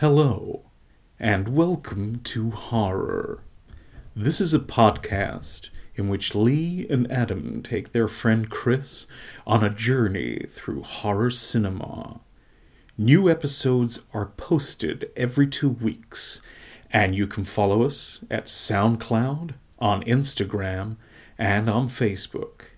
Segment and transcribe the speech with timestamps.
[0.00, 0.62] Hello,
[1.18, 3.42] and welcome to Horror.
[4.16, 9.06] This is a podcast in which Lee and Adam take their friend Chris
[9.46, 12.20] on a journey through horror cinema.
[12.96, 16.40] New episodes are posted every two weeks,
[16.90, 20.96] and you can follow us at SoundCloud, on Instagram,
[21.36, 22.68] and on Facebook.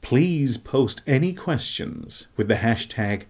[0.00, 3.24] Please post any questions with the hashtag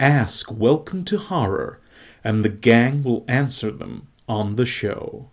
[0.00, 1.80] Ask Welcome to Horror,
[2.22, 5.28] and the gang will answer them on the show.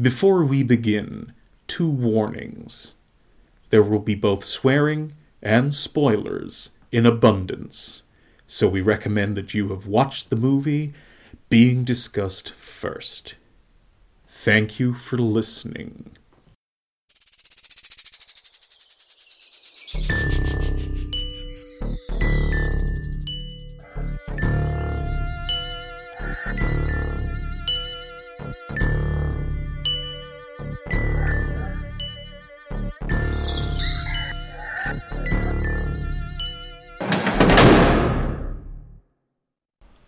[0.00, 1.32] Before we begin,
[1.66, 2.94] two warnings.
[3.70, 8.02] There will be both swearing and spoilers in abundance,
[8.46, 10.92] so we recommend that you have watched the movie
[11.48, 13.34] being discussed first.
[14.28, 16.10] Thank you for listening.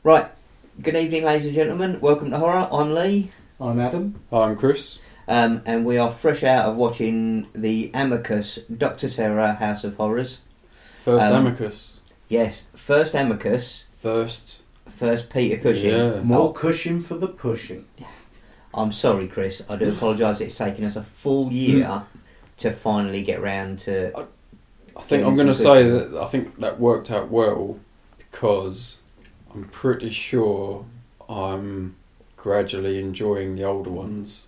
[0.06, 0.28] Right.
[0.80, 2.00] Good evening, ladies and gentlemen.
[2.00, 2.68] Welcome to Horror.
[2.70, 4.20] I'm Lee, I'm Adam.
[4.30, 5.00] I'm Chris.
[5.26, 10.38] um, and we are fresh out of watching the Amicus Doctor Terror House of Horrors.
[11.04, 11.98] First Um, Amicus.
[12.28, 14.62] Yes, first Amicus, First.
[14.88, 15.90] first Peter Cushing.
[15.90, 16.20] Yeah.
[16.20, 17.86] More cushion for the pushing.
[18.74, 19.60] I'm sorry, Chris.
[19.68, 20.40] I do apologise.
[20.40, 22.04] It's taken us a full year
[22.58, 24.16] to finally get round to.
[24.96, 27.80] I think I'm going to say that I think that worked out well
[28.18, 29.00] because
[29.56, 30.84] I'm pretty sure
[31.30, 31.96] I'm
[32.36, 34.46] gradually enjoying the older ones.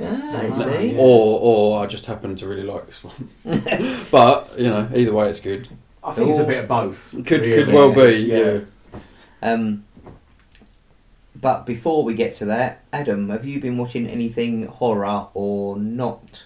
[0.00, 0.96] Ah, I see.
[0.96, 3.28] Or or I just happen to really like this one.
[4.10, 5.68] but, you know, either way it's good.
[6.02, 7.10] I think it's a bit of both.
[7.26, 8.60] Could could well be, yeah.
[9.42, 9.84] Um,
[11.36, 16.44] but before we get to that, Adam, have you been watching anything horror or not?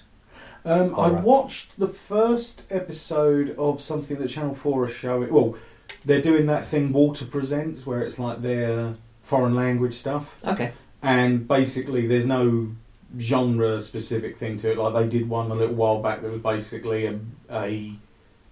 [0.64, 5.32] Um, I watched the first episode of something that Channel 4 are showing.
[5.32, 5.56] Well,
[6.04, 10.36] they're doing that thing Walter Presents where it's like their foreign language stuff.
[10.44, 10.72] Okay.
[11.02, 12.72] And basically, there's no
[13.18, 14.78] genre specific thing to it.
[14.78, 17.18] Like they did one a little while back that was basically a,
[17.50, 17.92] a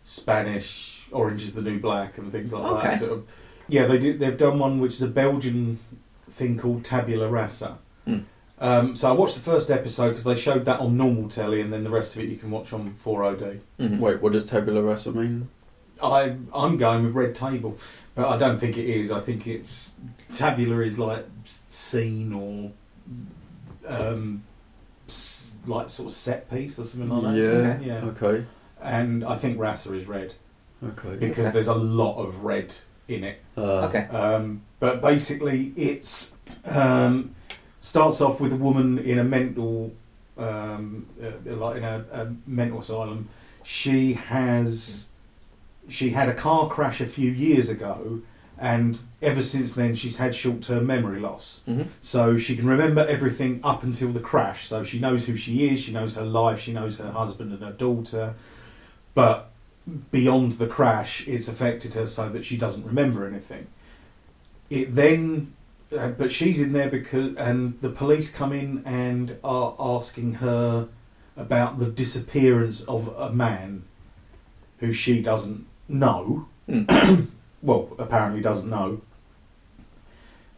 [0.04, 2.88] Spanish Orange is the New Black and things like Okay.
[2.88, 2.98] that.
[2.98, 3.26] Sort of,
[3.68, 4.18] yeah, they did.
[4.20, 5.78] They've done one which is a Belgian
[6.28, 7.78] thing called Tabula Rasa.
[8.04, 8.18] Hmm.
[8.58, 11.72] Um, so I watched the first episode because they showed that on normal telly, and
[11.72, 13.60] then the rest of it you can watch on 4OD.
[13.78, 13.98] Mhm.
[13.98, 15.48] Wait, what does tabula rasa mean?
[16.02, 17.76] I I'm going with Red Table,
[18.14, 19.10] but I don't think it is.
[19.10, 19.92] I think it's
[20.34, 21.26] Tabular is like
[21.70, 22.72] scene or
[23.86, 24.42] um,
[25.66, 27.82] like sort of set piece or something like that.
[27.82, 28.00] yeah.
[28.02, 28.04] yeah.
[28.10, 28.44] Okay.
[28.80, 30.32] And I think Rasa is red
[30.82, 31.16] Okay.
[31.16, 31.50] because Okay.
[31.52, 32.74] there's a lot of red
[33.08, 33.40] in it.
[33.56, 34.06] Uh, Okay.
[34.08, 36.32] Um, but basically, it's
[36.64, 37.34] um,
[37.82, 39.92] starts off with a woman in a mental,
[40.38, 43.28] um, uh, like in a, a mental asylum.
[43.62, 45.08] She has,
[45.90, 48.20] she had a car crash a few years ago,
[48.58, 51.60] and ever since then she's had short-term memory loss.
[51.68, 51.88] Mhm.
[52.00, 54.66] So she can remember everything up until the crash.
[54.66, 57.62] So she knows who she is, she knows her life, she knows her husband and
[57.62, 58.34] her daughter,
[59.14, 59.50] but
[60.10, 63.66] beyond the crash, it's affected her so that she doesn't remember anything.
[64.68, 65.54] It then,
[65.96, 70.88] uh, but she's in there because, and the police come in and are asking her
[71.36, 73.84] about the disappearance of a man
[74.78, 76.46] who she doesn't know.
[76.68, 77.26] Mm.
[77.62, 79.00] well, apparently doesn't know.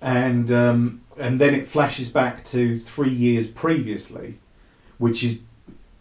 [0.00, 4.38] And um, and then it flashes back to three years previously,
[4.98, 5.38] which is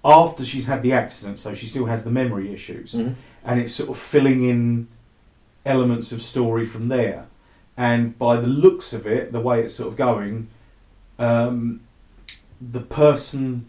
[0.04, 3.14] after she's had the accident, so she still has the memory issues Mhm.
[3.46, 4.88] and it's sort of filling in
[5.64, 7.28] elements of story from there.
[7.78, 10.48] And by the looks of it, the way it's sort of going,
[11.20, 11.82] um,
[12.60, 13.68] the person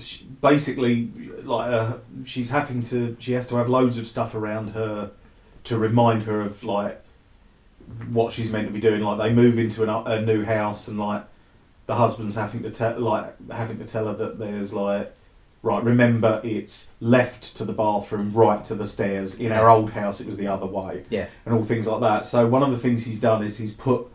[0.00, 1.10] sh basically
[1.44, 5.10] like uh, she's having to she has to have loads of stuff around her
[5.64, 7.02] to remind her of like
[8.10, 9.02] what she's meant to be doing.
[9.02, 11.24] Like they move into an, a new house and like
[11.86, 15.14] the husband's having to tell like having to tell her that there's like
[15.64, 20.20] right remember it's left to the bathroom right to the stairs in our old house
[20.20, 21.26] it was the other way Yeah.
[21.44, 24.06] and all things like that so one of the things he's done is he's put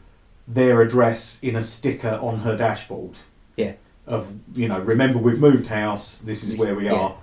[0.48, 3.12] their address in a sticker on her dashboard
[3.56, 3.74] Yeah.
[4.08, 6.94] Of you know remember we've moved house this is where we yeah.
[6.94, 7.16] are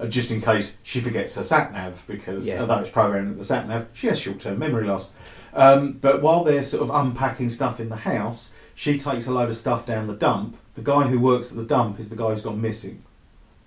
[0.00, 2.60] uh, just in case she forgets her sat nav because Yeah.
[2.60, 5.10] although it's programmed at the sat nav she has short term memory loss
[5.54, 9.50] um, but while they're sort of unpacking stuff in the house she takes a load
[9.50, 12.30] of stuff down the dump the guy who works at the dump is the guy
[12.30, 13.02] who's gone missing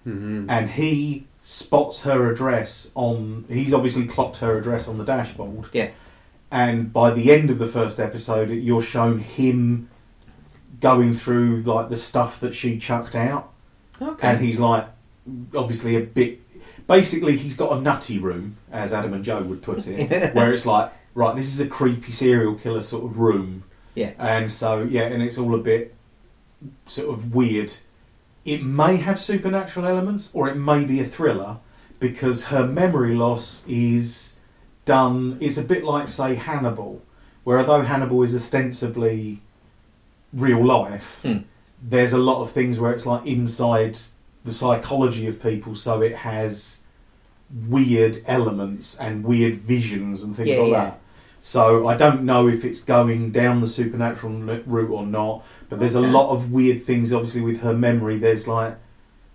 [0.06, 0.45] Mhm.
[0.50, 3.45] and he spots her address on.
[3.50, 5.66] He's obviously clocked her address on the dashboard.
[5.74, 5.89] Yeah.
[6.51, 9.89] and by the end of the first episode, you're shown him
[10.85, 13.51] going through like the stuff that she chucked out,
[13.99, 14.27] Okay.
[14.27, 14.85] and he's like
[15.55, 16.41] obviously a bit.
[16.85, 20.67] Basically, he's got a nutty room, as Adam and Joe would put it, where it's
[20.67, 23.63] like, right, this is a creepy serial killer sort of room,
[23.95, 24.11] yeah.
[24.19, 25.95] and so yeah, and it's all a bit
[26.85, 27.73] sort of weird.
[28.45, 31.57] It may have supernatural elements, or it may be a thriller,
[31.99, 34.33] because her memory loss is
[34.85, 35.39] done.
[35.41, 37.01] It's a bit like, say, Hannibal,
[37.43, 39.41] where although Hannibal is ostensibly
[40.35, 41.37] real life, Hmm.
[41.81, 43.97] there's a lot of things where it's like inside
[44.43, 46.79] the psychology of people, so it has
[47.67, 50.83] weird elements and weird visions and things Yeah, like yeah.
[50.85, 50.99] that.
[51.39, 54.33] So I don't know if it's going down the supernatural
[54.65, 57.13] route or not, but there's a lot of weird things.
[57.13, 58.77] Obviously, with her memory, there's like,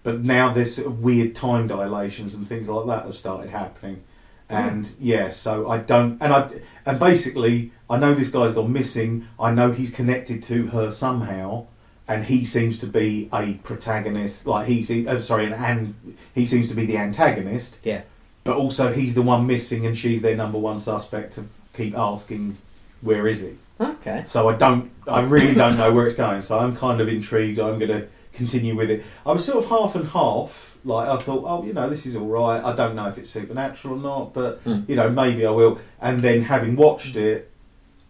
[0.03, 4.03] but now there's sort of weird time dilations and things like that have started happening.
[4.51, 6.51] And yeah, so I don't, and I,
[6.87, 9.29] and basically, I know this guy's gone missing.
[9.39, 11.67] I know he's connected to her somehow,
[12.09, 14.47] and he seems to be a protagonist.
[14.47, 18.03] Like he's, uh, sorry, an, and he seems to be the antagonist Yeah.
[18.45, 22.57] but also he's the one missing and she's their number one suspect to keep asking
[23.03, 24.25] where is he Okay.
[24.27, 27.59] so i don't i really don't know where it's going so i'm kind of intrigued
[27.59, 31.17] i'm going to continue with it i was sort of half and half like i
[31.21, 34.01] thought oh you know this is all right i don't know if it's supernatural or
[34.01, 34.89] not but Mm.
[34.89, 37.51] you know maybe i will and then having watched it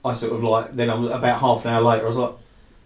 [0.05, 2.35] i sort of like then i'm about half an hour later i was like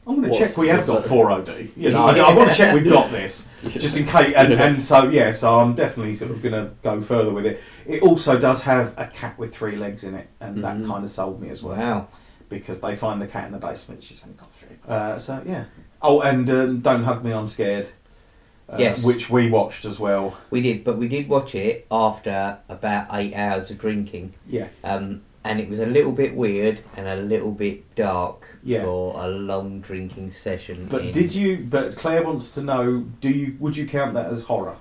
[0.07, 2.73] i'm going to check we have got 4od you know I, I want to check
[2.75, 4.35] we've got this just in case.
[4.37, 4.63] And, Yeah.
[4.65, 7.63] and so yeah, so I'm definitely sort of going to go further with it.
[7.87, 10.87] It also does have a cat with three legs in it, and that Mhm.
[10.87, 12.09] kind of sold me as well Wow.
[12.51, 14.03] because they find the cat in the basement.
[14.05, 14.77] She's only got three.
[14.87, 15.65] Uh, so yeah.
[16.07, 17.89] Oh, and um, don't hug me, I'm scared.
[18.69, 19.03] Uh, Yes.
[19.03, 20.37] which we watched as well.
[20.51, 24.35] We did, but we did watch it after about eight hours of drinking.
[24.49, 28.83] Yeah, Um, and it was a little bit weird and a little bit dark Yeah.
[28.83, 30.87] for a long drinking session.
[30.91, 31.59] but in- did you?
[31.69, 33.57] But Claire wants to know: Do you?
[33.61, 34.77] Would you count that as horror?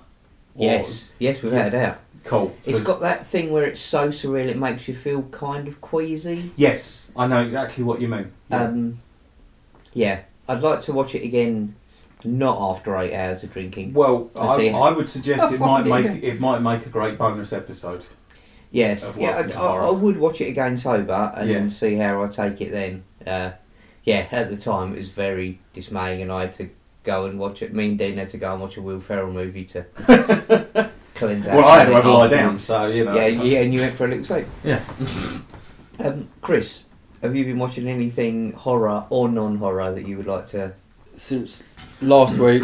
[0.56, 1.98] Or- Yes, yes, without a doubt.
[2.24, 2.56] Cool.
[2.64, 5.82] It's 'cause- got that thing where it's so surreal it makes you feel kind of
[5.82, 6.52] queasy.
[6.56, 8.32] Yes, I know exactly what you mean.
[8.50, 8.64] Yeah.
[8.64, 9.00] Um,
[9.94, 11.76] yeah, I'd like to watch it again,
[12.24, 13.94] not after eight hours of drinking.
[13.94, 14.70] well, I.
[14.70, 18.04] I, would suggest it might make it might make a great bonus episode.
[18.72, 21.70] Yes, Of yeah, I, I, I would watch it again sober and Yeah.
[21.70, 23.04] see how I take it then.
[23.26, 23.52] Uh,
[24.04, 26.70] yeah, at the time it was very dismaying, and I had to
[27.04, 27.72] go and watch it.
[27.74, 29.84] Me and Dean had to go and watch a Will Ferrell movie to
[31.16, 31.56] cleanse out.
[31.56, 33.14] Well, I had to have a lie down, so you know.
[33.16, 34.48] Yeah, it's- yeah, and you went for a little sleep.
[34.64, 34.84] Yeah.
[36.00, 36.86] Um, Chris,
[37.24, 40.74] have you been watching anything horror or non-horror that you would like to?
[41.16, 41.64] Since
[42.02, 42.64] last week,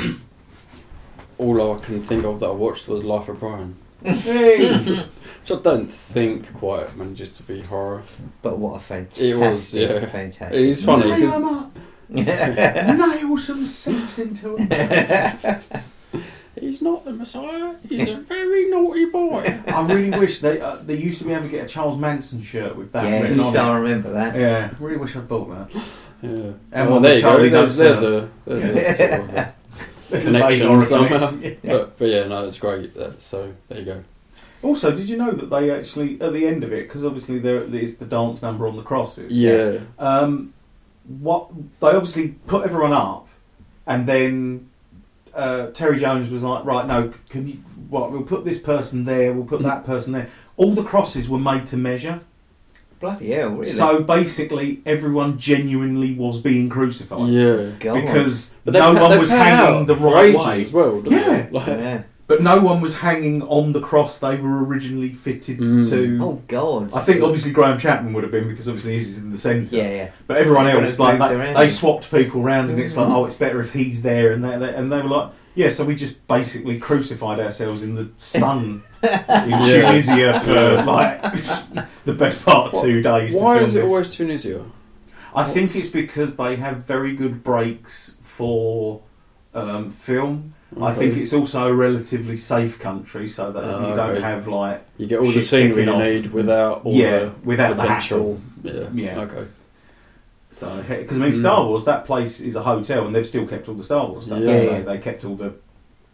[1.38, 4.20] all I can think of that I watched was Life of Brian, which
[5.50, 8.04] I don't think quite manages to be horror.
[8.42, 9.26] But what a fantastic!
[9.26, 10.06] It was, yeah.
[10.08, 10.60] fantastic.
[10.60, 11.78] It's funny Nail because 'em up.
[12.10, 14.70] Nail some sense into him.
[16.60, 17.76] he's not the Messiah.
[17.88, 19.62] He's a very naughty boy.
[19.68, 22.42] I really wish they uh, they used to be able to get a Charles Manson
[22.42, 23.80] shirt with that yeah, written on don't it.
[23.80, 24.36] remember that.
[24.36, 25.84] Yeah, really wish I'd bought that.
[26.22, 26.30] Yeah.
[26.32, 27.66] And well, one there with you go.
[27.66, 29.56] There's, does there's a there's a sort of a
[30.22, 31.32] connection horror somehow.
[31.36, 31.54] Yeah.
[31.64, 32.94] But, but yeah, no, it's great.
[32.96, 34.04] That, so there you go.
[34.62, 37.64] Also, did you know that they actually at the end of it, because obviously there
[37.64, 39.32] is the dance number on the crosses.
[39.32, 39.80] Yeah.
[39.98, 40.54] Um,
[41.08, 43.28] what they obviously put everyone up,
[43.88, 44.69] and then
[45.36, 47.54] uh, Terry Jones was like, "Right, no, can you?
[47.90, 48.12] What?
[48.12, 49.34] We'll put this person there.
[49.34, 52.20] We'll put that person there." All the crosses were made to measure,
[53.00, 53.72] Bloody hell, really?
[53.72, 57.70] so basically everyone genuinely was being crucified Yeah.
[57.80, 58.02] Go on.
[58.02, 60.46] because But they no pa- one they was pan hanging out the for right ages
[60.46, 60.62] way.
[60.64, 61.02] as well.
[61.02, 61.36] doesn't Yeah.
[61.38, 61.54] it?
[61.54, 62.02] Like, yeah.
[62.30, 65.90] But no one was hanging on the cross they were originally fitted Mm.
[65.90, 66.20] to.
[66.24, 66.92] Oh God.
[66.94, 69.76] I think obviously Graham Chapman would have been because obviously he's in the centre.
[69.76, 70.10] Yeah, yeah.
[70.28, 71.54] But everyone Everyone else, has like moved they, around.
[71.56, 73.16] they swapped people around, and it's like, Mhm.
[73.16, 75.70] oh, it's better if he's there, and they, they, and they were like, yeah.
[75.70, 79.66] So we just basically crucified ourselves in the sun in Yeah.
[79.90, 80.84] Tunisia for Yeah.
[80.86, 83.34] like the best part of two days.
[83.34, 83.90] to Why film is it this.
[83.90, 84.62] always Tunisia?
[85.34, 89.02] I think it's because they have very good breaks for
[89.56, 90.54] um, film.
[90.80, 94.22] I think it's also a relatively safe country, so that Oh, you don't okay.
[94.22, 96.00] have like you get all the shit scenery you off.
[96.04, 98.40] need without all yeah, the without the hassle.
[98.64, 98.88] Yeah.
[98.94, 99.20] Yeah.
[99.22, 99.46] Okay.
[100.52, 101.40] So, because I mean, Mm.
[101.40, 104.26] Star Wars, that place is a hotel, and they've still kept all the Star Wars
[104.26, 104.40] stuff.
[104.40, 104.52] Yeah.
[104.52, 104.82] haven't Yeah.
[104.82, 104.98] They?
[104.98, 105.54] they kept all the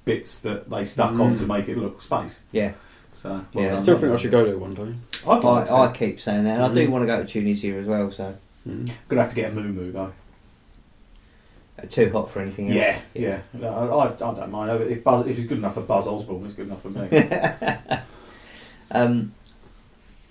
[0.05, 1.21] bits that they stuck Mm.
[1.21, 2.41] on to make it look space.
[2.51, 2.74] Yeah.
[3.21, 3.69] So, Yeah.
[3.69, 4.93] I still think I should go there one day.
[5.27, 5.74] I'd like to.
[5.74, 6.91] I, I keep saying that, and I do Mhm.
[6.91, 8.12] want to go to Tunisia as well.
[8.12, 8.35] So
[8.69, 8.89] Mm.
[9.09, 10.12] Gonna have to get a moo moo though.
[11.82, 12.67] Uh, too hot for anything.
[12.67, 12.75] else.
[12.75, 13.39] Yeah, yeah.
[13.53, 13.67] No,
[14.00, 16.67] I, I don't mind if Buzz, if it's good enough for Buzz Osborne, it's good
[16.67, 17.08] enough for me.
[18.91, 19.34] um,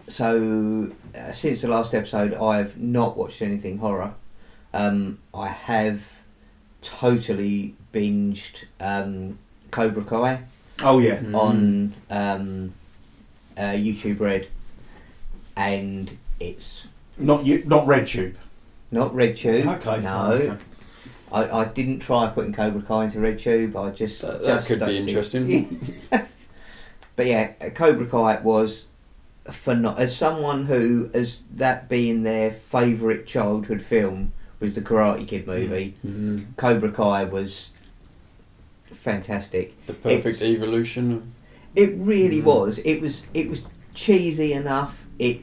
[0.09, 4.15] so uh, since the last episode, I've not watched anything horror.
[4.73, 6.03] Um, I have
[6.83, 9.39] totally binged um,
[9.71, 10.43] Cobra Kai
[10.83, 11.19] Oh yeah.
[11.19, 11.35] Mm.
[11.37, 12.75] on um,
[13.57, 14.49] uh, YouTube Red,
[15.57, 18.35] and it's Not you, not RedTube.
[18.91, 19.67] not RedTube.
[19.77, 20.01] Okay.
[20.03, 20.33] no.
[20.33, 20.63] okay.
[21.35, 23.75] I, I didn't try putting Cobra Kai into RedTube.
[23.77, 26.03] I just That, that just could be interesting.
[27.17, 28.87] But yeah, Cobra Kai was
[29.49, 30.03] phenomenal.
[30.03, 35.95] As someone who, as that being their favourite childhood film, was the Karate Kid movie.
[36.05, 36.57] Mm.
[36.57, 37.73] Cobra Kai was
[38.93, 39.75] fantastic.
[39.87, 41.33] The perfect It's- evolution
[41.77, 42.45] It really Mm.
[42.45, 42.79] was.
[42.79, 43.27] It was.
[43.35, 43.63] It was
[43.95, 45.07] cheesy enough.
[45.19, 45.41] It.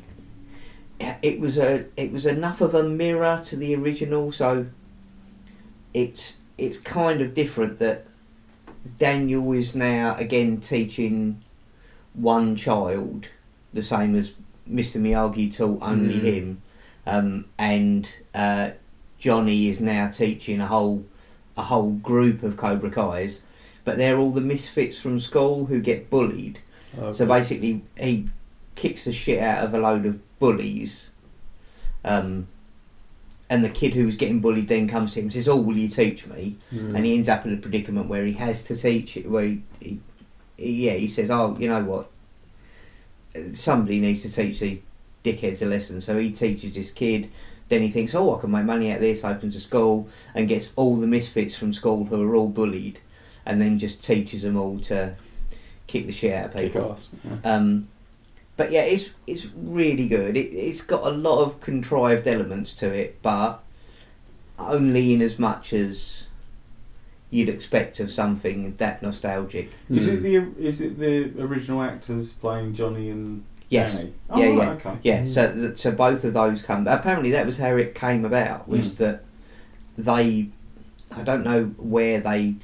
[1.21, 1.85] It was a.
[1.97, 4.31] It was enough of a mirror to the original.
[4.31, 4.67] So.
[5.93, 6.37] It's.
[6.57, 8.05] It's kind of different that
[8.99, 11.41] Daniel is now again teaching
[12.13, 13.25] one child,
[13.73, 14.33] the same as
[14.69, 16.21] Mr Miyagi taught only Mm.
[16.21, 16.61] him,
[17.07, 18.71] um, and uh,
[19.17, 21.03] Johnny is now teaching a whole
[21.57, 23.41] a whole group of Cobra Kais,
[23.83, 26.59] but they're all the misfits from school who get bullied.
[26.95, 27.17] Okay.
[27.17, 28.29] So basically, he
[28.75, 31.09] kicks the shit out of a load of bullies.
[32.05, 32.47] Um,
[33.51, 35.77] and the kid who was getting bullied then comes to him and says, "Oh, will
[35.77, 36.95] you teach me?" Mm.
[36.95, 39.29] And he ends up in a predicament where he has to teach it.
[39.29, 39.99] Where he, he,
[40.57, 42.09] he- yeah, he says, "Oh, you know what?
[43.53, 44.79] Somebody needs to teach these
[45.23, 47.29] dickheads a lesson." So he teaches this kid.
[47.69, 50.47] Then he thinks, "Oh, I can make money out of this." Opens a school and
[50.47, 52.99] gets all the misfits from school who are all bullied,
[53.45, 55.15] and then just teaches them all to
[55.87, 56.91] kick the shit out of kick people.
[56.93, 57.09] ass.
[57.43, 57.87] Um,
[58.61, 60.37] but yeah, it's it's really good.
[60.37, 63.63] It, it's got a lot of contrived elements to it, but
[64.59, 66.23] only in as much as
[67.31, 69.71] you'd expect of something that nostalgic.
[69.89, 74.13] Is it the is it the original actors playing Johnny and Yes, Danny?
[74.29, 74.69] Oh, Yeah, right, yeah.
[74.73, 74.97] Okay.
[75.03, 75.21] yeah.
[75.23, 75.29] Mm.
[75.33, 76.85] So th- so both of those come.
[76.87, 78.67] Apparently, that was how it came about.
[78.67, 78.95] Was Mm.
[78.97, 79.23] that
[79.97, 80.49] they?
[81.09, 82.55] I don't know where they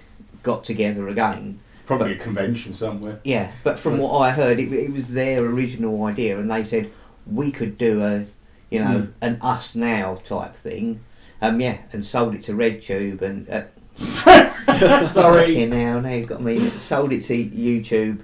[0.44, 1.60] got together again.
[1.88, 3.20] Probably a convention somewhere.
[3.24, 6.92] Yeah, but from what I heard, it, it was their original idea, and they said
[7.26, 8.26] we could do a,
[8.70, 9.12] you know, Mm.
[9.22, 11.00] an us now type thing.
[11.42, 13.64] Um, yeah, and sold it to RedTube, and uh,
[15.08, 15.56] Sorry.
[15.70, 16.70] hell, now you've got me.
[16.72, 18.22] Sold it to YouTube,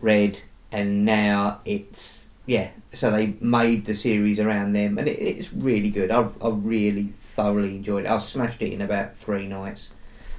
[0.00, 0.40] Red,
[0.72, 2.70] and now it's yeah.
[2.92, 6.10] So they made the series around them, and it, it's really good.
[6.10, 8.10] I've I really thoroughly enjoyed it.
[8.10, 9.90] I smashed it in about three nights.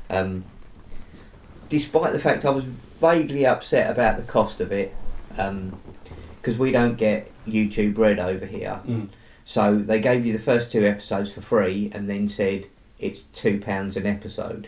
[0.10, 0.43] Um,
[1.71, 4.93] despite the fact I was vaguely upset about the cost of it,
[5.29, 8.81] because we don't get YouTube Red over here.
[8.85, 9.07] Mm.
[9.45, 12.65] So they gave you the first two episodes for free, and then said
[12.99, 14.67] it's two pounds an episode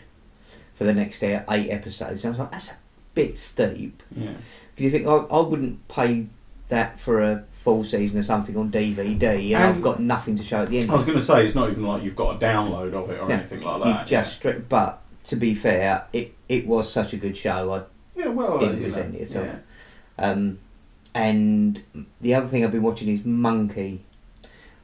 [0.74, 2.24] for the next eight episodes.
[2.24, 2.76] And I was like, that's a
[3.14, 4.02] bit steep.
[4.16, 4.32] Yeah.
[4.74, 6.26] Because you think I, I wouldn't pay
[6.70, 10.62] that for a full season or something on DVD, and, I've got nothing to show
[10.62, 10.90] at the end.
[10.90, 13.20] I was going to say it's not even like you've got a download of it
[13.20, 13.36] or Yeah.
[13.36, 14.00] anything like that.
[14.00, 17.72] you just straight, but to be fair, it it was such a good show.
[17.72, 17.82] I
[18.18, 18.28] yeah.
[18.28, 19.44] well, didn't you know, resent it at all.
[19.46, 19.56] yeah.
[20.18, 20.58] Um,
[21.14, 21.82] and
[22.20, 24.04] the other thing I've been watching is Monkey,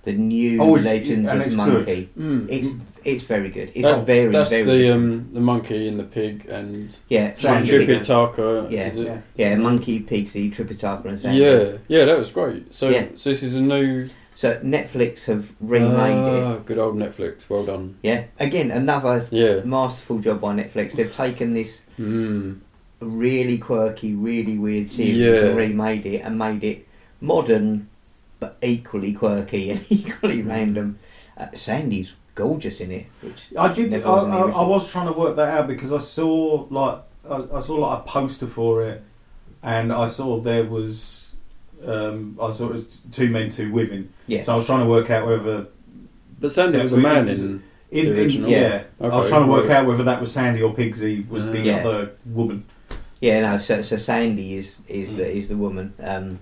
[0.04, 2.08] the new Oh, it's- Legends and of it's Monkey.
[2.18, 2.46] Mm.
[2.50, 2.68] It's
[3.02, 3.70] it's very good.
[3.74, 7.78] It's That- very that's very the um, the monkey and the pig and yeah Sandy.
[7.78, 8.70] Monkey, Tripitaka.
[8.70, 8.86] Yeah.
[8.88, 9.06] is it?
[9.06, 9.20] Yeah.
[9.36, 11.38] yeah Monkey Pigsy Tripitaka and Sandy.
[11.40, 12.74] Yeah, yeah, that was great.
[12.74, 13.06] So, Yeah.
[13.16, 14.08] so this is a new
[14.40, 16.42] So Netflix have remade it.
[16.44, 17.46] Ah, Good old Netflix.
[17.50, 17.96] Well done.
[18.02, 19.60] Yeah, again another Yeah.
[19.64, 20.92] masterful job by Netflix.
[20.92, 22.60] They've taken this Mm.
[23.00, 25.48] really quirky, really weird series Yeah.
[25.48, 26.88] and remade it and made it
[27.20, 27.88] modern,
[28.38, 30.98] but equally quirky and equally random.
[31.36, 33.06] Uh, Sandy's gorgeous in it.
[33.20, 33.92] Which I did.
[33.92, 36.98] I, was I, I was trying to work that out because I saw like
[37.30, 39.02] I, I saw like a poster for it,
[39.62, 41.29] and I saw there was
[41.86, 44.12] um, I saw it was two men, two women.
[44.26, 44.42] Yeah.
[44.42, 45.66] So I was trying to work out whether
[46.40, 47.62] But Sandy Yeah, was a man is in.
[47.90, 48.50] in, The in- original?
[48.50, 48.82] yeah.
[49.00, 51.76] I was trying to work out whether that was Sandy or Pigsy was the Yeah.
[51.78, 52.64] other woman.
[53.20, 53.58] Yeah, no.
[53.58, 55.16] So, so Sandy is is Mm.
[55.16, 55.92] the is the woman.
[56.02, 56.38] Um,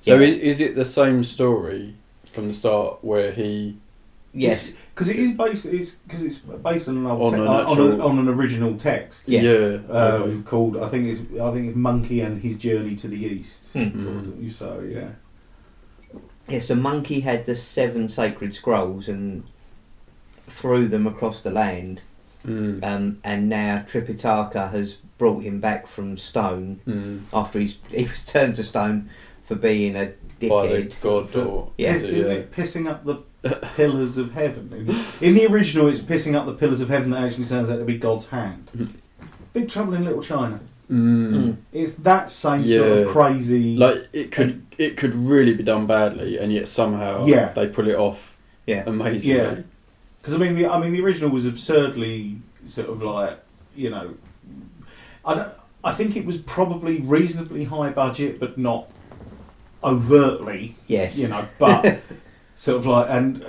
[0.00, 3.76] So is, is it the same story from the start where he?
[4.32, 5.66] yes, because it is based.
[5.66, 8.28] It's because it's based on an old On te- an on, actual- an, on an
[8.28, 9.28] original text.
[9.28, 9.40] Yeah.
[9.40, 10.42] Um, okay.
[10.44, 13.68] called I think it's I think it's Monkey and His Journey to the East.
[13.72, 13.78] Hmm.
[14.18, 14.52] Mm.
[14.52, 15.10] So yeah.
[16.48, 16.60] yeah.
[16.60, 19.44] So Monkey had the seven sacred scrolls and
[20.48, 22.00] threw them across the land.
[22.46, 22.82] Mm.
[22.82, 27.22] Um, and now Tripitaka has brought him back from stone Mm.
[27.32, 29.10] after he's he was turned to stone
[29.44, 30.06] for being a
[30.40, 31.00] By the dickhead.
[31.02, 31.94] god For- or Yeah.
[31.94, 32.36] is Is, it, isn't yeah.
[32.38, 33.16] it pissing up the
[33.76, 34.70] pillars of heaven?
[35.20, 37.76] In, in the original, it's pissing up the pillars of heaven that actually turns out
[37.78, 38.68] to be God's hand.
[38.76, 38.90] Mhm.
[39.52, 40.60] Big Trouble in Little China.
[40.90, 41.32] Mm.
[41.32, 41.56] Mm.
[41.72, 43.76] It's that same sort of crazy.
[43.76, 47.52] Like it could it could really be done badly, and yet somehow Yeah.
[47.52, 48.82] they pull it off Yeah.
[48.86, 49.38] amazingly.
[49.40, 49.54] Yeah.
[50.20, 53.38] Because I mean, the, I mean, the original was absurdly sort of like
[53.76, 54.14] you know,
[55.24, 55.52] I don't,
[55.84, 58.88] I think it was probably reasonably high budget, but not
[59.82, 61.16] overtly, Yes.
[61.16, 62.00] you know, but
[62.60, 63.44] sort of like and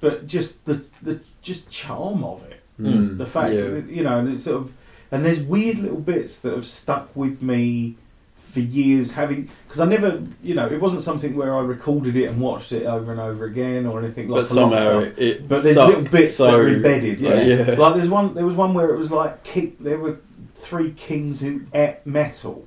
[0.00, 3.16] but just the the just charm of it, Mm.
[3.16, 3.68] the fact Yeah.
[3.74, 4.72] that you know, and it's sort of
[5.12, 7.94] and there's weird little bits that have stuck with me
[8.36, 12.26] for years having because I never you know it wasn't something where I recorded it
[12.26, 15.00] and watched it over and over again or anything like but a lot of somehow
[15.02, 15.18] stuff.
[15.18, 17.20] it, it But there's stuck little bits so, that are embedded.
[17.20, 17.34] Yeah.
[17.34, 17.74] like, yeah.
[17.78, 18.34] Like there's one.
[18.34, 20.18] There was one where it was like ki- there were
[20.54, 22.66] three kings who ate metal,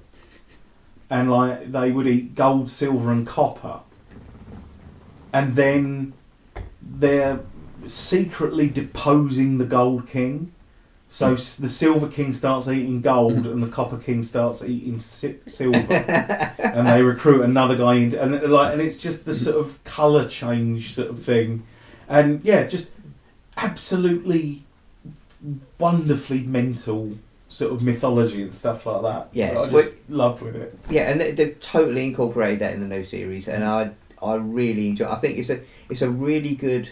[1.09, 3.79] and like they would eat gold, silver, and copper,
[5.33, 6.13] and then
[6.81, 7.39] they're
[7.85, 10.53] secretly deposing the gold king.
[11.11, 11.33] So hmm.
[11.33, 13.51] s- the silver king starts eating gold, hmm.
[13.51, 15.93] and the copper king starts eating si- silver,
[16.59, 19.83] and they recruit another guy into, and it- like, and it's just the sort of
[19.83, 21.63] color change sort of thing,
[22.07, 22.89] and yeah, just
[23.57, 24.63] absolutely
[25.77, 27.17] wonderfully mental
[27.47, 29.29] sort of mythology and stuff like that.
[29.33, 30.77] Yeah, that I just loved with it.
[30.89, 33.69] Yeah, and they, they've totally incorporated that in the new series, and hmm.
[33.69, 35.07] I I really enjoy.
[35.07, 35.59] I think it's a
[35.89, 36.91] it's a really good.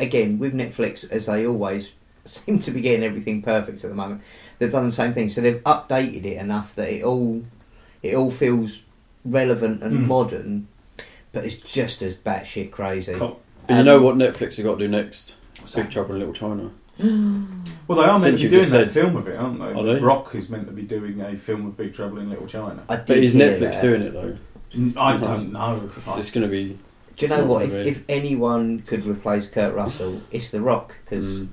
[0.00, 1.90] Again, with Netflix, as they always
[2.24, 4.22] seem to be getting everything perfect at the moment,
[4.58, 5.28] they've done the same thing.
[5.28, 7.42] So they've updated it enough that it all
[8.02, 8.80] it all feels
[9.24, 10.06] relevant and Mm.
[10.06, 10.68] modern,
[11.32, 13.12] but it's just as batshit crazy.
[13.14, 13.40] Cool.
[13.66, 15.34] But you Um, know what Netflix have got to do next?
[15.64, 16.70] So- Big Trouble in Little China.
[17.88, 19.58] Well, they are meant Since to be doing just that said- film of it, aren't
[19.58, 19.64] they?
[19.66, 19.98] Are they?
[19.98, 22.82] Rock is meant to be doing a film of Big Trouble in Little China.
[22.88, 23.82] I But did is Netflix that.
[23.82, 24.36] doing it though?
[24.96, 25.90] I don't know.
[25.96, 26.78] It's just going to be.
[27.16, 27.62] Do you know what?
[27.62, 31.48] If, if anyone could replace Kurt Russell, it's The Rock because Mm.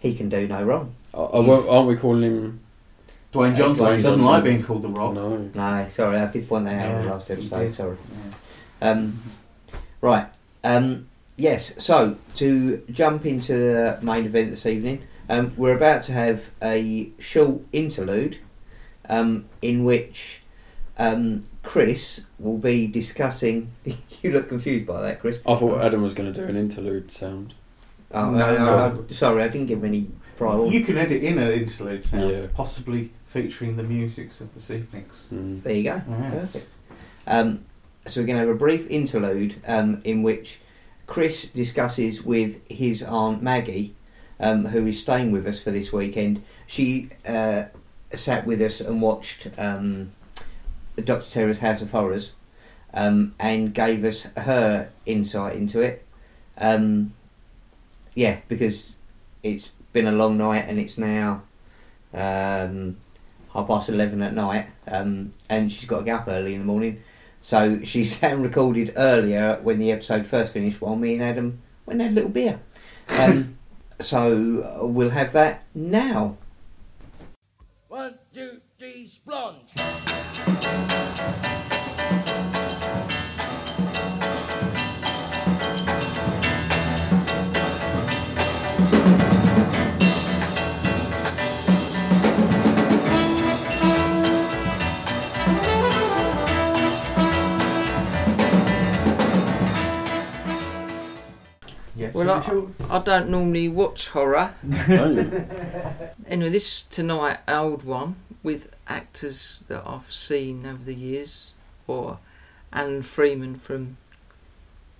[0.00, 0.94] he can do no wrong.
[1.14, 2.60] I, I won't- aren't we calling him?
[3.32, 4.22] Dwayne Johnson Dwayne he doesn't Johnson.
[4.24, 5.12] like being called the Rock.
[5.14, 5.36] No.
[5.54, 7.58] No, sorry, I did point that out in the Yeah, last episode.
[7.60, 7.74] did.
[7.74, 7.96] Sorry.
[8.80, 8.90] Yeah.
[8.90, 9.18] Um,
[10.00, 10.26] right.
[10.64, 11.74] Um, yes.
[11.78, 17.10] So to jump into the main event this evening, um, we're about to have a
[17.18, 18.38] short interlude
[19.10, 20.40] um, in which
[20.98, 23.70] um, Chris will be discussing.
[24.22, 25.38] you look confused by that, Chris.
[25.46, 27.52] I thought Adam was going to do an interlude sound.
[28.10, 28.56] Oh, No, I- I-
[28.88, 29.06] no.
[29.10, 30.06] I- sorry, I didn't give him any
[30.38, 30.56] prior.
[30.56, 30.72] warning.
[30.72, 32.46] You can edit in an interlude sound, Yeah.
[32.54, 35.26] possibly featuring the musics of the evening's.
[35.30, 35.62] Mm.
[35.62, 36.00] There you go.
[36.08, 36.30] Yeah.
[36.30, 36.72] Perfect.
[37.26, 37.66] Um,
[38.06, 40.60] so we're going to have a brief interlude um, in which
[41.06, 43.94] Chris discusses with his aunt Maggie,
[44.40, 46.42] um, who is staying with us for this weekend.
[46.66, 47.64] She uh,
[48.14, 50.12] sat with us and watched um,
[51.02, 52.32] Doctor Terror's House of Horrors
[52.92, 56.04] um, and gave us her insight into it.
[56.56, 57.14] Um,
[58.14, 58.96] yeah, because
[59.42, 61.42] it's been a long night and it's now
[62.12, 62.96] um,
[63.52, 66.66] half past 11 at night um, and she's got to get up early in the
[66.66, 67.02] morning.
[67.40, 71.60] So she sat and recorded earlier when the episode first finished while me and Adam
[71.86, 72.60] went and had a little beer.
[73.08, 73.58] Um,
[74.00, 76.36] so we'll have that now.
[78.88, 80.78] One, two, three, splunge.
[101.96, 102.70] Yes, Well, I- Rachel?
[102.88, 104.54] I don't normally watch horror.
[104.88, 105.32] Don't?
[106.28, 111.52] Anyway, this tonight, old one with actors that I've seen over the years,
[111.86, 112.18] or
[112.72, 113.96] Alan Freeman from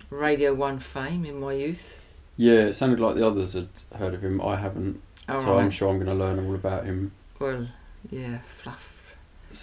[0.09, 1.97] Radio One fame in my youth.
[2.37, 4.41] Yeah, it sounded like the others had heard of him.
[4.41, 7.11] I haven't, All so I'm sure I'm going to learn all about him.
[7.37, 7.67] Well,
[8.09, 8.95] yeah, fluff.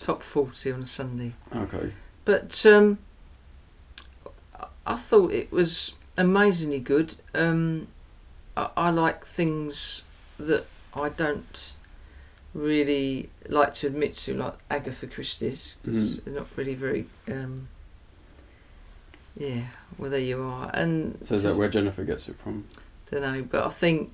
[0.01, 1.33] Top forty on a Sunday.
[1.55, 1.93] Okay.
[2.25, 2.99] But um,
[4.59, 7.15] I- I thought it was amazingly good.
[7.35, 7.89] Um,
[8.57, 10.03] I, I like things
[10.39, 11.73] that I don't
[12.57, 16.25] really like to admit to, like Agatha Christie's, because Mm.
[16.25, 17.07] they're not really very.
[17.29, 17.69] Um,
[19.37, 19.65] yeah,
[19.99, 20.71] well, there you are.
[20.73, 22.65] And So is that where Jennifer gets it from?
[23.11, 24.13] don't know, but I think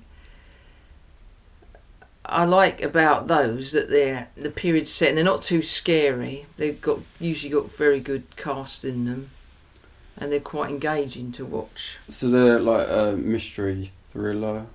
[2.25, 6.45] I like about those that they're the period set and they're not too scary.
[6.57, 9.31] They've got usually got very good cast in them,
[10.17, 11.97] and they're quite engaging to watch.
[12.09, 14.67] So they're like a mystery thriller.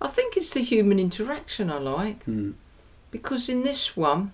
[0.00, 2.52] I think it's the human interaction I like Hmm.
[3.12, 4.32] Because in this one,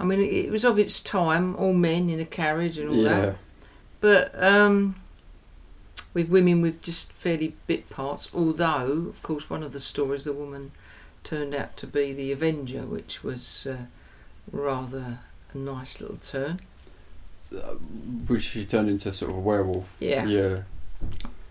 [0.00, 3.20] I mean, it, was of its time, all men in a carriage and all Yeah.
[3.20, 3.36] that,
[4.00, 4.96] but um,
[6.14, 8.28] with women with just fairly bit parts.
[8.34, 10.72] Although, of course, one of the stories, the woman
[11.22, 13.76] turned out to be the Avenger, which was uh,
[14.50, 15.18] rather
[15.52, 16.60] a nice little turn.
[17.54, 17.74] Uh,
[18.28, 19.86] which she turned into sort of a werewolf.
[20.00, 20.62] Yeah, Yeah.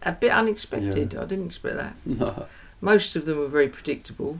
[0.03, 1.13] a bit unexpected.
[1.15, 1.93] I didn't expect that.
[2.05, 2.45] No.
[2.81, 4.39] Most of them were very predictable.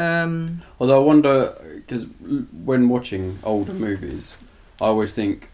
[0.00, 2.06] Um, Although I wonder, because
[2.64, 4.36] when watching older movies,
[4.80, 5.50] I always think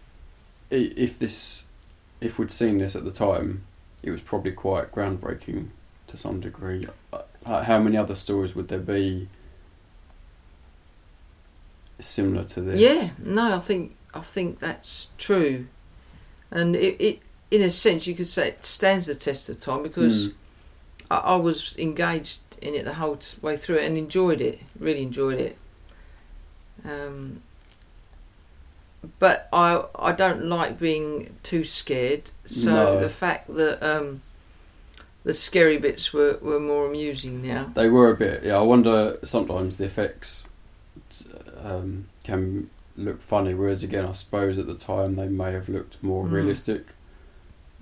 [0.69, 1.65] if this,
[2.21, 3.63] if we'd seen this at the time,
[4.03, 5.67] it was probably quite groundbreaking
[6.07, 6.85] to some degree.
[7.11, 9.27] Uh, How many other stories would there be
[11.99, 12.79] similar to this?
[12.79, 15.67] yeah, no, I think I think that's true,
[16.51, 17.19] and it, it
[17.51, 20.33] in a sense you could say it stands the test of time because Mm.
[21.09, 25.03] I, I was engaged in it the whole way through it and enjoyed it, really
[25.03, 25.57] enjoyed it.
[26.85, 27.41] Um,
[29.19, 32.99] but I I don't like being too scared, so No.
[32.99, 34.21] the fact that um,
[35.23, 37.71] the scary bits were, were more amusing now.
[37.75, 38.43] They were a bit.
[38.43, 40.47] Yeah, I wonder sometimes the effects
[41.61, 46.01] um, can look funny, whereas again, I suppose at the time they may have looked
[46.03, 46.31] more Mm.
[46.31, 46.85] realistic.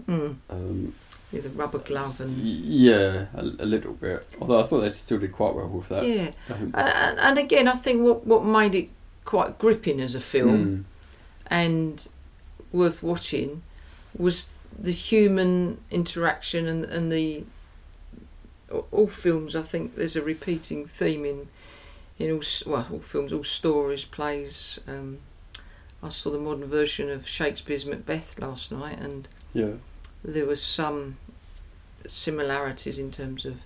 [0.08, 0.36] Mm.
[0.50, 0.94] Um,
[1.32, 4.26] With the rubber glove and yeah, a, a little bit.
[4.40, 6.06] Although I thought they still did quite well with that.
[6.06, 8.90] yeah, and, and again, I think what what made it
[9.26, 10.84] quite gripping as a film mm,
[11.48, 12.08] and
[12.72, 13.64] worth watching
[14.18, 17.44] was the human interaction and and the
[18.92, 19.56] all films.
[19.56, 21.48] I think there's a repeating theme in
[22.20, 24.80] in all well all films, all stories, plays.
[24.88, 25.20] Um,
[26.04, 29.74] I saw the modern version of Shakespeare's Macbeth last night, and yeah,
[30.26, 31.18] there was some
[32.08, 33.62] similarities in terms of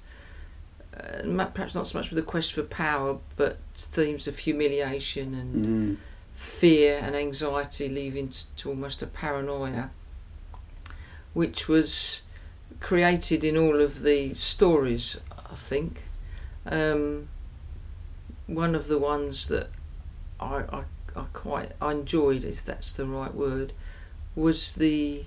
[0.96, 5.66] uh, perhaps not so much with the quest for power, but themes of humiliation and
[5.66, 5.98] mm,
[6.36, 9.90] fear and anxiety leading to, to almost a paranoia,
[11.34, 12.22] which was
[12.80, 15.18] created in all of the stories,
[15.52, 16.04] I think.
[16.66, 17.30] Um,
[18.48, 19.70] one of the ones that
[20.40, 20.84] I, I,
[21.16, 23.74] I quite I enjoyed, if that's the right word,
[24.36, 25.26] was the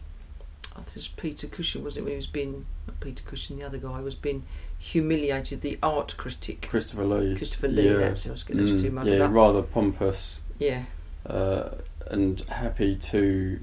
[0.75, 2.05] I think it was Peter Cushing, wasn't it?
[2.05, 4.45] When he was being not Peter Cushing, the other guy was being
[4.79, 5.61] humiliated.
[5.61, 7.37] The art critic, Christopher Lee.
[7.37, 7.89] Christopher Lee.
[7.91, 7.97] Yeah.
[7.99, 8.27] That's.
[8.27, 9.33] I was getting those Mm, two muddled yeah, up.
[9.33, 10.85] rather pompous Yeah,
[11.27, 11.71] uh,
[12.11, 13.61] and happy to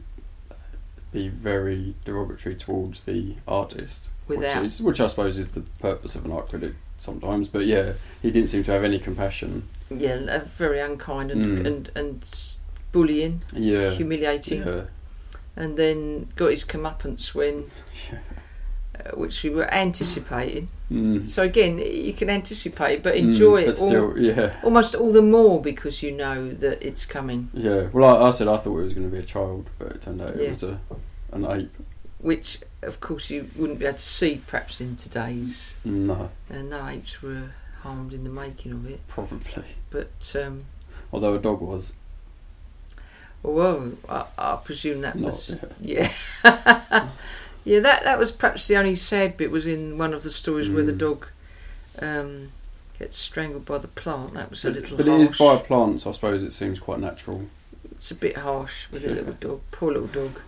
[1.12, 4.10] be very derogatory towards the artist.
[4.28, 7.50] without which, is, which I suppose is the purpose of an art critic sometimes.
[7.50, 9.68] But yeah, he didn't seem to have any compassion.
[9.90, 11.66] yeah, very unkind and Mm.
[11.66, 12.26] and and
[12.92, 14.82] bullying, Yeah, humiliating, yeah,
[15.60, 17.70] and then got his comeuppance when,
[18.96, 20.70] uh, which we were anticipating.
[20.92, 21.28] mm.
[21.28, 25.12] So again, you can anticipate, but Mm, enjoy but it all, still, yeah, almost all
[25.12, 27.50] the more because you know that it's coming.
[27.54, 27.88] yeah.
[27.94, 30.02] Well, I, I said I thought it was going to be a child, but it
[30.02, 30.44] turned out Yeah.
[30.44, 30.80] it was a
[31.32, 31.72] an ape.
[32.20, 35.76] Which, of course, you wouldn't be able to see perhaps in today's.
[35.86, 37.52] No, Uh, no apes were
[37.84, 39.64] harmed in the making of it, probably.
[39.90, 40.66] but um,
[41.14, 41.94] Although a dog was
[43.44, 45.32] well, I, I presume that not.
[45.32, 46.12] was Yeah.
[46.44, 47.10] Yeah.
[47.66, 50.70] yeah, that that was perhaps the only sad bit was in one of the stories
[50.70, 50.98] where the Mm.
[50.98, 51.28] dog
[52.02, 52.52] um,
[52.98, 54.34] gets strangled by the plant.
[54.34, 55.30] That was a little but it harsh.
[55.32, 56.06] is by plants.
[56.08, 57.46] I suppose it seems quite natural,
[57.92, 60.40] It's a bit harsh with a little dog, poor little dog.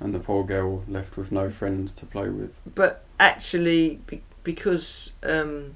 [0.00, 2.56] and the poor girl left with no friends to play with.
[2.74, 5.74] But actually, be, because um,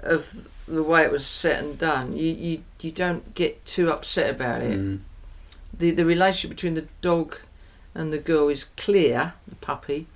[0.00, 4.30] of the way it was set and done, you, you you don't get too upset
[4.34, 4.78] about it.
[4.78, 5.00] Mm.
[5.80, 7.36] The the relationship between the dog
[7.94, 10.06] and the girl is clear, the puppy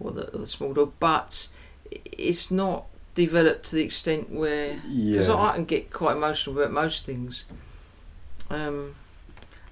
[0.00, 1.48] or the, or the small dog, but
[1.90, 5.34] it's not developed to the extent where because Yeah.
[5.34, 7.44] I can get quite emotional about most things.
[8.50, 8.94] Um,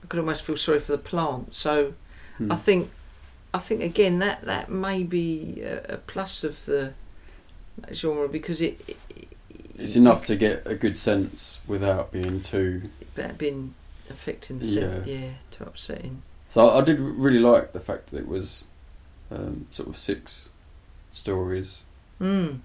[0.03, 1.95] I could almost feel sorry for the plant, so
[2.39, 2.53] Mm.
[2.53, 2.91] I think
[3.55, 6.93] I think again that that may be a, a plus of the
[7.95, 8.79] genre because it,
[9.09, 9.29] it
[9.79, 12.91] It's enough to get a good sense without being too.
[13.39, 13.75] been
[14.11, 16.23] affecting the set, yeah, too upsetting.
[16.51, 18.65] So I, I did really like the fact that it was
[19.31, 20.49] um, sort of six
[21.13, 21.83] stories.
[22.21, 22.61] Mm.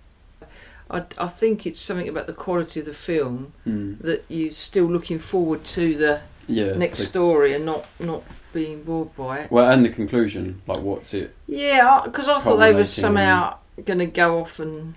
[0.89, 3.99] I, I think it's something about the quality of the film Mm.
[4.01, 6.73] that you're still looking forward to the Yeah.
[6.73, 8.23] next the- story and not, not
[8.53, 9.51] being bored by it.
[9.51, 11.33] well, and the conclusion, like what's it?
[11.47, 14.95] Yeah, because I thought they were somehow going to go off and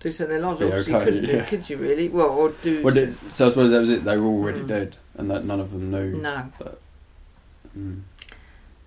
[0.00, 0.60] do something else.
[0.60, 2.08] Yeah, Obviously, okay, couldn't do, could you really?
[2.08, 4.04] Well, or do Well, did, so I suppose that was it.
[4.04, 4.68] They were already Mm.
[4.68, 6.12] dead, and that none of them knew.
[6.20, 6.50] no.
[7.76, 8.02] Mm.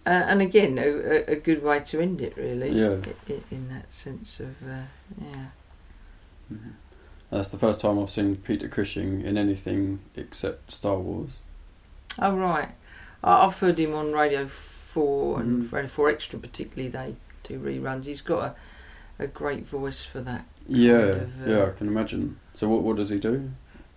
[0.06, 2.70] Uh, and again, a, a, good way to end it, really.
[2.72, 2.98] Yeah.
[3.06, 4.84] i- i- in that sense of uh,
[5.22, 5.46] yeah.
[6.52, 6.72] Mhm.
[7.30, 11.38] That's the first time I've seen Peter Cushing in anything except Star Wars.
[12.18, 12.70] Oh right,
[13.24, 15.72] I, I've heard him on Radio Four and Mhm.
[15.72, 16.90] Radio Four Extra, particularly.
[16.90, 18.06] They do reruns.
[18.06, 18.56] He's got
[19.20, 20.46] a, a great voice for that.
[20.68, 22.40] Yeah, of, uh, yeah, I can imagine.
[22.56, 23.52] So what what does he do?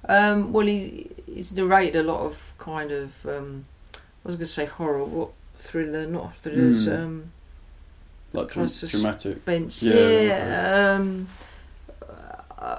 [0.09, 4.53] Um, well, he he's narrated a lot of kind of um, I was going to
[4.53, 6.99] say horror, what thriller, not thrillers, Mm.
[7.05, 7.33] um,
[8.33, 8.91] like dramatic.
[8.91, 9.83] suspense.
[9.83, 10.95] Yeah, Yeah.
[10.97, 11.29] Um,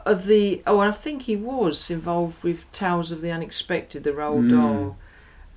[0.05, 4.11] of the oh, and I think he was involved with Tales of the Unexpected, the
[4.11, 4.49] Roald Mm.
[4.49, 4.97] Dahl.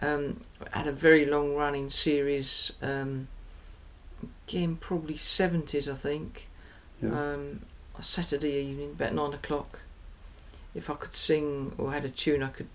[0.03, 0.41] Um,
[0.73, 2.73] had a very long running series.
[2.83, 3.29] Um,
[4.47, 6.49] again, probably seventies, I think.
[7.03, 7.11] Yeah.
[7.11, 7.61] Um,
[8.01, 9.81] Saturday evening, about nine o'clock.
[10.77, 12.69] If I could sing or had a tune, I could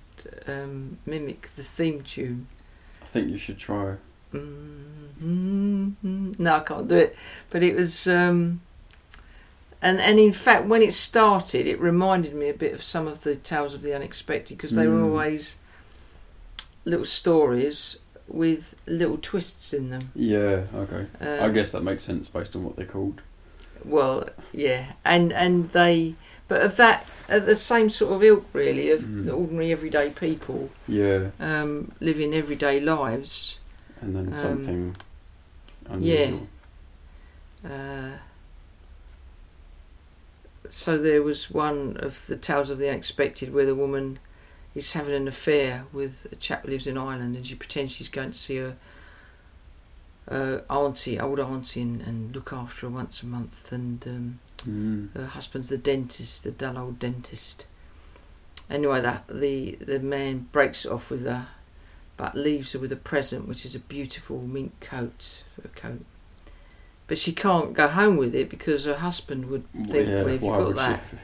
[0.48, 2.48] um, mimic the theme tune.
[3.02, 3.96] I think you should try.
[4.34, 7.16] mm No, I can't do it.
[7.50, 8.62] But it was, um,
[9.82, 13.24] and and in fact, when it started, it reminded me a bit of some of
[13.24, 15.10] the tales of the unexpected because they were Mm.
[15.12, 15.56] always
[16.86, 20.12] little stories with little twists in them.
[20.16, 21.06] Yeah, okay.
[21.20, 23.22] I Um, guess that makes sense based on what they're called.
[23.84, 26.16] Well, yeah, and and they,
[26.52, 29.34] but of that, of the same sort of ilk, really, of Mm.
[29.34, 33.60] ordinary everyday people Yeah, um, living everyday lives.
[34.02, 34.96] and then Um, something
[35.98, 36.26] yeah.
[36.26, 36.48] unusual.
[37.64, 38.18] Uh,
[40.68, 44.20] so there was one of the tales of the unexpected where the woman
[44.76, 48.10] is having an affair with a chap who lives in Ireland, and she pretends she's
[48.10, 48.76] going to see her
[50.28, 55.14] uh, auntie, old auntie, and, and look after her once a month, and um, Mm.
[55.16, 57.66] her husband's the dentist, the dull old dentist.
[58.70, 61.48] Anyway, that the the man breaks off with her,
[62.18, 66.06] but leaves her with a present, which is a beautiful mink coat for a coat.
[67.08, 70.44] But she can't go home with it because her husband would think, yeah, "Where have
[70.44, 71.18] you got that?" she?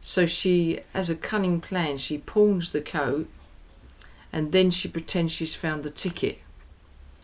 [0.00, 1.98] So she has a cunning plan.
[1.98, 3.28] She pawns the coat,
[4.32, 6.38] and then she pretends she's found the ticket.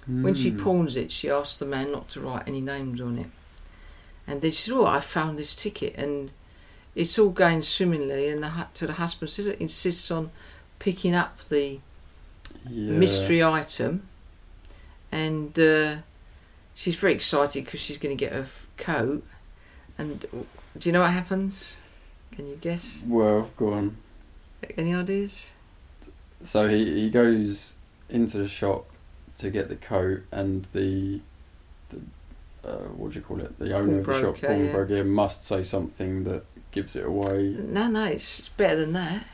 [0.07, 0.61] When she Mm.
[0.63, 3.29] pawns it, she asks the man not to write any names on it.
[4.27, 5.95] And then she says, Oh, I found this ticket.
[5.97, 6.31] And
[6.95, 8.29] it's all going swimmingly.
[8.29, 10.31] And the, to the husband says, insists on
[10.79, 11.79] picking up the
[12.69, 12.93] yeah.
[12.93, 14.09] mystery item.
[15.11, 15.97] And uh,
[16.75, 19.25] she's very excited because she's going to get her f- coat.
[19.99, 20.21] And
[20.79, 21.77] do you know what happens?
[22.33, 23.03] Can you guess?
[23.07, 23.97] Well, go on.
[24.79, 25.51] Any ideas?
[26.43, 27.77] So he, he goes
[28.09, 28.87] into the shop
[29.39, 31.21] to get the coat, and the
[32.65, 33.59] uh, what do you call it?
[33.59, 35.03] The owner of the shop, Pawnbroker, yeah.
[35.03, 37.57] must say something that gives it away.
[37.59, 39.25] No, no, it's better than that.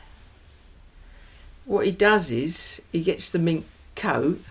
[1.65, 3.65] What he does is he gets the mink
[3.95, 4.41] coat,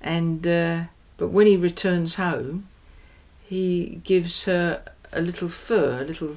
[0.00, 0.82] and uh,
[1.16, 2.68] but when he returns home,
[3.44, 6.36] he gives her a little fur, a little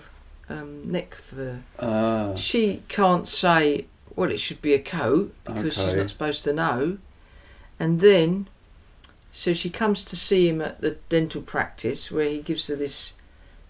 [0.50, 1.62] um, neck fur.
[1.80, 6.54] Ah, She can't say, well, it should be a coat because she's not supposed to
[6.54, 6.98] know.
[7.80, 8.48] And then,
[9.32, 13.14] so she comes to see him at the dental practice where he gives her this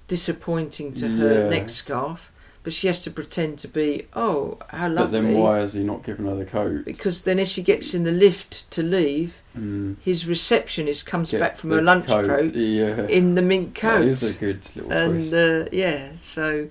[0.08, 1.50] disappointing to her Yeah.
[1.50, 2.32] neck scarf,
[2.63, 5.19] but she has to pretend to be, oh, how lovely.
[5.19, 6.86] but then why has he not given her the coat?
[6.86, 9.95] Because then, as she gets in the lift to leave, Mm.
[10.02, 14.08] his receptionist comes back from her lunch coat, break Yeah, in the mink coat that
[14.08, 16.69] is a good little and uh, yeah, so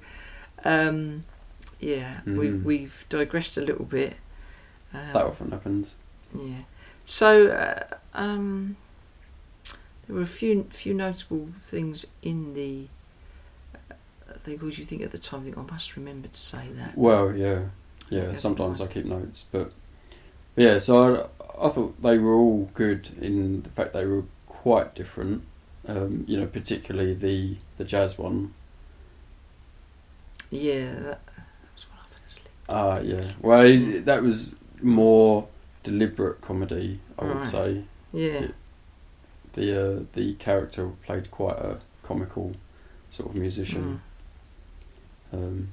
[0.65, 1.25] um,
[1.81, 2.63] yeah, we've Mm.
[2.65, 4.15] we've digressed a little bit.
[4.95, 5.95] Um, that often happens.
[6.35, 6.63] yeah.
[7.11, 8.77] So uh, um,
[10.07, 12.87] there were a few few notable things in the.
[13.91, 15.41] Uh, things you think at the time.
[15.41, 16.97] I think I must remember to say that.
[16.97, 17.63] Well, yeah,
[18.11, 18.37] yeah.
[18.37, 19.73] Sometimes I keep notes, but
[20.55, 20.79] but yeah.
[20.79, 21.29] So
[21.61, 25.43] I, I thought they were all good in the fact they were quite different.
[25.89, 28.55] Um, you know, particularly the the jazz one.
[30.49, 32.49] Yeah, that, that was one I fell asleep.
[32.69, 33.33] Ah, yeah.
[33.43, 35.49] Well, that was more
[35.83, 37.85] deliberate comedy, I would say.
[38.13, 38.49] Yeah,
[39.55, 42.55] The uh, the character played quite a comical
[43.11, 44.01] sort of musician.
[45.33, 45.37] Mm.
[45.39, 45.69] Um,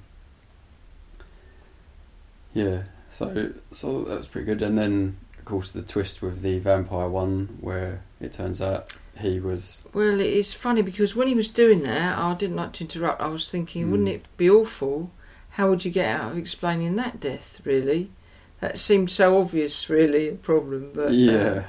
[2.54, 4.62] yeah, so so that was pretty good.
[4.62, 9.40] And then, of course, the twist with the vampire one, where it turns out he
[9.40, 9.82] was.
[9.94, 13.22] Well, it's funny because when he was doing that, I didn't like to interrupt.
[13.22, 13.92] I was thinking, Mm.
[13.92, 15.12] wouldn't it be awful?
[15.52, 17.62] How would you get out of explaining that death?
[17.64, 18.12] Really,
[18.60, 19.90] that seemed so obvious.
[19.90, 20.92] Really, a problem.
[20.94, 21.64] But uh, yeah,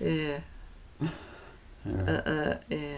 [0.00, 0.40] yeah,
[1.00, 1.08] yeah.
[1.86, 2.96] uh, uh, yeah.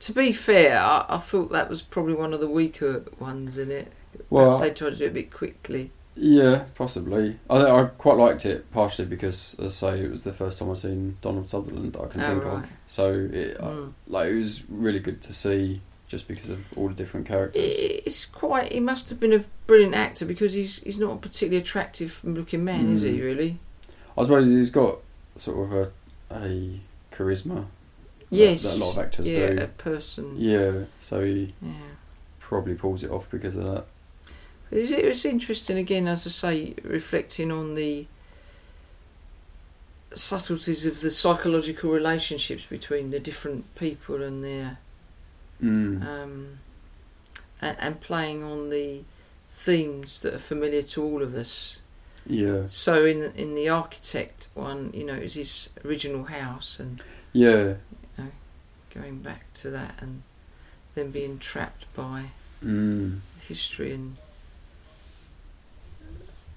[0.00, 3.70] To be fair, I, I thought that was probably one of the weaker ones in
[3.70, 3.92] it.
[4.30, 5.90] Well, Perhaps they tried to do it a bit quickly.
[6.16, 7.38] yeah, possibly.
[7.50, 10.70] I I quite liked it partially because, as I say, it was the first time
[10.70, 12.64] I've seen Donald Sutherland that I can Oh, think right.
[12.64, 12.70] of.
[12.86, 13.92] So it I- Mm.
[14.06, 17.76] like it was really good to see, just because of all the different characters.
[17.78, 18.72] It's quite.
[18.72, 22.64] He must have been a brilliant actor because he's he's not a particularly attractive looking
[22.64, 23.18] man, is he?
[23.18, 23.22] Mm.
[23.22, 23.58] Really?
[24.16, 24.98] I suppose he's got
[25.36, 25.92] sort of a
[26.34, 26.80] a
[27.12, 27.66] charisma.
[28.30, 28.62] Yes.
[28.62, 29.62] that a lot of actors yeah, do.
[29.62, 30.34] a person.
[30.36, 31.72] Yeah, so he yeah.
[32.40, 33.86] probably pulls it off because of that.
[34.70, 38.06] It's, it's interesting again, as I say, reflecting on the
[40.14, 44.78] subtleties of the psychological relationships between the different people and their
[45.62, 46.06] Mm.
[46.06, 46.58] um,
[47.60, 49.02] and, and playing on the
[49.50, 51.80] themes that are familiar to all of us.
[52.26, 57.02] yeah, So in in the architect one, you know, it was his original house and
[57.32, 57.74] yeah,
[58.94, 60.22] going back to that and
[60.94, 62.30] then being trapped by
[62.64, 63.18] mm.
[63.40, 64.16] history and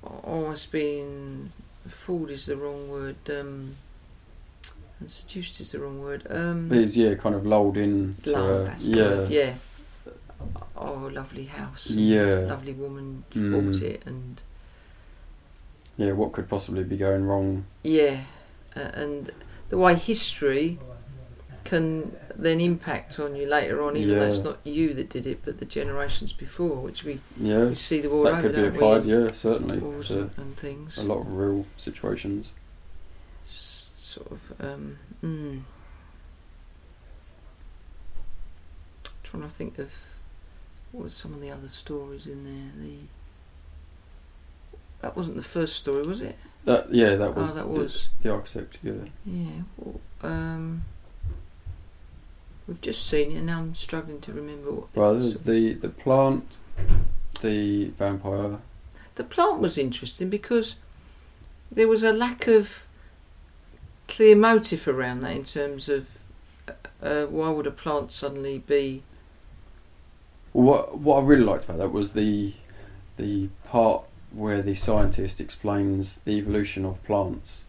[0.04, 1.52] almost being
[1.88, 3.18] fooled is the wrong word.
[3.30, 3.76] Um,
[5.10, 6.26] seduced is the wrong word.
[6.30, 8.16] Um, yeah, kind of lulled in.
[8.24, 9.54] To, love, that's the yeah, word, yeah.
[10.76, 11.90] Oh, lovely house.
[11.92, 12.46] Yeah.
[12.50, 13.52] Lovely woman Mm.
[13.74, 14.42] bought it, and
[15.98, 16.12] yeah.
[16.14, 17.66] What could possibly be going wrong?
[17.84, 18.22] yeah,
[18.76, 19.32] uh, and
[19.70, 20.80] the way history
[21.64, 25.42] can then impact on you later on, even though it's not you that did it,
[25.46, 28.62] but the generations before, which we, Yeah, we see the world that over, could be
[28.64, 29.06] don't applied.
[29.06, 29.14] we?
[29.14, 30.98] Yeah, certainly Wars to and things.
[30.98, 32.54] a lot of real situations.
[34.12, 34.42] Sort of.
[34.60, 35.62] Um, mm.
[39.24, 39.94] Trying to think of
[40.92, 42.84] what was some of the other stories in there.
[42.86, 42.96] The
[45.02, 46.38] that wasn't the first story, was it?
[46.66, 48.10] That yeah, that was oh, that the- was.
[48.22, 48.80] the, architect.
[48.84, 48.94] Yeah,
[49.26, 49.62] Yeah.
[49.78, 50.84] Well, um,
[52.68, 54.94] we've just seen it, and now I'm struggling to remember what.
[54.94, 56.58] well, this is the the plant,
[57.40, 58.60] the vampire.
[59.16, 60.76] The plant was interesting because
[61.72, 62.86] there was a lack of
[64.12, 66.08] clear motive around that in terms of
[67.02, 69.04] uh, why would a plant suddenly be.
[70.54, 72.54] What what I really liked about that was the
[73.18, 77.66] the part where the scientist explains the evolution of plants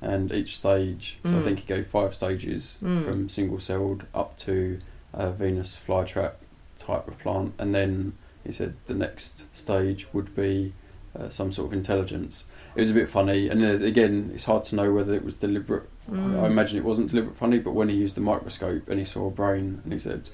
[0.00, 1.18] and each stage.
[1.24, 1.44] So I Mm.
[1.44, 3.04] think he gave five stages Mm.
[3.04, 4.80] from single celled up to
[5.12, 6.32] a Venus flytrap
[6.78, 8.12] type of plant, and then
[8.44, 10.72] he said the next stage would be
[11.18, 12.44] uh, some sort of intelligence.
[12.76, 15.84] It was a bit funny, and again, it's hard to know whether it was deliberate.
[16.10, 16.42] Mm.
[16.42, 19.26] I, imagine it wasn't deliberate funny, but when he used the microscope and he saw
[19.28, 20.28] a brain, and he said,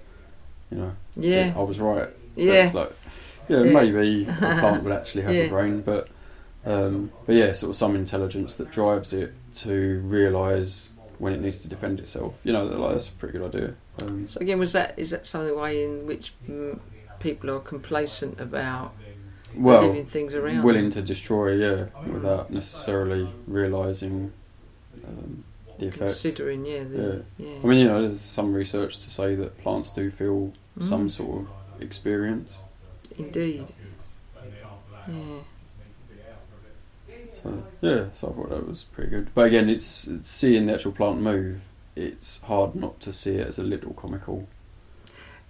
[0.71, 2.09] you know, Yeah, I was right.
[2.37, 2.93] Yeah, It's like,
[3.49, 3.73] yeah, Yeah.
[3.73, 5.43] maybe a plant would actually have Yeah.
[5.45, 6.09] a brain, but
[6.65, 11.59] um, but yeah, sort of some intelligence that drives it to realise when it needs
[11.59, 12.39] to defend itself.
[12.45, 13.75] You know, like, that's a pretty good idea.
[14.01, 16.33] Um, So again, was that is that some of the way in which
[17.19, 18.95] people are complacent about
[19.57, 20.63] well, things around?
[20.63, 24.33] willing to destroy, yeah, without necessarily realising
[25.07, 25.45] um,
[25.79, 25.99] the effect.
[26.13, 27.59] considering, yeah, the, yeah.
[27.63, 31.11] I mean, you know, there's some research to say that plants do feel some Mm.
[31.11, 31.49] sort of
[31.83, 32.61] experience.
[33.19, 33.73] indeed,
[35.09, 35.15] yeah.
[37.33, 39.35] So yeah, so I thought that was pretty good.
[39.35, 41.61] But again, it's, it's seeing the actual plant move.
[41.97, 44.49] It's hard not to see it as a little comical.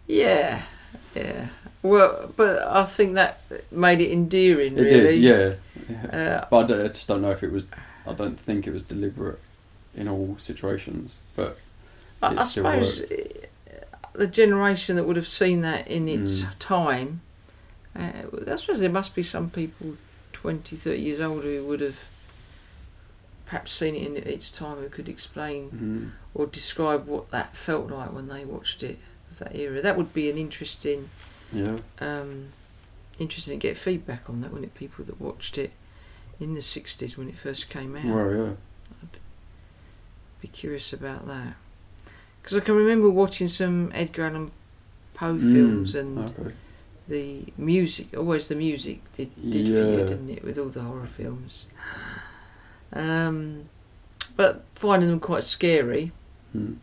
[0.07, 0.63] Yeah,
[1.15, 1.49] yeah.
[1.83, 3.41] Well, but I think that
[3.73, 5.21] made it endearing, It really.
[5.21, 6.07] did, yeah.
[6.07, 7.67] Uh, But I, don't, I just don't know if it was.
[8.07, 9.41] I don't think it was deliberate
[9.95, 11.19] in all situations.
[11.35, 11.59] But
[12.23, 13.17] I, I suppose uh,
[14.13, 16.49] the generation that would have seen that in its Mm.
[16.59, 17.21] time,
[17.97, 18.13] uh,
[18.47, 19.97] I suppose there must be some people
[20.33, 21.99] 20, 30 years older who would have
[23.47, 27.91] perhaps seen it in its time who could explain mm, or describe what that felt
[27.91, 28.99] like when they watched it
[29.31, 29.83] of that era.
[29.83, 31.11] That would be an interesting,
[31.53, 32.49] yeah, um,
[33.19, 34.75] interesting to get feedback on that, wouldn't it?
[34.75, 35.71] People that watched it
[36.41, 38.05] in the 60s when it first came out.
[38.05, 38.53] well, yeah,
[40.41, 41.55] be curious about that
[42.43, 44.51] because I can remember watching some Edgar Allan
[45.15, 46.55] Poe Mm, films and okay.
[47.07, 48.09] the music.
[48.17, 50.43] Always the music did did for you, didn't it?
[50.45, 51.67] With all the horror films,
[52.93, 53.67] um,
[54.37, 56.11] but finding them quite scary,
[56.57, 56.77] Mm.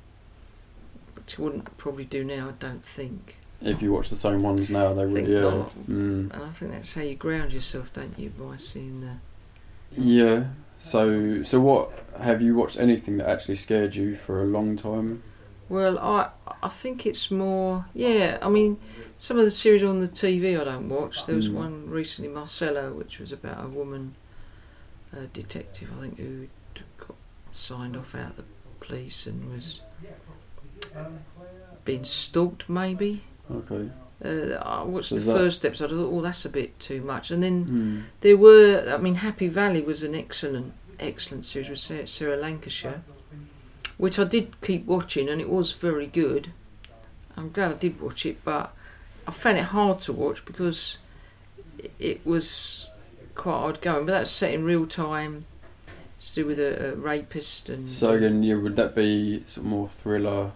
[1.16, 2.50] which I wouldn't probably do now.
[2.50, 5.86] I don't think, If you watch the same ones now, they would, Think yeah, not.
[5.88, 6.34] mm.
[6.34, 8.30] and I think that's how you ground yourself, don't you?
[8.30, 10.46] By seeing the yeah.
[10.80, 11.92] So, so what
[12.22, 15.24] have you watched anything that actually scared you for a long time?
[15.68, 16.30] Well, I
[16.64, 18.38] I think it's more yeah.
[18.42, 18.80] I mean,
[19.18, 21.26] some of the series on the TV I don't watch.
[21.26, 21.54] There was Mm.
[21.56, 24.16] one recently, Marcella, which was about a woman,
[25.12, 26.48] a detective, I think, who
[26.98, 27.16] got
[27.52, 28.44] signed off out of the
[28.80, 29.82] police and was
[31.84, 32.70] being stalked.
[32.70, 33.90] Maybe Okay.
[34.24, 35.86] uh, I watched So the that- first episode.
[35.92, 37.32] I thought, oh, that's a bit too much.
[37.32, 38.04] And then Mm.
[38.22, 43.02] there were, I mean, Happy Valley was an excellent, excellent series with Sarah, Sarah Lancashire,
[43.98, 46.52] which I did keep watching, and it was very good.
[47.38, 48.76] I'm glad I did watch it, but
[49.28, 50.98] I found it hard to watch because
[51.98, 52.86] it- was
[53.36, 54.06] quite hard going.
[54.06, 55.46] But that's set in real time.
[56.18, 59.64] It's to do with a, a rapist and So again, yeah, would that be sort
[59.66, 60.52] of more thriller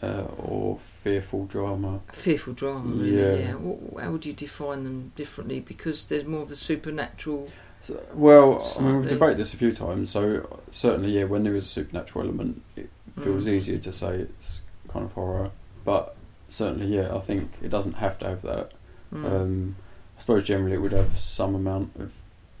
[0.00, 2.00] uh, or fearful drama.
[2.12, 2.94] fearful drama.
[2.94, 3.34] Really, Yeah.
[3.34, 3.52] yeah.
[3.54, 5.60] What, how would you define them differently?
[5.60, 7.48] Because there's more of the supernatural.
[7.82, 10.10] So, well, I mean, we've debated this a few times.
[10.10, 13.52] So certainly, yeah, when there is a supernatural element, it feels Mm.
[13.52, 15.50] easier to say it's kind of horror.
[15.84, 16.14] But
[16.48, 18.72] certainly, yeah, I think it doesn't have to have that.
[19.14, 19.24] Mm.
[19.24, 19.76] Um,
[20.16, 22.12] I suppose generally it would have some amount of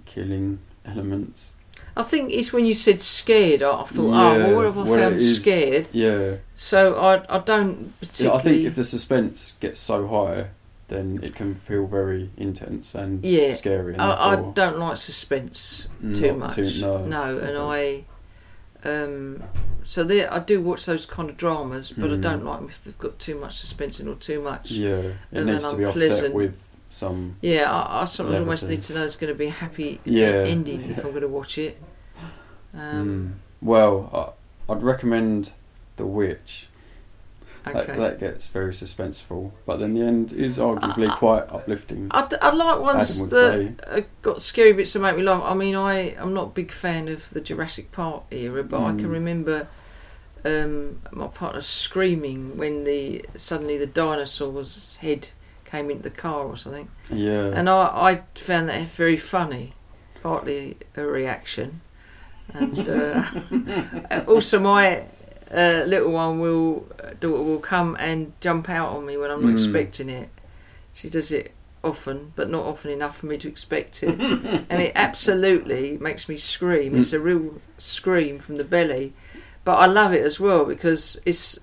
[0.06, 1.52] killing elements.
[1.96, 3.62] I think it's when you said scared.
[3.62, 5.88] I I thought, oh, Yeah, well, what have I well, found scared?
[5.92, 8.38] Yeah, So I, I don't particularly.
[8.38, 10.48] I think if the suspense gets so high,
[10.88, 13.92] then it can feel very intense and Yeah, scary.
[13.94, 16.54] And I, I don't like suspense too much.
[16.56, 18.04] too- no, no, and okay.
[18.84, 19.42] I, um,
[19.82, 22.22] so there I do watch those kind of dramas, but I Mm.
[22.22, 24.70] don't like them if they've got too much suspense in or too much.
[24.70, 26.58] Yeah, it and needs then to be offset with
[26.90, 27.36] some.
[27.40, 30.10] Yeah, I, I sometimes almost need to know it's going to be a happy uh,
[30.10, 30.44] Yeah.
[30.46, 31.80] ending if I'm going to watch it.
[32.74, 33.32] Um, Mm.
[33.62, 34.36] Well,
[34.68, 35.52] I, I'd recommend
[35.96, 36.66] The Witch.
[37.66, 37.86] okay.
[37.86, 42.08] That, that gets very suspenseful, but then the end is arguably quite uplifting.
[42.10, 42.22] I
[42.54, 45.42] like ones that uh, got scary bits that make me laugh.
[45.44, 48.90] I mean, I I'm not a big fan of the Jurassic Park era, but I
[48.92, 49.12] can Mm.
[49.12, 49.68] remember
[50.44, 55.28] um, my partner screaming when the suddenly the dinosaur's head
[55.70, 59.72] came into the car or something, Yeah, and I I found that very funny,
[60.22, 61.80] partly a reaction,
[62.54, 63.24] and uh,
[64.26, 65.04] also my.
[65.52, 66.86] Uh, little one will
[67.18, 69.54] daughter will come and jump out on me when I'm not Mm.
[69.54, 70.28] expecting it.
[70.92, 71.50] She does it
[71.82, 74.20] often, but not often enough for me to expect it.
[74.70, 76.94] and it absolutely makes me scream.
[76.96, 79.12] It's a real scream from the belly.
[79.64, 81.58] But I love it as well because it's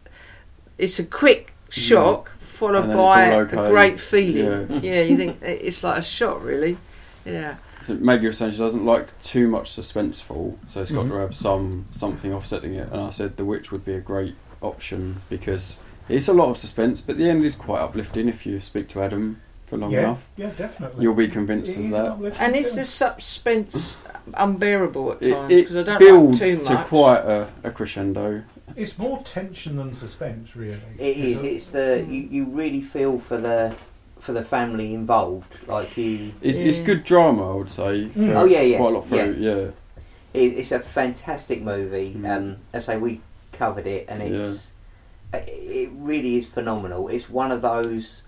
[0.77, 4.67] it's a quick shock followed And then it's by all a great feeling.
[4.69, 4.79] Yeah.
[4.95, 5.01] Yeah.
[5.03, 6.77] you think it's like a shot, really.
[7.25, 7.55] Yeah.
[7.83, 11.09] so maybe you're saying she doesn't like too much suspenseful, so it's got Mhm.
[11.09, 12.89] to have some something offsetting it.
[12.91, 15.79] And I said The Witch would be a great option because
[16.09, 19.01] it's a lot of suspense, but the end is quite uplifting if you speak to
[19.01, 20.23] Adam for long yeah, enough.
[20.37, 21.03] yeah, definitely.
[21.03, 22.05] You'll be convinced It of that.
[22.05, 22.77] an uplifting And is film.
[22.77, 23.97] the suspense
[24.33, 25.51] unbearable at times?
[25.51, 28.43] it Because I don't builds like too to quite a, a crescendo.
[28.77, 30.79] It's more tension than suspense, really.
[30.99, 31.35] It is.
[31.35, 33.75] It's a- It's the you, you really feel for the
[34.19, 35.53] for the family involved.
[35.67, 38.07] Like you, It's, it's good drama, I would say.
[38.09, 38.35] For Mm.
[38.35, 39.51] Oh, yeah, yeah, Quite a lot through, yeah.
[40.33, 42.15] it, it's a fantastic movie.
[42.17, 42.29] Mm.
[42.37, 43.21] Um, as I say, we
[43.51, 44.71] covered it, and it's
[45.33, 47.07] it- it really is phenomenal.
[47.09, 48.21] It's one of those.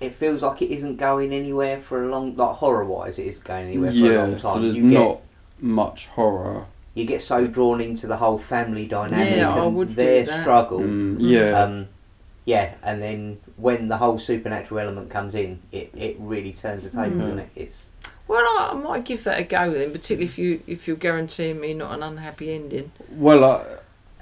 [0.00, 3.38] It feels like it isn't going anywhere for a long, like horror wise, it is
[3.38, 4.52] going anywhere for a Yeah, long time.
[4.54, 5.20] so there's you get not
[5.60, 6.66] much horror.
[6.94, 10.24] You get so drawn into the whole family dynamic Yeah, I and would do their
[10.24, 10.40] that.
[10.42, 10.80] struggle.
[10.80, 11.50] Mm, yeah.
[11.60, 11.88] Um,
[12.44, 16.90] yeah, and then when the whole supernatural element comes in, it, it really turns the
[16.90, 17.48] table, doesn't it?
[17.56, 17.82] It's
[18.28, 21.60] Well, I, I might give that a go then, particularly if you if you're guaranteeing
[21.60, 22.92] me not an unhappy ending.
[23.10, 23.64] well, uh,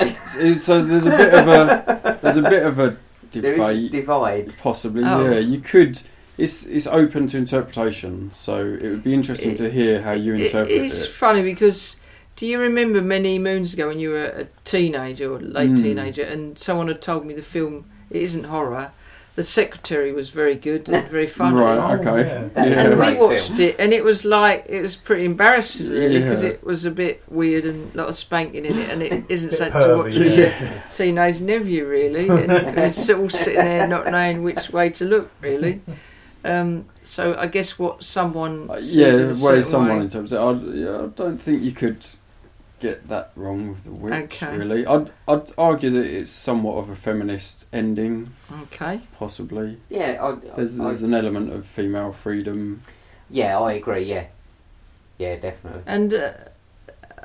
[0.01, 2.97] it's- so there's a bit of a there's a bit of a
[3.33, 4.55] there is debate, divide.
[4.63, 5.03] possibly.
[5.05, 5.29] Oh.
[5.31, 6.01] Yeah, you could.
[6.39, 10.35] It's it's open to interpretation, so it would be interesting It- to hear how you
[10.35, 10.83] interpret it.
[10.87, 11.97] it's funny because
[12.37, 15.83] do you remember many moons ago when you were a teenager or late Mm.
[15.83, 18.91] teenager and someone had told me the film it isn't horror.
[19.35, 21.57] The secretary was very good and very funny.
[21.57, 21.79] Right.
[21.79, 22.29] Oh, okay.
[22.55, 22.65] yeah.
[22.67, 22.81] Yeah.
[22.91, 26.51] And we watched it, and it was like it was pretty embarrassing, really, because Yeah.
[26.51, 29.49] it was a bit weird and a lot of spanking in it, and it isn't
[29.51, 30.61] Bit something to watch pervy, with yeah.
[30.61, 32.29] your teenage nephew, really.
[32.29, 35.81] And it's all sitting there not knowing which way to look, really.
[36.45, 40.33] Um, so I guess what someone Uh, yeah, it a the way someone way- interprets
[40.33, 42.05] it, I, yeah, I don't think you could
[42.83, 44.13] get that wrong with the witch.
[44.25, 44.57] Okay.
[44.59, 49.01] Really, I'd I'd argue that it's somewhat of a feminist ending, Okay.
[49.19, 49.79] possibly.
[49.89, 52.83] Yeah, I, There's I, there's an element of female freedom.
[53.31, 54.03] yeah, I agree.
[54.03, 54.27] Yeah,
[55.19, 55.83] yeah, definitely.
[55.87, 56.33] And uh,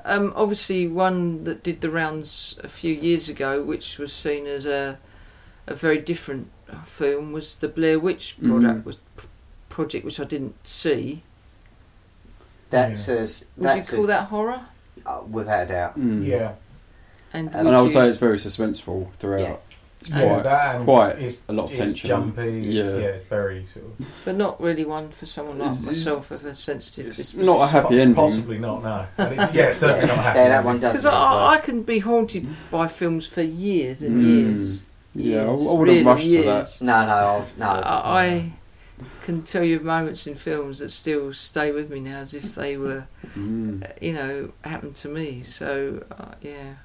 [0.06, 4.66] um, obviously, one that did the rounds a few years ago, which was seen as
[4.66, 5.00] a
[5.68, 6.48] a very different
[6.86, 8.86] film, was the Blair Witch product Mm.
[8.86, 8.98] was
[9.70, 11.24] project, which I didn't see.
[12.70, 13.14] That's Yeah.
[13.16, 14.62] a, Would that's you call a, that horror?
[15.08, 16.00] Uh, without a doubt.
[16.00, 16.26] Mm.
[16.26, 16.54] Yeah,
[17.34, 19.40] And, And And I would you- say it's very suspenseful throughout.
[19.42, 19.56] Yeah.
[20.00, 22.08] It's yeah, quite that and quite it's, a lot of it's tension.
[22.08, 22.68] jumpy.
[22.78, 22.98] It's, Yeah.
[23.00, 23.06] yeah.
[23.08, 26.54] it's very sort of but not really one for someone like It's- myself with a
[26.54, 27.08] sensitive.
[27.08, 28.14] it's not a happy po- ending.
[28.16, 28.84] Possibly not.
[28.84, 30.38] No, But it's- yeah, certainly not happy.
[30.40, 30.92] Yeah, that one does.
[30.94, 34.28] Because I, I can be haunted by films for years and Mm.
[34.52, 34.82] years.
[35.16, 36.46] Yeah, I, I Years, wouldn't really rush to years.
[36.80, 36.86] that.
[36.86, 37.66] No, no, I'll- no.
[37.66, 38.54] I, I
[39.28, 42.56] can tell you of moments in films that still stay with me now, as if
[42.56, 43.06] they were,
[43.38, 43.84] Mm.
[43.84, 45.44] uh, you know, happened to me.
[45.44, 46.76] So uh, yeah,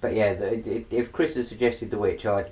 [0.00, 2.50] But yeah, the, if Chris had suggested The Witch, I'd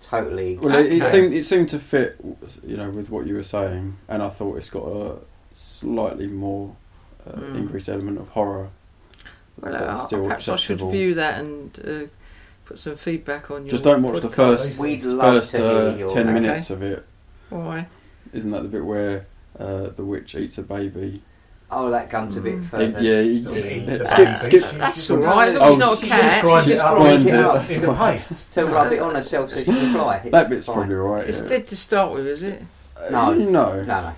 [0.00, 0.56] totally.
[0.56, 2.16] Well, it, it seemed it seemed to fit,
[2.64, 5.16] you know, with what you were saying, and I thought it's got a
[5.54, 6.74] slightly more
[7.26, 7.56] uh, Mm.
[7.56, 8.70] increased element of horror.
[9.60, 12.06] well, uh, still perhaps I should view that and uh,
[12.64, 13.72] put some feedback on your.
[13.72, 16.32] Just don't watch the first We'd love first to hear uh, your- ten Okay.
[16.40, 17.04] minutes of it.
[17.50, 17.88] Why?
[18.32, 19.26] Isn't that the bit where
[19.58, 21.22] uh, the witch eats a baby?
[21.72, 22.64] Oh, that comes a bit Mm.
[22.66, 22.84] further.
[22.98, 24.78] It- yeah, Still you- eat the skip, skip.
[24.78, 25.48] That's just all puts- right.
[25.48, 26.20] As long as it's Oh, not a She cat.
[26.20, 27.70] just grinds it just up grinds it a- up.
[27.70, 28.52] in the paste.
[28.54, 30.16] To rub it that's- on a self-seeking fly.
[30.24, 30.74] It's That bit's fine.
[30.76, 31.28] probably right.
[31.28, 31.48] It's yeah.
[31.48, 32.62] dead to start with, is it?
[33.10, 33.32] No.
[33.32, 34.12] no, No,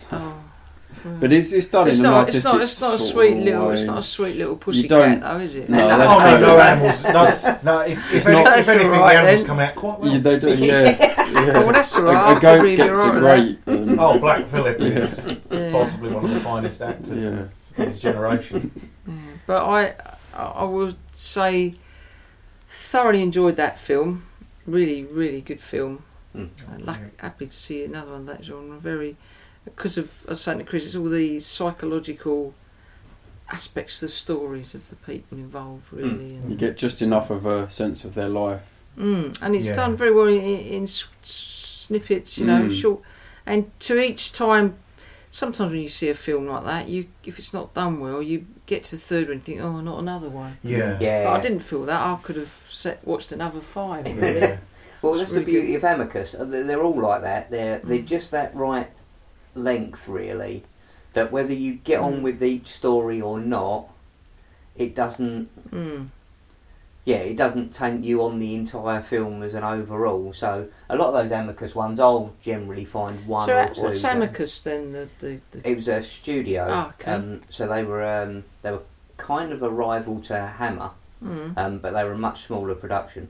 [1.05, 1.11] no.
[1.11, 1.17] Oh.
[1.21, 2.35] But it's it's done It's in an not.
[2.35, 2.61] It's not.
[2.61, 3.69] It's not a sweet little.
[3.69, 3.75] way.
[3.75, 5.69] It's not a sweet little pussy cat, though, is it?
[5.69, 6.47] No, No, that's Oh no, true.
[6.47, 7.05] no animals.
[7.05, 9.47] No, no if, if, It's any- not- if anything, all right the animals then.
[9.47, 10.13] come out quite well.
[10.13, 10.55] Yeah, they do.
[10.55, 11.15] Yes.
[11.19, 11.53] Yeah.
[11.57, 12.15] Oh, well, that's all right.
[12.17, 13.75] A, I'll a goat probably gets all right great.
[13.75, 15.73] Um, Oh, Black Phillip is Yeah.
[15.73, 17.83] possibly one of the finest actors yeah.
[17.83, 18.91] in his generation.
[19.47, 19.95] But I,
[20.35, 21.75] I I would say,
[22.69, 24.25] thoroughly enjoyed that film.
[24.67, 26.05] Really, really good film.
[26.37, 26.49] Mm.
[26.67, 28.79] Uh, luck, happy to see another one of that genre.
[28.79, 29.17] Very,
[29.65, 32.55] because of I was saying it's all the psychological
[33.51, 36.33] aspects of the stories of the people involved, really.
[36.35, 38.63] You And, get just enough of a sense of their life.
[38.99, 39.77] mm, and it's Yeah.
[39.77, 42.73] done very well in, in snippets, you know, Mm.
[42.81, 43.01] short.
[43.47, 44.77] And to each time,
[45.31, 48.47] sometimes when you see a film like that, you if it's not done well, you
[48.67, 50.59] get to the third one and think, oh, not another one.
[50.63, 50.99] Yeah.
[51.01, 51.25] Yeah.
[51.25, 52.01] But I didn't feel that.
[52.01, 54.05] I could have set, watched another five.
[54.07, 54.39] Really.
[54.41, 54.59] Yeah.
[55.03, 55.77] Well, that's really the beauty good.
[55.79, 56.37] of Amicus.
[56.37, 57.51] Uh, They're, they're all like that.
[57.51, 58.89] They're they're just that right
[59.55, 60.65] length, really.
[61.15, 62.23] That whether you get on Mm.
[62.23, 63.89] with each story or not,
[64.77, 65.71] it doesn't.
[65.71, 66.09] Mm.
[67.05, 70.33] Yeah, it doesn't taint you on the entire film as an overall.
[70.33, 73.81] So a lot of those Amicus ones, I'll generally find one so or two.
[73.83, 74.93] what's Amicus then?
[74.93, 76.69] The, the, the It was a studio.
[76.71, 77.11] Ah, okay.
[77.11, 78.83] um, so they were um, they were
[79.17, 80.93] kind of a rival to Hammer,
[81.23, 81.59] mm.
[81.59, 83.29] um, but they were a much smaller production.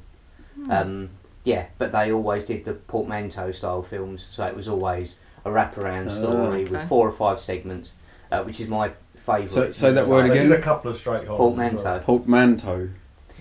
[0.55, 0.70] Hmm.
[0.70, 1.11] Um,
[1.45, 6.09] yeah, but they always did the portmanteau style films, so it was always a wraparound
[6.11, 7.90] Oh, story with four or five segments,
[8.30, 9.51] uh, which is my favourite.
[9.51, 10.49] So- say that word again?
[10.49, 11.59] did a couple of straight holes.
[11.59, 11.70] as well.
[11.70, 12.05] Portmanteau.
[12.05, 12.88] Portmanteau.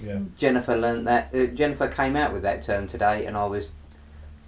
[0.04, 0.20] Yeah.
[0.38, 1.30] Jennifer learnt that.
[1.34, 3.70] Uh, Jennifer came out with that term today, and I was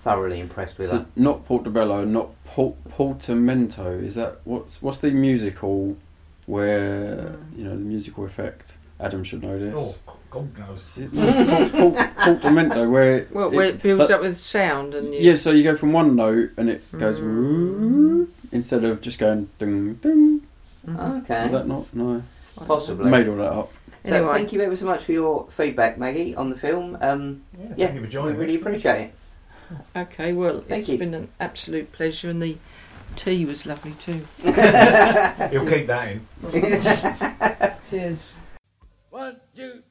[0.03, 1.05] thoroughly impressed with So her.
[1.15, 3.91] not Portobello, not Port Portamento.
[3.99, 5.95] Is that what's what's the musical
[6.45, 7.15] where
[7.53, 7.57] Mm.
[7.57, 8.75] you know the musical effect?
[8.99, 10.01] Adam should know this.
[10.07, 10.83] Oh, God knows.
[10.97, 15.13] It not Port, Port, Portamento where well, where it builds but- up with sound and
[15.13, 18.27] you, yeah, so you go from one note and it goes Mm.
[18.51, 20.41] instead of just going ding ding.
[20.87, 21.21] Mhm.
[21.23, 22.23] Okay, Is that not no?
[22.59, 23.09] I possibly.
[23.11, 23.71] Made all that up.
[24.05, 26.97] So Anyway, thank you ever so much for your feedback, Maggie, on the film.
[26.99, 28.61] Um, Yeah, yeah, thank you for we joining really us.
[28.61, 29.13] appreciate it.
[29.95, 30.33] okay.
[30.33, 30.97] Well, Thank it's you.
[30.97, 32.57] been an absolute pleasure, and the
[33.15, 34.25] tea was lovely too.
[34.43, 36.27] He'll keep that in.
[37.89, 38.37] Cheers.
[39.09, 39.83] One, two,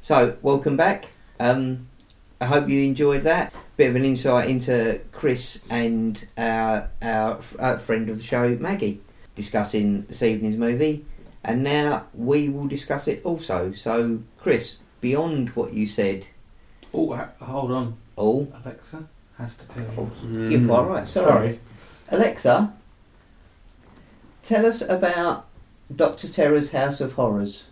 [0.00, 1.08] So, welcome back.
[1.38, 1.88] Um,
[2.40, 3.52] I hope you enjoyed that.
[3.76, 9.00] Bit of an insight into Chris and our, our uh, friend of the show, Maggie,
[9.34, 11.06] discussing this evening's movie.
[11.42, 13.72] And now we will discuss it also.
[13.72, 16.26] So, Chris, beyond what you said,
[16.94, 17.96] Oh, hold on.
[18.18, 19.08] oh, Alexa
[19.38, 20.50] has to tell you.
[20.50, 21.08] you're quite right.
[21.08, 21.26] Sorry.
[21.26, 21.60] Sorry.
[22.10, 22.74] Alexa,
[24.42, 25.46] tell us about
[25.94, 27.64] Doctor Terror's House of Horrors.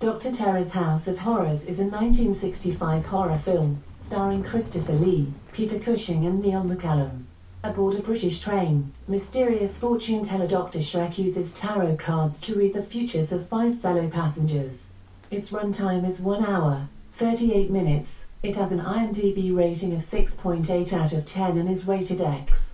[0.00, 0.30] Dr.
[0.32, 6.40] Terror's House of Horrors is a 1965 horror film starring Christopher Lee, Peter Cushing, and
[6.40, 7.24] Neil McCallum.
[7.62, 10.78] Aboard a British train, mysterious fortune teller Dr.
[10.78, 14.88] Schreck uses tarot cards to read the futures of five fellow passengers.
[15.30, 16.88] Its runtime is 1 hour,
[17.18, 18.24] 38 minutes.
[18.42, 22.72] It has an IMDb rating of 6.8 out of 10 and is rated X.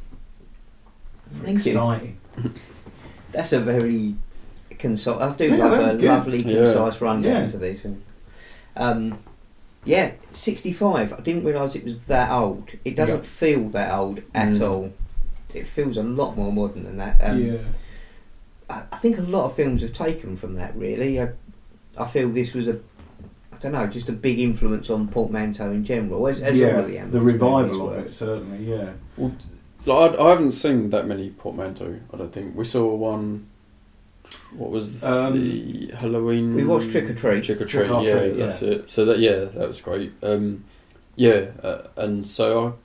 [1.32, 1.48] Thank.
[1.66, 2.20] Exciting.
[3.32, 4.14] That's a very
[4.78, 5.20] concise.
[5.20, 6.02] I do Yeah, love a good.
[6.04, 6.62] lovely, Yeah.
[6.62, 7.48] concise rundown Yeah.
[7.48, 7.80] to these.
[7.80, 8.02] films.
[8.76, 9.18] Um,
[9.84, 11.12] yeah, sixty-five.
[11.12, 12.70] I didn't realise it was that old.
[12.84, 13.22] It doesn't Yeah.
[13.22, 14.60] feel that old at Mm.
[14.68, 14.92] all.
[15.52, 17.20] It feels a lot more modern than that.
[17.22, 17.56] Um, yeah.
[18.68, 20.76] I, I think a lot of films have taken from that.
[20.76, 21.30] Really, I,
[21.96, 22.78] I feel this was a.
[23.52, 26.26] I don't know, just a big influence on portmanteau in general.
[26.26, 27.96] As, as yeah, all of the, the Amicus movies revival were.
[27.98, 28.90] of it, certainly, yeah.
[29.84, 31.98] So I, I haven't seen that many portmanteau.
[32.12, 33.46] I don't think we saw one.
[34.56, 36.54] What was the, Um, the Halloween?
[36.54, 37.44] We watched Trick or Treat.
[37.44, 37.90] Trick or Trick treat.
[37.96, 38.88] or yeah, Treat, that's it.
[38.90, 40.12] So that yeah, that was great.
[40.22, 40.64] Um,
[41.16, 42.76] yeah, uh, and so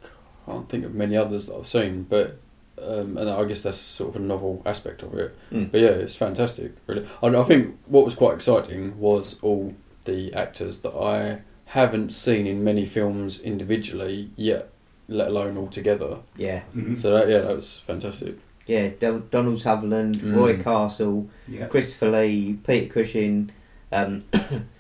[0.48, 2.38] I can't think of many others that I've seen, but
[2.82, 5.36] um, and I guess that's sort of a novel aspect of it.
[5.52, 5.72] Mm.
[5.72, 6.74] But yeah, it's fantastic.
[6.88, 12.12] Really, I, I think what was quite exciting was all the actors that I haven't
[12.14, 14.70] seen in many films individually yet.
[15.12, 16.18] let alone all together.
[16.38, 16.96] Yeah, Mhm.
[16.96, 18.36] So that, yeah, that was fantastic.
[18.70, 18.90] Yeah.
[19.00, 20.36] Do- Donald Sutherland, Mm.
[20.36, 21.66] Roy Castle, yeah.
[21.68, 23.52] Christopher Lee, Peter Cushing,
[23.92, 24.24] um,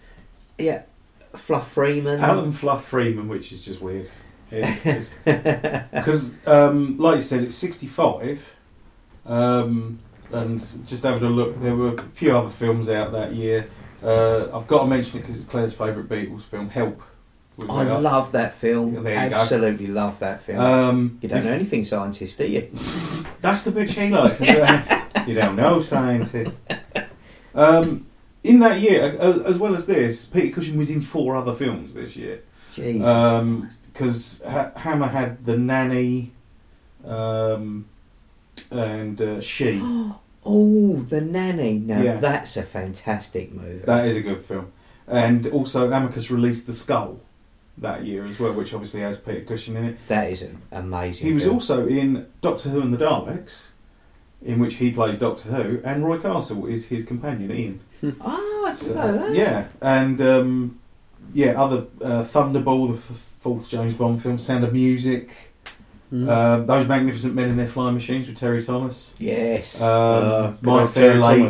[0.57, 0.83] yeah,
[1.35, 2.19] Fluff Freeman.
[2.19, 4.09] Alan Fluff Freeman, which is just weird.
[4.49, 8.39] Because, um, like you said, it's sixty-five,
[9.25, 9.99] um,
[10.31, 13.67] and just having a look, there were a few other films out that year.
[14.03, 17.01] Uh, I've got to mention it because it's Claire's favourite Beatles film, Help.
[17.69, 18.93] I love that film.
[18.95, 19.09] You go.
[19.09, 20.59] Absolutely love that film.
[20.59, 22.69] Um, you don't know anything, scientist, do you?
[23.41, 24.39] That's the bit she likes.
[24.39, 26.55] you don't know, scientist.
[27.55, 28.05] Um,
[28.43, 32.15] in that year, as well as this, Peter Cushing was in four other films this
[32.15, 32.41] year.
[32.73, 33.63] Jesus.
[33.91, 36.31] Because ha- Hammer had The Nanny
[37.03, 37.85] um,
[38.71, 39.79] and uh, She.
[40.45, 41.79] oh, The Nanny.
[41.79, 42.17] Now Yeah.
[42.17, 43.79] that's a fantastic movie.
[43.85, 44.71] That is a good film.
[45.07, 47.19] And also, Amicus released The Skull
[47.79, 49.97] that year as well, which obviously has Peter Cushing in it.
[50.07, 51.25] that is an amazing.
[51.27, 51.55] He was film.
[51.55, 53.67] also in Doctor Who and the Daleks,
[54.41, 57.79] in which he plays Doctor Who, and Roy Castle is his companion, Ian.
[58.21, 59.35] Oh, I So, know that.
[59.35, 60.79] yeah, and um,
[61.33, 65.29] yeah, other uh, Thunderball, the f- fourth James Bond film, Sound of Music,
[66.11, 66.27] Mm.
[66.27, 69.79] uh, those magnificent men in their flying machines with Terry Thomas, Yes.
[69.79, 71.49] um, Uh, My Fair Terry Thomas.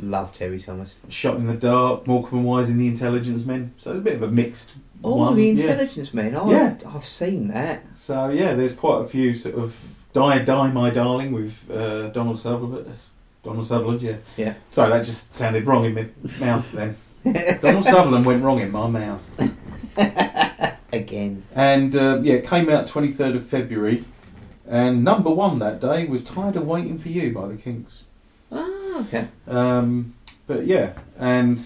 [0.00, 0.90] Love Terry Thomas.
[1.08, 3.72] Shot in the Dark, Morecambe and Wise in the Intelligence Men.
[3.76, 4.72] So it's a bit of a mixed.
[5.02, 5.50] Oh, one, The yeah.
[5.70, 6.34] Intelligence Men.
[6.34, 6.76] Oh, Yeah.
[6.86, 7.82] I've seen that.
[7.94, 12.38] So yeah, there's quite a few sort of Die Die My Darling with uh, Donald
[12.38, 12.96] Sutherland.
[13.42, 14.16] Donald Sutherland, yeah.
[14.36, 14.54] Yeah.
[14.70, 16.08] Sorry, that just sounded wrong in my
[16.40, 16.96] mouth then.
[17.60, 19.22] Donald Sutherland went wrong in my mouth.
[20.92, 21.44] Again.
[21.54, 24.04] And uh, yeah, it came out 23rd of February.
[24.66, 28.02] And number one that day was Tired of Waiting for You by the Kinks.
[28.52, 29.28] Oh, okay.
[29.46, 30.14] Um,
[30.46, 31.60] but yeah, and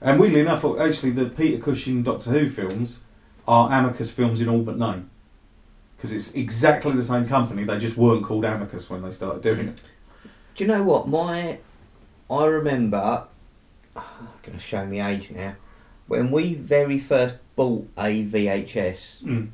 [0.00, 3.00] and weirdly enough, actually, the Peter Cushing Doctor Who films
[3.46, 5.10] are Amicus films in all but name.
[5.96, 9.68] Because it's exactly the same company, they just weren't called Amicus when they started doing
[9.68, 9.80] it.
[10.54, 11.08] Do you know what?
[11.08, 11.58] My.
[12.30, 13.24] I remember.
[13.96, 15.56] I'm going to show me age now.
[16.06, 19.50] When we very first bought a VHS Mm.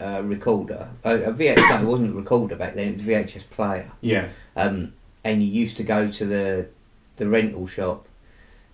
[0.00, 3.04] uh, recorder, uh, a VHS, no, it wasn't a recorder back then, it was a
[3.04, 3.90] VHS player.
[4.00, 4.92] Yeah, um,
[5.24, 6.66] and you used to go to the
[7.16, 8.06] the rental shop.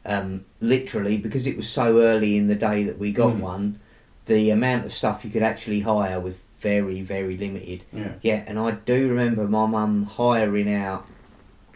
[0.05, 3.41] Um, literally, because it was so early in the day that we got Mm.
[3.41, 3.81] one,
[4.27, 7.83] the amount of stuff you could actually hire was very, very limited.
[7.93, 8.13] yeah.
[8.23, 11.07] Yeah, and I do remember my mum hiring out.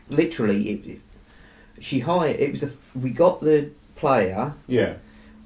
[0.08, 1.00] Literally, it, it-
[1.80, 2.38] she hired.
[2.40, 4.54] It was the we got the player.
[4.66, 4.94] Yeah,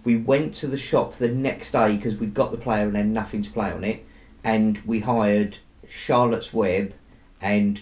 [0.04, 3.06] We went to the shop the next day because we got the player and had
[3.08, 4.04] nothing to play on it,
[4.44, 5.56] and we hired
[5.88, 6.92] Charlotte's Web
[7.40, 7.80] and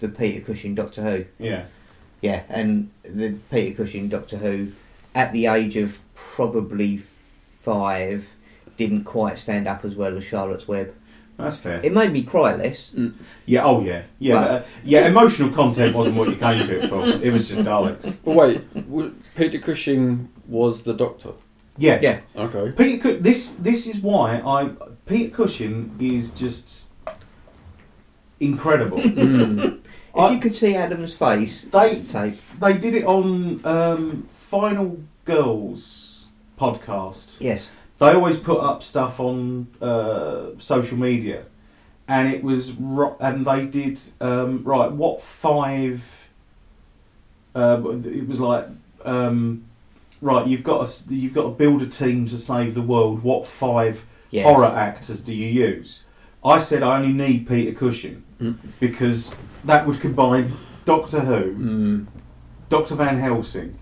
[0.00, 1.24] the Peter Cushing Doctor Who.
[1.38, 1.64] yeah.
[2.20, 4.66] Yeah, and the Peter Cushing Doctor Who,
[5.14, 6.96] at the age of probably
[7.60, 8.30] five,
[8.76, 10.92] didn't quite stand up as well as Charlotte's Web.
[11.36, 11.80] That's fair.
[11.84, 12.90] It made me cry less.
[13.46, 14.02] Yeah, oh yeah.
[14.18, 14.42] Yeah, Right.
[14.48, 17.04] but, uh, yeah, emotional content wasn't what you came to it for.
[17.06, 18.16] It was just Daleks.
[18.24, 21.34] But wait, Peter Cushing was the Doctor.
[21.76, 22.00] Yeah.
[22.02, 22.20] Yeah.
[22.34, 22.72] Okay.
[22.72, 24.70] Peter, this this is why I
[25.06, 26.88] Peter Cushing is just
[28.40, 28.98] incredible.
[28.98, 29.78] Mm.
[30.18, 32.40] If I- you could see Adam's face, They tape.
[32.60, 36.26] they did it on um, Final Girls
[36.58, 37.36] podcast.
[37.40, 37.68] Yes.
[37.98, 41.44] They always put up stuff on uh, social media,
[42.06, 44.90] and it was ro- and they did um, right.
[44.90, 46.26] What five?
[47.54, 48.66] Uh, it was like
[49.04, 49.64] um,
[50.20, 50.46] right.
[50.46, 53.22] You've got to, you've got to build a team to save the world.
[53.22, 54.44] What five Yes.
[54.44, 56.02] horror actors do you use?
[56.44, 58.56] I said I only need Peter Cushing Mm.
[58.78, 59.34] because
[59.64, 60.52] that would combine
[60.84, 62.06] Doctor Who, Mm.
[62.68, 63.78] Doctor Van Helsing,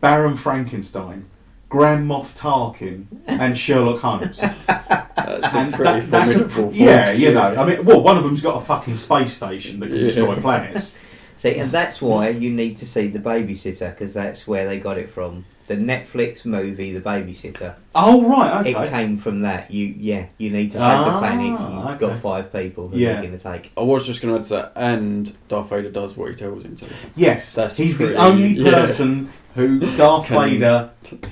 [0.00, 1.26] Baron Frankenstein,
[1.68, 4.38] Grand Moff Tarkin, and Sherlock Holmes.
[4.68, 7.54] That's a pretty that- that's a formidable pr- yeah, force, you know.
[7.56, 10.02] I mean, well, one of them's got a fucking space station that can Yeah.
[10.04, 10.94] destroy planets.
[11.36, 14.96] See, and that's why you need to see The Babysitter, because that's where they got
[14.98, 15.44] it from.
[15.68, 17.74] The Netflix movie, The Babysitter.
[17.94, 18.86] Oh right, okay.
[18.86, 19.70] It came from that.
[19.70, 21.46] You, yeah, you need to save the Ah, planet.
[21.46, 21.98] You've okay.
[21.98, 23.12] got five people who Yeah.
[23.20, 23.70] you're going to take.
[23.76, 26.64] I was just going to add to that, and Darth Vader does what he tells
[26.64, 26.86] him to.
[27.14, 28.70] Yes, That's he's pretty- the only yeah.
[28.70, 30.90] person who Darth Can- Vader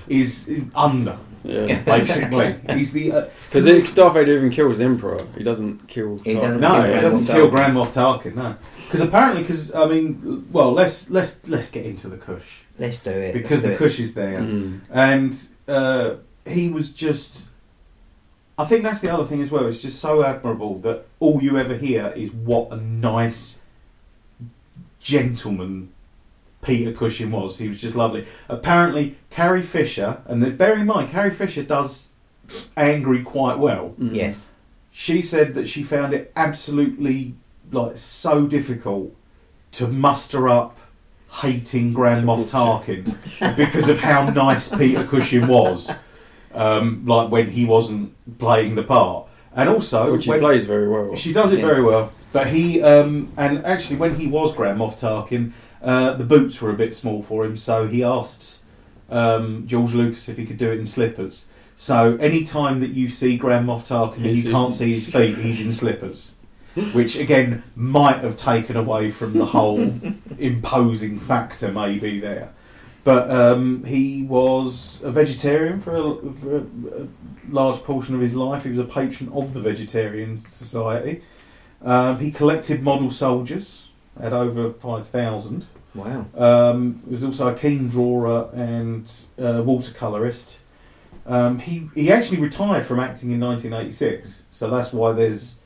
[0.09, 1.17] is under.
[1.43, 1.81] Yeah.
[1.85, 5.19] Basically, he's the uh, Because Darth Vader even kills the Emperor.
[5.39, 6.19] He doesn't kill.
[6.19, 6.41] He Tarkin.
[6.41, 8.35] doesn't No, kill he doesn't Moff kill Grand Moff Tarkin.
[8.35, 8.57] No,
[8.99, 13.11] because apparently, because I mean, well, let's let's let's get into the Kush Let's do
[13.11, 13.33] it.
[13.33, 13.79] because let's the do it.
[13.79, 14.81] Kush is there, Mm.
[14.91, 16.15] and uh,
[16.47, 17.49] he was just.
[18.59, 19.67] I think that's the other thing as well.
[19.67, 23.59] It's just so admirable that all you ever hear is what a nice
[25.01, 25.93] gentleman
[26.63, 27.59] Peter Cushing was.
[27.59, 28.27] He was just lovely.
[28.49, 32.09] Apparently, Carrie Fisher, and then bear in mind, Carrie Fisher does
[32.77, 33.95] angry quite well.
[34.01, 34.15] Mm.
[34.15, 34.47] Yes.
[34.91, 37.35] she said that she found it absolutely
[37.73, 39.15] like so difficult
[39.73, 40.79] to muster up
[41.43, 45.91] hating Grand Moff Tarkin because of how nice Peter Cushing was,
[46.55, 50.89] um, like when he wasn't playing the part, and also Which he when- plays very
[50.89, 51.15] well.
[51.17, 51.67] she does it Yeah.
[51.67, 52.13] very well.
[52.33, 55.53] But he, um, and actually, when he was Grand Moff Tarkin,
[55.83, 58.61] uh, the boots were a bit small for him, so he asked
[59.09, 61.47] um, George Lucas if he could do it in slippers.
[61.77, 65.37] So any time that you see Grand Moff Tarkin and you can't see his feet,
[65.39, 66.35] he's in slippers.
[66.93, 69.81] Which again might have taken away from the whole
[70.39, 72.53] imposing factor, maybe there.
[73.03, 77.09] But um, he was a vegetarian for, a, for a, a
[77.49, 78.65] large portion of his life.
[78.65, 81.23] He was a patron of the Vegetarian Society.
[81.83, 83.87] Um, he collected model soldiers,
[84.21, 85.67] had over 5,000.
[85.95, 86.27] Wow.
[86.35, 90.59] Um, he was also a keen drawer and uh, watercolourist.
[91.27, 95.57] Um, he, he actually retired from acting in 1986, so that's why there's,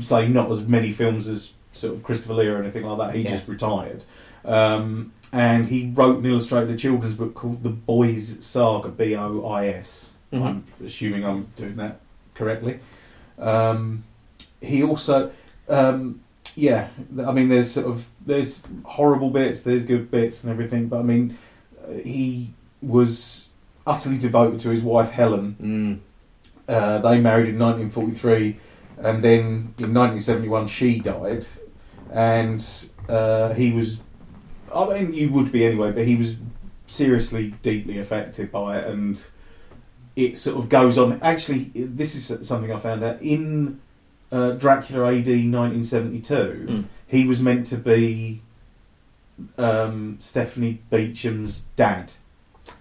[0.00, 3.14] say, not as many films as sort of Christopher Lee or anything like that.
[3.16, 3.30] He Yeah.
[3.30, 4.04] just retired.
[4.44, 9.44] Um, and he wrote and illustrated a children's book called The Bois Saga, B O
[9.46, 10.10] I S.
[10.32, 10.42] Mhm.
[10.46, 12.00] I'm assuming I'm doing that
[12.34, 12.80] correctly.
[13.38, 14.04] Um,
[14.60, 15.30] he also,
[15.68, 16.20] um,
[16.54, 16.88] yeah,
[17.26, 20.86] I mean, there's sort of there's horrible bits, there's good bits, and everything.
[20.88, 21.36] But I mean,
[21.82, 23.48] uh, he was
[23.86, 25.56] utterly devoted to his wife Helen.
[25.60, 25.98] Mm.
[26.68, 28.58] Uh, they married in 1943,
[28.98, 31.46] and then in 1971 she died,
[32.10, 32.64] and
[33.08, 33.98] uh, he was.
[34.74, 36.36] I mean, you would be anyway, but he was
[36.86, 39.20] seriously, deeply affected by it, and
[40.16, 41.20] it sort of goes on.
[41.22, 43.80] Actually, this is something I found out in
[44.30, 46.34] uh, Dracula AD 1972.
[46.34, 46.84] Mm.
[47.06, 48.42] He was meant to be
[49.58, 52.12] um, Stephanie Beacham's dad.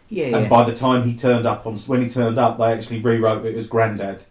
[0.10, 0.50] Yeah, And yeah.
[0.50, 3.56] by the time he turned up on when he turned up, they actually rewrote it
[3.56, 4.24] as Grandad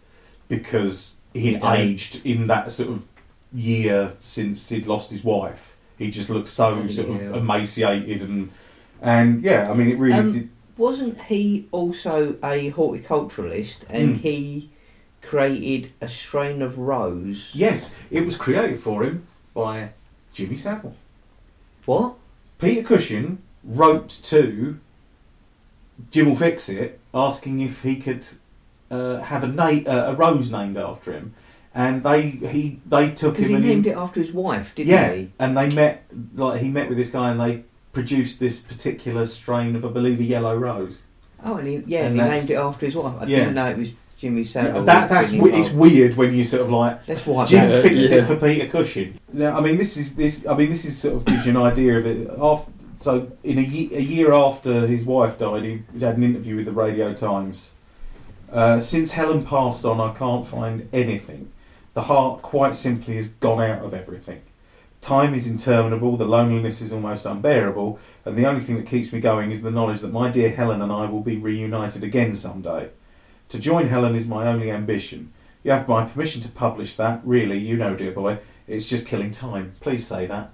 [0.47, 1.73] because he'd Yeah.
[1.73, 3.05] aged in that sort of
[3.53, 5.75] year since he'd lost his wife.
[5.97, 7.15] He just looked so sort yeah.
[7.29, 8.49] of emaciated and
[9.01, 10.49] and yeah, I mean it really Um, did.
[10.77, 14.19] Wasn't he also a horticulturalist and Mm.
[14.21, 14.69] he
[15.21, 17.51] created a strain of rose?
[17.53, 19.23] Yes, it was created for him
[19.53, 19.89] by
[20.33, 20.95] Jimmy Savile.
[21.85, 22.13] What?
[22.59, 24.77] Peter Cushing wrote to
[26.09, 28.25] Jim'll Fix It, asking if he could
[28.91, 31.33] uh, have a na- uh, a rose named after him,
[31.73, 34.89] and they he they took Because him he and named it after his wife, didn't
[34.89, 35.31] yeah, he?
[35.39, 36.03] and they met
[36.35, 37.63] like he met with this guy and they
[37.93, 40.97] produced this particular strain of I believe a yellow rose.
[41.43, 43.15] Oh, and he, yeah, And and he named it after his wife.
[43.19, 43.39] I Yeah.
[43.39, 43.89] didn't know it was
[44.19, 44.83] Jimmy Savile.
[44.83, 47.45] that that's being we- it's weird when you sort of like That's why.
[47.45, 48.17] Jim Yeah, fixed yeah.
[48.17, 49.15] it for Peter Cushing.
[49.33, 50.45] Now, I mean, this is this.
[50.45, 52.29] I mean, this is sort of gives you an idea of it.
[52.39, 56.55] After, so, in a, ye- a year after his wife died, he had an interview
[56.57, 57.71] with the Radio Times.
[58.51, 61.51] Uh, since Helen passed on, I can't find anything.
[61.93, 64.41] The heart, quite simply, has gone out of everything.
[64.99, 66.17] Time is interminable.
[66.17, 69.71] The loneliness is almost unbearable, and the only thing that keeps me going is the
[69.71, 72.89] knowledge that my dear Helen and I will be reunited again someday.
[73.49, 75.33] To join Helen is my only ambition.
[75.63, 77.21] You have my permission to publish that.
[77.23, 79.73] Really, you know, dear boy, it's just killing time.
[79.79, 80.53] Please say that.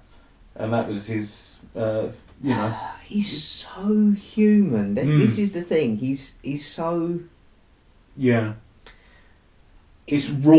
[0.54, 2.08] And that was his, uh,
[2.42, 4.94] you know, He's so human.
[4.94, 5.18] Mm.
[5.18, 5.96] This is the thing.
[5.96, 7.20] He's he's so
[8.18, 8.54] yeah.
[10.06, 10.54] It's raw.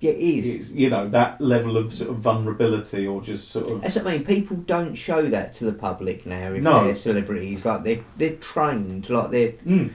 [0.00, 0.10] yeah.
[0.12, 0.54] It is.
[0.54, 4.06] It's you know that level of sort of vulnerability or just sort of That's what
[4.06, 4.24] I mean.
[4.24, 6.52] People don't show that to the public now.
[6.52, 6.84] If No.
[6.84, 9.52] they're celebrities, like they're, they're trained, like they're.
[9.66, 9.90] Mm.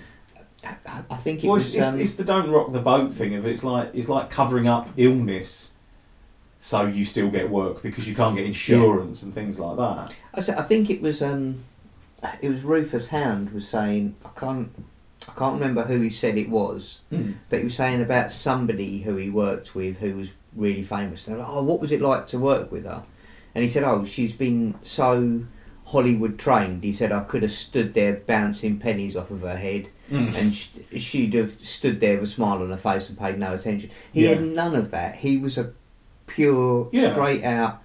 [0.64, 1.68] I I think it Well, was.
[1.68, 4.30] it's, it's, um, it's the don't rock the boat thing of it's like it's like
[4.30, 5.72] covering up illness,
[6.60, 10.14] so you still get work because you can't get insurance and things like that.
[10.34, 11.22] I, I think it was.
[11.22, 11.64] Um,
[12.42, 14.16] it was Rufus Hound was saying.
[14.24, 14.70] I can't.
[15.28, 17.00] I can't remember who he said it was,
[17.50, 21.26] but he was saying about somebody who he worked with who was really famous.
[21.28, 23.04] And they're like, oh, what was it like to work with her?
[23.56, 25.44] And he said, oh, she's been so
[25.86, 26.84] Hollywood trained.
[26.84, 30.36] He said, I could have stood there bouncing pennies off of her head, Mm.
[30.94, 33.90] and she'd have stood there with a smile on her face and paid no attention.
[34.12, 35.16] He had none of that.
[35.16, 35.72] He was a
[36.28, 37.14] pure, Yeah.
[37.14, 37.82] straight out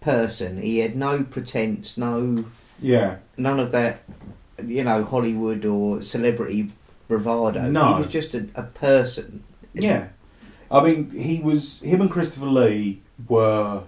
[0.00, 0.62] person.
[0.62, 2.44] He had no pretense, no
[2.80, 4.02] Yeah, none of that,
[4.66, 6.70] you know, Hollywood or celebrity
[7.08, 7.62] bravado.
[7.70, 7.94] No.
[7.94, 9.42] He was just a, a person.
[9.72, 10.08] yeah.
[10.70, 13.82] I mean, he was him and Christopher Lee were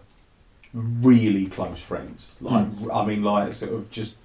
[0.72, 2.32] really close friends.
[2.40, 4.16] Like, I mean, like sort of just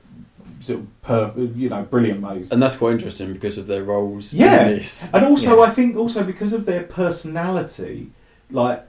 [0.59, 2.51] sort of per, you know, brilliant mates.
[2.51, 4.67] And that's quite interesting because of their roles Yeah.
[4.67, 5.09] in this.
[5.13, 5.63] And also, Yeah.
[5.63, 8.11] I think also because of their personality,
[8.51, 8.85] like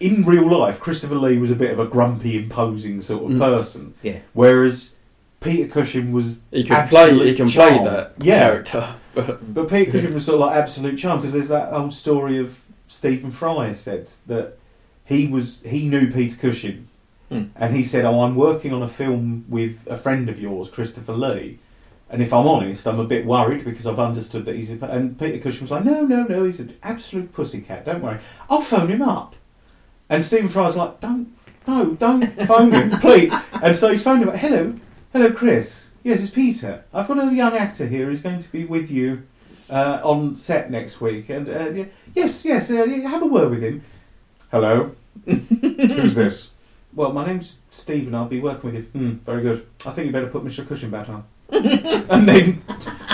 [0.00, 3.38] in real life, Christopher Lee was a bit of a grumpy, imposing sort of Mm.
[3.38, 4.18] person, Yeah.
[4.32, 4.96] whereas
[5.40, 6.40] Peter Cushing was.
[6.50, 7.12] He can play.
[7.28, 8.38] He can play that Yeah.
[8.40, 8.94] character.
[9.14, 12.38] But But Peter Cushing was sort of like absolute charm because there's that whole story
[12.38, 14.58] of Stephen Fry said that
[15.04, 16.86] he was he knew Peter Cushing,
[17.28, 17.44] Hmm.
[17.56, 21.14] and he said, "Oh, I'm working on a film with a friend of yours, Christopher
[21.14, 21.58] Lee."
[22.12, 24.84] And if I'm honest, I'm a bit worried because I've understood that he's a.
[24.86, 27.84] And Peter Cushing was like, no, no, no, he's an absolute pussycat.
[27.84, 28.18] Don't worry,
[28.50, 29.36] I'll phone him up.
[30.08, 31.28] And Stephen Fry's like, don't,
[31.68, 33.32] no, don't phone him, please.
[33.62, 34.28] And so he's phoned him.
[34.28, 34.74] up, Hello,
[35.12, 35.90] hello, Chris.
[36.02, 36.84] Yes, it's Peter.
[36.94, 39.24] I've got a young actor here who's going to be with you
[39.68, 41.28] uh, on set next week.
[41.28, 41.84] And uh,
[42.14, 43.84] yes, yes, uh, have a word with him.
[44.50, 44.94] Hello,
[45.24, 46.50] who's this?
[46.92, 48.14] Well, my name's Stephen.
[48.14, 48.82] I'll be working with you.
[48.90, 49.66] Hmm, very good.
[49.86, 50.66] I think you better put Mr.
[50.66, 51.24] Cushing back on.
[51.50, 52.62] and then,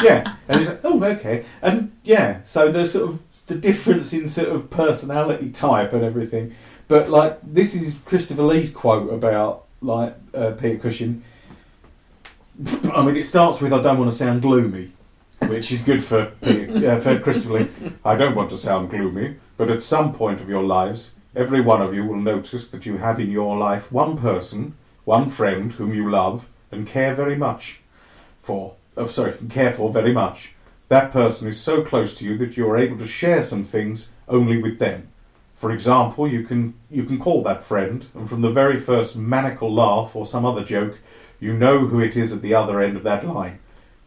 [0.02, 4.28] yeah, and he's like, oh, okay, and yeah, so the sort of the difference in
[4.28, 6.54] sort of personality type and everything.
[6.88, 11.22] But like, this is Christopher Lee's quote about like uh, Peter Cushing.
[12.94, 14.92] I mean, it starts with "I don't want to sound gloomy,"
[15.40, 17.68] which is good for uh, for Christopher.
[18.04, 21.82] I don't want to sound gloomy, but at some point of your lives, every one
[21.82, 25.92] of you will notice that you have in your life one person, one friend whom
[25.92, 27.80] you love and care very much
[28.42, 28.74] for.
[28.96, 30.54] Oh, sorry, care for very much.
[30.88, 34.08] That person is so close to you that you are able to share some things
[34.28, 35.08] only with them.
[35.54, 39.70] For example, you can you can call that friend, and from the very first maniacal
[39.70, 40.98] laugh or some other joke,
[41.40, 43.58] you know who it is at the other end of that line.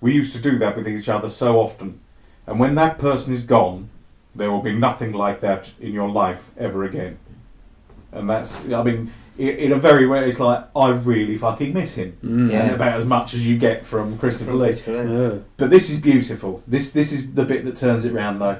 [0.02, 2.00] We used to do that with each other so often,
[2.48, 3.90] and when that person is gone,
[4.36, 7.20] there will be nothing like that in your life ever again.
[8.12, 11.94] And that's, I mean, in, in a very way, it's like I really fucking miss
[11.96, 12.52] him, Mm.
[12.52, 12.62] Yeah.
[12.64, 14.82] and about as much as you get from Christopher Lee.
[14.88, 15.40] Yeah.
[15.58, 16.64] But this is beautiful.
[16.68, 18.60] This this is the bit that turns it round, though.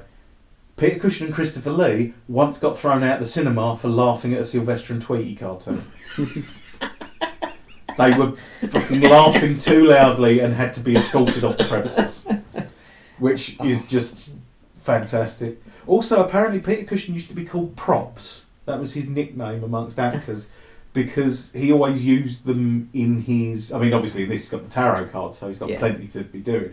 [0.78, 4.46] Peter Cushing and Christopher Lee once got thrown out the cinema for laughing at a
[4.46, 5.86] Sylvester and Tweety cartoon.
[8.00, 8.32] they were
[8.70, 12.26] fucking laughing too loudly and had to be escorted off the premises,
[13.20, 14.32] which is just
[14.78, 15.62] fantastic.
[15.86, 18.46] Also, apparently, Peter Cushing used to be called Props.
[18.66, 20.48] That was his nickname amongst actors
[20.94, 23.74] because he always used them in his.
[23.74, 25.80] I mean, obviously, this has got the tarot cards, so he's got Yeah.
[25.80, 26.72] plenty to be doing.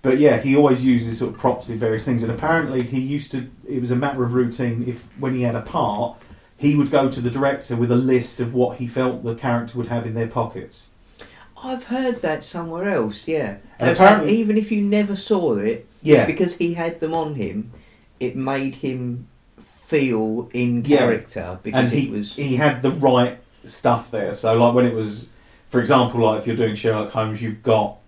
[0.00, 3.30] But yeah, he always uses sort of props in various things, and apparently, he used
[3.32, 3.48] to.
[3.68, 4.84] It was a matter of routine.
[4.86, 6.16] If when he had a part,
[6.62, 9.76] he would go to the director with a list of what he felt the character
[9.76, 10.86] would have in their pockets.
[11.62, 13.26] I've heard that somewhere else.
[13.26, 17.34] Yeah, And apparently- even if you never saw it, Yeah, because he had them on
[17.34, 17.72] him,
[18.20, 19.26] it made him
[19.60, 20.98] feel in Yeah.
[20.98, 22.34] character because and he was.
[22.36, 24.34] he had the right stuff there.
[24.34, 25.30] So like when it was,
[25.68, 27.98] for example, like if you're doing Sherlock Holmes, you've got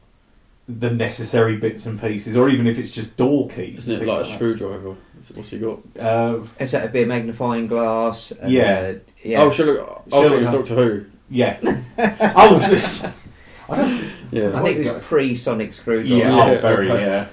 [0.69, 3.81] the necessary bits and pieces, or even if it's just door keys.
[3.81, 4.97] Isn't it and like a things screwdriver?
[5.35, 5.95] What's he got?
[5.95, 6.03] that.
[6.03, 8.31] Uh, Is that a bit of magnifying glass?
[8.33, 8.93] And, Yeah.
[8.97, 9.43] uh, yeah.
[9.43, 10.05] Oh, Sherlock.
[10.13, 10.69] Oh, Sherlock sorry, Holmes.
[10.69, 11.05] Doctor Who.
[11.31, 11.59] yeah.
[12.37, 13.13] oh,
[13.69, 13.99] I don't.
[13.99, 14.59] Think, Yeah.
[14.59, 16.15] I think it was pre-sonic screwdriver.
[16.17, 17.03] yeah, Yeah, oh, very okay.
[17.05, 17.27] yeah.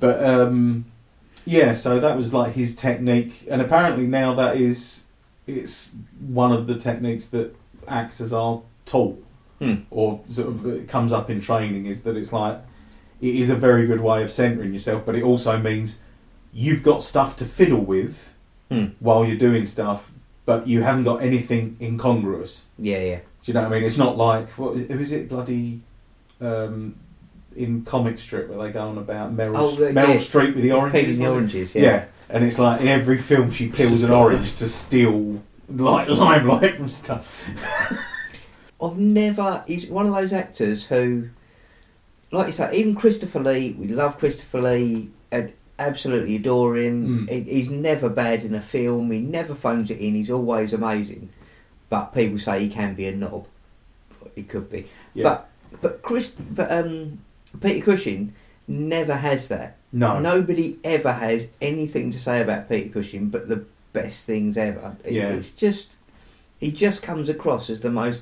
[0.00, 0.84] But um,
[1.44, 5.04] yeah, so that was like his technique, and apparently now that is
[5.46, 7.54] it's one of the techniques that
[7.86, 9.24] actors are taught.
[9.60, 9.74] Hmm.
[9.90, 12.60] or sort of it comes up in training is that it's like
[13.20, 15.98] it is a very good way of centering yourself, but it also means
[16.52, 18.30] you've got stuff to fiddle with
[18.70, 18.86] Hmm.
[19.00, 20.12] while you're doing stuff,
[20.44, 22.64] but you haven't got anything incongruous.
[22.78, 23.16] Yeah, yeah.
[23.16, 23.84] Do you know what I mean?
[23.84, 25.80] It's not like what who is it bloody
[26.40, 26.94] um,
[27.56, 30.14] in comic strip where they go on about Meryl, Oh, Meryl yeah.
[30.16, 31.02] Streep with the oranges.
[31.16, 31.74] Peeling the oranges.
[31.74, 31.82] Yeah.
[31.82, 32.04] Yeah.
[32.28, 36.88] and it's like in every film she peels an orange to steal like limelight from
[36.88, 37.48] stuff.
[38.82, 39.64] I've never.
[39.66, 41.30] He's one of those actors who,
[42.30, 43.72] like you say, even Christopher Lee.
[43.78, 47.26] We love Christopher Lee and absolutely adore him.
[47.26, 47.30] Mm.
[47.30, 49.10] He, he's never bad in a film.
[49.10, 50.14] He never phones it in.
[50.14, 51.30] He's always amazing.
[51.88, 53.46] But people say he can be a knob.
[54.34, 54.88] He could be.
[55.14, 55.22] Yeah.
[55.24, 55.48] But
[55.80, 57.20] but Chris, but um,
[57.60, 58.34] Peter Cushing
[58.66, 59.76] never has that.
[59.90, 63.64] No, Nobody ever has anything to say about Peter Cushing but the
[63.94, 64.96] best things ever.
[65.04, 65.30] It- Yeah.
[65.30, 65.88] It's just
[66.58, 68.20] he just comes across as the most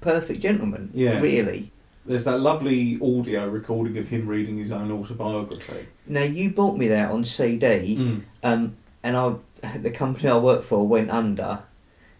[0.00, 0.90] perfect gentleman.
[0.94, 1.18] Yeah.
[1.20, 1.70] Really.
[2.06, 5.86] There's that lovely audio recording of him reading his own autobiography.
[6.06, 8.22] Now you bought me that on CD, Mm.
[8.42, 9.34] um, and I
[9.78, 11.60] the company I work for went under,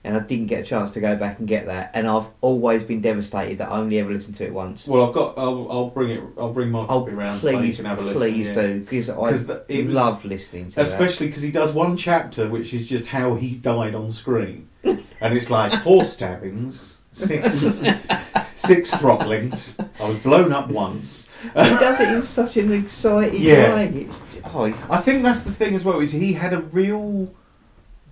[0.03, 1.91] and I didn't get a chance to go back and get that.
[1.93, 4.87] And I've always been devastated that I only ever listened to it once.
[4.87, 5.37] Well, I've got.
[5.37, 6.23] I'll, I'll bring it.
[6.39, 8.19] I'll bring my Oh, copy around so you please, can have a listen.
[8.19, 8.55] please yeah.
[8.55, 10.81] do because I the- it was- love listening to.
[10.81, 15.03] Especially because he does one chapter which is just how he died on screen, and
[15.37, 17.61] it's like four stabbings, six,
[18.55, 19.75] six throttlings.
[20.01, 21.27] I was blown up once.
[21.43, 23.75] he does it in such an exciting Yeah.
[23.75, 23.89] way.
[24.09, 24.21] It's,
[24.53, 26.01] oh, he's- I think that's the thing as well.
[26.01, 27.33] Is he had a real,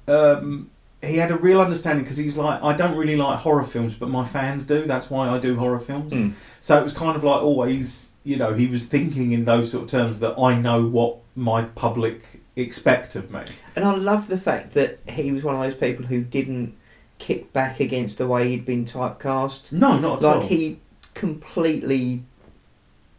[0.09, 0.71] um,
[1.03, 4.09] he had a real understanding because he's like, I don't really like horror films, but
[4.09, 4.87] my fans do.
[4.87, 6.13] That's why I do horror films.
[6.13, 6.35] Mm.
[6.61, 9.85] So it was kind of like always, you know, he was thinking in those sort
[9.85, 12.23] of terms that I know what my public
[12.55, 13.43] expect of me.
[13.75, 16.77] And I love the fact that he was one of those people who didn't
[17.23, 19.71] kick back against the way he'd been typecast.
[19.71, 20.49] No, not at Like all.
[20.49, 20.81] he
[21.15, 22.25] completely,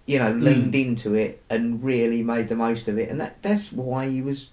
[0.05, 0.43] you know, Mm.
[0.43, 4.21] leaned into it and really made the most of it, and that that's why he
[4.21, 4.51] was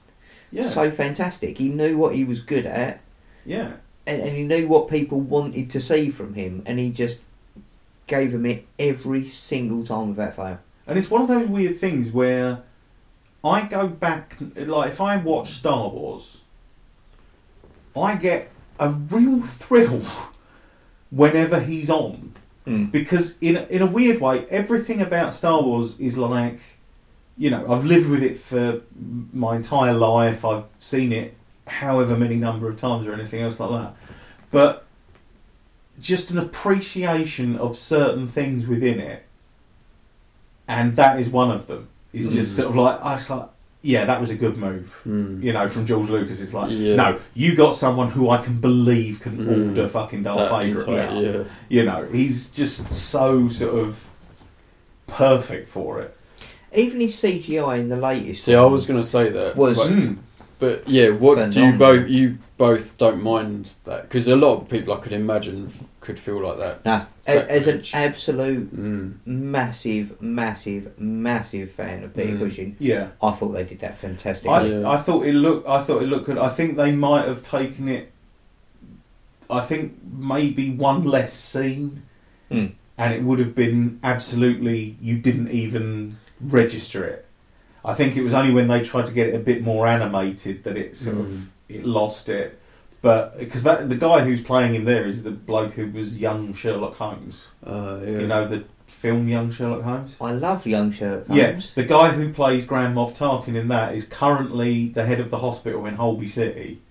[0.53, 1.59] yeah, so fantastic.
[1.59, 3.01] He knew what he was good at,
[3.45, 3.73] yeah.
[4.07, 7.19] and, and he knew what people wanted to see from him, and he just
[8.07, 10.59] gave them it every single time without fail.
[10.87, 12.63] And it's one of those weird things where
[13.45, 16.39] I go back, like if I watch Star Wars,
[17.97, 20.03] I get a real thrill
[21.11, 22.35] whenever he's on.
[22.67, 22.91] Mm.
[22.91, 26.59] Because in a, in a weird way, everything about Star Wars is like,
[27.39, 28.81] you know, I've lived with it for
[29.33, 30.45] my entire life.
[30.45, 33.97] I've seen it however many number of times or anything else like that.
[34.51, 34.85] But
[36.01, 39.25] just an appreciation of certain things within it,
[40.67, 41.89] and that is one of them.
[42.13, 42.57] Is just Mm.
[42.57, 43.49] sort of like I was like,
[43.83, 45.01] yeah, that was a good move.
[45.07, 45.43] Mm.
[45.43, 46.97] You know, from George Lucas, it's like, Yeah.
[46.97, 49.69] no, you got someone who I can believe can Mm.
[49.71, 50.79] order fucking Darth That Vader.
[50.81, 51.43] entire- yeah.
[51.69, 54.07] You know, he's just so sort of
[55.07, 56.17] perfect for it.
[56.75, 59.57] Even his CGI in the latest See, I was going to say that.
[59.57, 60.17] was but, Mm.
[60.59, 64.69] but yeah, what do you both you both don't mind that because a lot of
[64.69, 65.73] people I could imagine
[66.11, 66.85] could feel like that.
[66.85, 69.15] Nah, a- as an absolute Mm.
[69.25, 72.39] massive, massive, massive fan of Peter Mm.
[72.41, 72.77] Cushing.
[72.81, 74.51] Yeah, I thought they did that fantastic.
[74.51, 74.89] I, Yeah.
[74.91, 75.69] I thought it looked.
[75.69, 76.37] I thought it looked good.
[76.39, 78.11] I think they might have taken it.
[79.49, 82.03] I think maybe one less scene,
[82.51, 82.73] Mm.
[82.99, 84.97] and it would have been absolutely.
[85.01, 87.27] You didn't even register it.
[87.85, 90.65] I think it was only when they tried to get it a bit more animated
[90.65, 91.21] that it sort Mm.
[91.21, 92.59] of it lost it.
[93.03, 96.53] But because that the guy who's playing him there is the bloke who was young
[96.55, 97.47] Sherlock Holmes.
[97.67, 98.11] Uh, yeah.
[98.19, 100.17] You know the film Young Sherlock Holmes.
[100.21, 101.73] I love young Sherlock Yeah, Holmes.
[101.75, 105.39] the guy who plays Grand Moff Tarkin in that is currently the head of the
[105.39, 106.83] hospital in Holby City,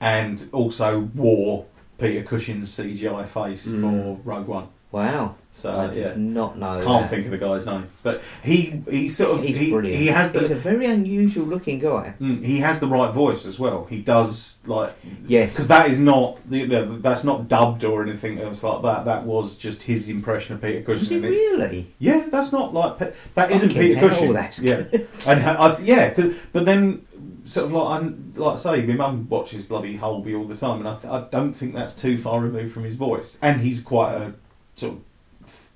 [0.00, 1.66] and also wore
[1.98, 3.80] Peter Cushing's CGI face Mm.
[3.80, 4.68] for Rogue One.
[4.96, 5.34] Wow.
[5.50, 6.78] So I did yeah, not know.
[6.82, 7.08] can't that.
[7.10, 9.98] think of the guy's name, but he he sort of He's he, brilliant.
[9.98, 12.14] he has He's a very unusual looking guy.
[12.20, 13.84] mm, he has the right voice as well.
[13.84, 14.94] He does like
[15.26, 15.52] Yes.
[15.52, 19.04] because that is not you know, that's not dubbed or anything else like that.
[19.04, 21.22] That was just his impression of Peter Was Cushing.
[21.22, 21.94] he really?
[21.98, 22.98] Yeah, that's not like
[23.34, 24.32] that isn't Fucking Peter hell, Cushing.
[24.32, 24.82] that's yeah,
[25.26, 27.06] and ha- I, yeah, 'cause- but then
[27.44, 30.80] sort of like I like I say, my mum watches bloody Holby all the time,
[30.80, 33.38] and I, th- I don't think that's too far removed from his voice.
[33.40, 34.34] And he's quite a
[34.76, 35.00] sort of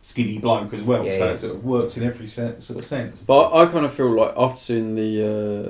[0.02, 1.30] skinny bloke as well, Yeah, so yeah.
[1.32, 3.22] it sort of works in every se- sort of sense.
[3.22, 5.22] But I kind of feel like after seeing the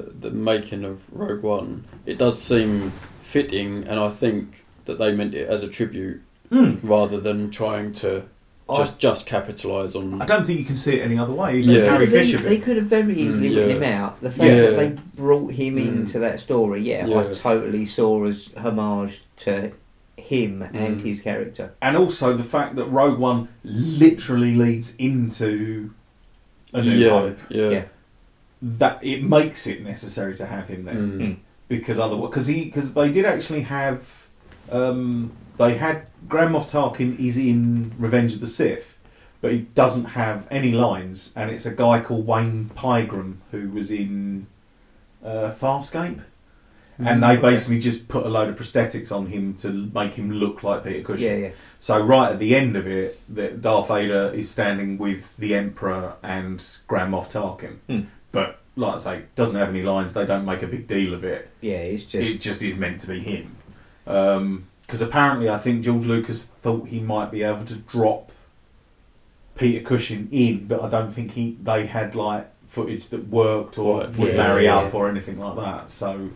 [0.08, 5.12] uh, the making of Rogue One, it does seem fitting, and I think that they
[5.12, 6.20] meant it as a tribute
[6.50, 6.74] Hmm.
[6.82, 8.24] rather than trying to
[8.76, 10.20] just just capitalise on.
[10.22, 11.58] I don't think you can see it any other way.
[11.58, 11.80] Even Yeah.
[11.82, 14.20] They could have Fisher They could have very easily Mm, written him out.
[14.20, 14.60] The fact Yeah.
[14.70, 15.80] that they brought him Hmm.
[15.80, 15.86] Mm.
[16.00, 19.72] into that story, yeah, I totally saw as homage to
[20.20, 21.04] him and Mm.
[21.04, 21.72] his character.
[21.82, 25.92] and also the fact that Rogue One literally leads into
[26.72, 27.38] a new yeah, hope.
[27.48, 27.84] yeah, Yeah.
[28.62, 30.94] That it makes it necessary to have him there.
[30.94, 31.18] Mm.
[31.20, 31.36] Mm.
[31.68, 34.26] because otherwise, because he because they did actually have,
[34.70, 38.98] um, they had Grand Moff Tarkin is in Revenge of the Sith,
[39.40, 43.90] but he doesn't have any lines, and it's a guy called Wayne Pygram who was
[43.90, 44.46] in
[45.24, 46.20] uh, Farscape,
[47.06, 47.40] and they Mm.
[47.42, 51.02] basically just put a load of prosthetics on him to make him look like Peter
[51.02, 51.26] Cushing.
[51.26, 51.50] Yeah, yeah.
[51.78, 56.14] So right at the end of it, that Darth Vader is standing with the Emperor
[56.22, 58.06] and Grand Moff Tarkin, Hmm.
[58.32, 60.12] but like I say, doesn't have any lines.
[60.12, 62.26] They don't make a big deal of it Yeah, it's just.
[62.28, 63.56] it just is meant to be him.
[64.04, 68.32] Because apparently, I think George Lucas thought he might be able to drop
[69.56, 74.06] Peter Cushing in, but I don't think he they had like footage that worked or
[74.16, 74.78] would yeah, marry yeah.
[74.78, 75.90] up or anything like that.
[75.90, 76.30] So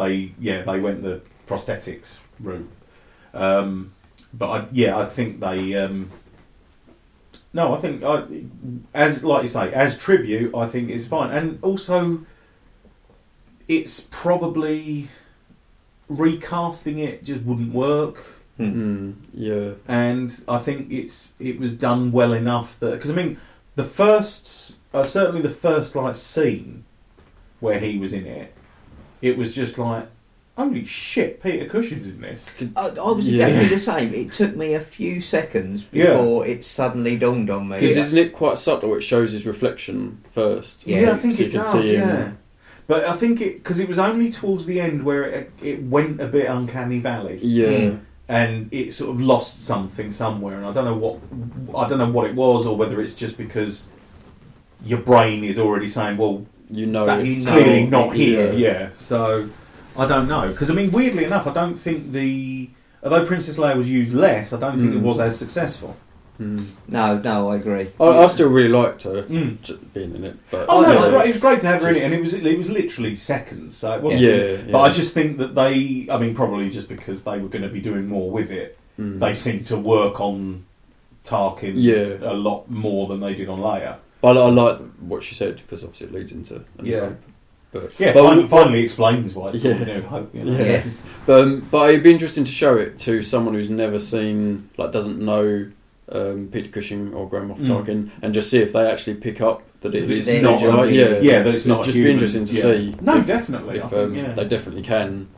[0.00, 2.70] they yeah they went the prosthetics route.
[3.32, 3.92] Um,
[4.32, 5.74] but I, yeah, I think they.
[5.76, 6.10] Um,
[7.52, 8.24] no, I think I,
[8.94, 12.24] as like you say, as tribute, I think it's fine, and also
[13.68, 15.08] it's probably
[16.08, 18.24] recasting it just wouldn't work
[18.60, 23.38] Mm, yeah, and I think it's it was done well enough that because I mean
[23.74, 26.84] the first uh, certainly the first like scene
[27.60, 28.54] where he was in it
[29.22, 30.06] it was just like
[30.56, 32.44] holy shit Peter Cushing's in this
[32.76, 33.46] I, I was Yeah.
[33.46, 34.14] exactly the same.
[34.14, 36.12] It took me a few seconds Yeah.
[36.16, 37.80] before it suddenly dawned on me.
[37.80, 38.94] because isn't it quite subtle?
[38.94, 40.86] It shows his reflection first.
[40.86, 42.08] Yeah, I think so it you can does see him.
[42.08, 42.32] yeah
[42.86, 46.20] but I think it because it was only towards the end where it, it went
[46.20, 48.00] a bit uncanny valley Yeah, Mm.
[48.28, 51.20] and it sort of lost something somewhere, and I don't know what
[51.82, 53.86] I don't know what it was, or whether it's just because
[54.84, 58.52] your brain is already saying, "Well, you know That's you it's know clearly not here.
[58.52, 58.58] yeah.
[58.58, 58.88] Yeah.
[58.98, 59.48] So
[59.96, 62.70] I don't know because I mean, weirdly enough, I don't think the
[63.02, 65.02] although Princess Leia was used less, I don't think it Mm.
[65.02, 65.96] was as successful.
[66.40, 66.68] Mm.
[66.88, 67.88] No, no, I agree.
[68.00, 69.58] I, I still really liked her Mm.
[69.92, 71.24] being in it, but Oh no, yeah, it's great.
[71.26, 73.76] it's It's great to have her in it, and it was it was literally seconds,
[73.76, 74.22] so it wasn't.
[74.22, 74.72] yeah, really- yeah.
[74.72, 77.68] But I just think that they, I mean, probably just because they were going to
[77.68, 79.18] be doing more with it, Mm.
[79.18, 80.64] they seemed to work on
[81.24, 82.16] Tarkin Yeah.
[82.22, 83.96] a lot more than they did on Leia.
[84.22, 87.00] I, I like what she said because obviously it leads into a new Yeah.
[87.00, 87.18] hope.
[87.72, 89.74] But Yeah, but, fin- finally explains why it's Yeah.
[89.76, 90.34] called New Hope.
[90.34, 90.52] You know?
[90.58, 90.64] Yeah.
[90.64, 90.84] Yeah.
[91.26, 94.90] but, um, but it'd be interesting to show it to someone who's never seen, like,
[94.92, 95.70] doesn't know
[96.12, 98.10] um, Peter Cushing or Grand Moff Mm.
[98.22, 101.42] And just see if they actually pick up that it it's not a yeah, Yeah,
[101.42, 102.08] that it's not just human.
[102.08, 102.62] be interesting to Yeah.
[102.62, 102.96] see.
[103.00, 103.80] No, if, definitely.
[103.80, 104.32] I if think, um, yeah.
[104.32, 105.28] they definitely can,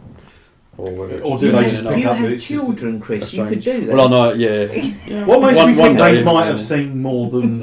[0.79, 1.95] or whether it's Or do you they have, just enough.
[1.95, 3.33] pick you up have it's just- children, Chris.
[3.33, 3.95] You could do that.
[3.95, 4.73] Well, I know, yeah.
[5.07, 5.25] Yeah.
[5.27, 6.47] What makes One- me think they might yeah.
[6.47, 7.63] have seen more than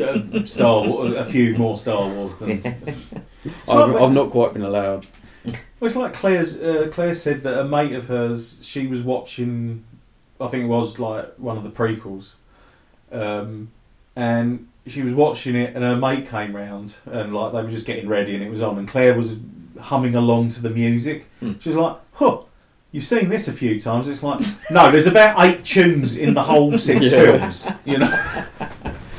[0.00, 2.62] uh, Star Wars, a few more Star Wars than.
[3.68, 5.06] I've, I've not quite been allowed.
[5.44, 6.56] Well, it's like Claire's.
[6.56, 9.84] Uh, Claire said that a mate of hers, she was watching.
[10.40, 12.32] I think it was like one of the prequels,
[13.12, 13.70] um,
[14.16, 17.84] and she was watching it, and her mate came round, and like they were just
[17.86, 19.34] getting ready, and it was on, and Claire was
[19.80, 21.26] humming along to the music.
[21.40, 21.52] Hmm.
[21.60, 22.38] She was like, "Huh."
[22.92, 24.06] You've seen this a few times.
[24.06, 27.10] It's like, no, there's about eight tunes in the whole six Yeah.
[27.10, 27.68] films.
[27.84, 28.46] You know,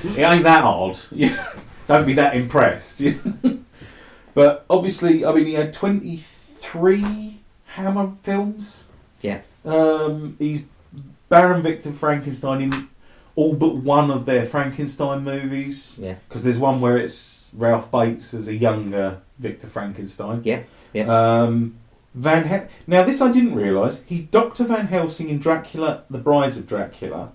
[0.06, 0.98] it ain't that hard.
[1.88, 3.02] Don't be that impressed.
[4.34, 8.86] but obviously, I mean, he had 23 Hammer films.
[9.22, 9.42] Yeah.
[9.66, 10.64] Um, he's
[11.28, 12.88] Baron Victor Frankenstein in
[13.36, 15.98] all but one of their Frankenstein movies.
[16.00, 16.16] Yeah.
[16.30, 20.42] Because there's one where it's Ralph Bates as a younger Victor Frankenstein.
[20.44, 20.62] Yeah,
[20.94, 21.06] yeah.
[21.44, 21.76] Um,
[22.14, 24.02] Van Hel- now this I didn't realise.
[24.06, 27.32] He's Doctor Van Helsing in Dracula: The Brides of Dracula.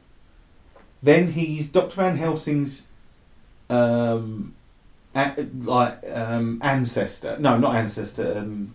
[1.03, 2.87] Then he's Doctor Van Helsing's
[3.69, 4.55] um,
[5.15, 7.37] a- like um, ancestor.
[7.39, 8.39] No, not ancestor.
[8.39, 8.75] Um,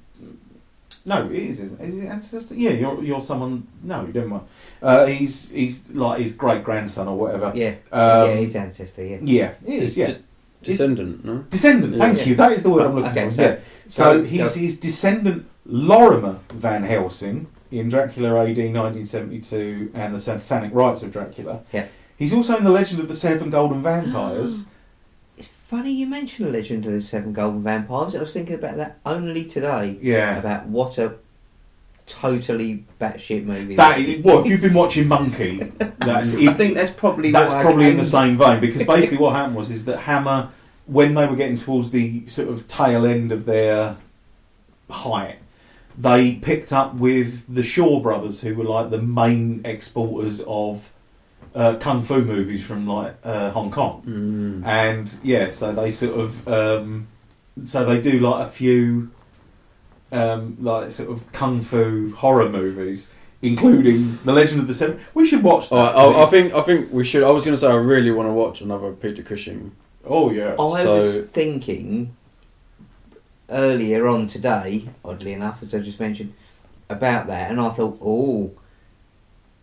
[1.08, 1.60] no, it is.
[1.60, 1.90] Isn't it?
[1.90, 2.56] Is it ancestor?
[2.56, 3.68] Yeah, you're you're someone.
[3.84, 4.44] No, you don't mind.
[4.82, 7.52] Uh, he's he's like his great grandson or whatever.
[7.56, 9.06] Yeah, Um, yeah, his ancestor.
[9.06, 9.18] Yeah.
[9.22, 9.94] Yeah, it is.
[9.94, 10.18] D- Yeah, d-
[10.66, 11.38] descendant, no?
[11.50, 11.98] descendant.
[11.98, 12.24] Thank Yeah.
[12.26, 12.36] you.
[12.36, 13.36] That is the word I'm looking Okay, for.
[13.36, 13.56] so- yeah.
[13.88, 20.20] So so- he's so- his descendant Lorimer Van Helsing in Dracula AD 1972 and the
[20.20, 21.62] Satanic Rites of Dracula.
[21.74, 21.86] Yeah.
[22.18, 24.66] He's also in the Legend of the Seven Golden Vampires.
[25.38, 28.16] It's funny you mentioned the Legend of the Seven Golden Vampires.
[28.16, 29.98] I was thinking about that only today.
[30.02, 30.38] yeah.
[30.38, 31.16] About what a
[32.08, 33.76] totally batshit movie.
[33.76, 35.58] That is, well, if you've been watching Monkey,
[35.98, 39.18] that's I think that's probably that's why I probably in the same vein because basically
[39.18, 40.50] what happened was is that Hammer,
[40.86, 43.98] when they were getting towards the sort of tail end of their
[44.90, 45.38] height,
[45.98, 50.92] they picked up with the Shaw brothers, who were like the main exporters of
[51.56, 54.66] uh, kung fu movies from like uh, Hong Kong, Mm.
[54.66, 57.08] and yeah, so they sort of um,
[57.64, 59.10] so they do like a few
[60.12, 63.10] um, like sort of kung fu horror movies.
[63.42, 65.76] Including the Legend of the Seven, we should watch that.
[65.76, 67.22] All right, I, I think I think we should.
[67.22, 69.72] I was going to say I really want to watch another Peter Cushing.
[70.04, 72.16] oh yeah, I So- was thinking
[73.50, 76.34] earlier on today, oddly enough, as I just mentioned,
[76.90, 78.52] about that, and I thought, oh,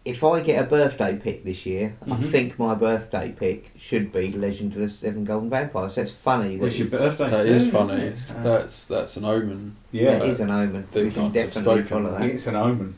[0.04, 2.30] if I get a birthday pick this year, I Mhm.
[2.30, 5.94] think my birthday pick should be Legend of the Seven Golden Vampires.
[5.94, 6.56] That's funny.
[6.56, 7.30] that It's your birthday.
[7.30, 8.08] That soon, is funny.
[8.36, 9.76] Uh, That's that's an omen.
[9.92, 10.86] yeah, That is an omen.
[10.92, 12.22] The We should gods have definitely follow that.
[12.22, 12.94] it's an omen.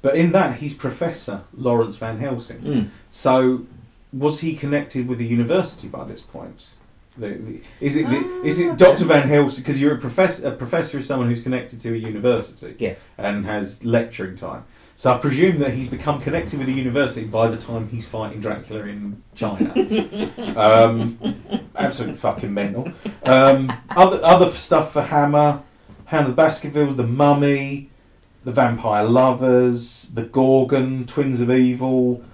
[0.00, 2.58] But in that, he's Professor Lawrence Van Helsing.
[2.60, 2.88] Mm.
[3.10, 3.62] So,
[4.12, 6.66] was he connected with the university by this point?
[7.18, 9.62] The, the, is it the, is it Doctor Van Helsing?
[9.64, 10.46] Because you're a professor.
[10.46, 12.94] A professor is someone who's connected to a university, Yeah.
[13.18, 14.62] and has lecturing time.
[14.98, 18.40] So I presume that he's become connected with the university by the time he's fighting
[18.40, 19.72] Dracula in China.
[20.56, 21.16] um,
[21.76, 22.90] absolute fucking mental.
[23.22, 25.62] Um, other other stuff for Hammer,
[26.06, 27.90] Hound of the Baskervilles, The Mummy,
[28.42, 32.24] The Vampire Lovers, The Gorgon, Twins of Evil,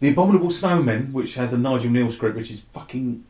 [0.00, 3.22] The Abominable Snowmen, which has a Nigel Kneale script, which is fucking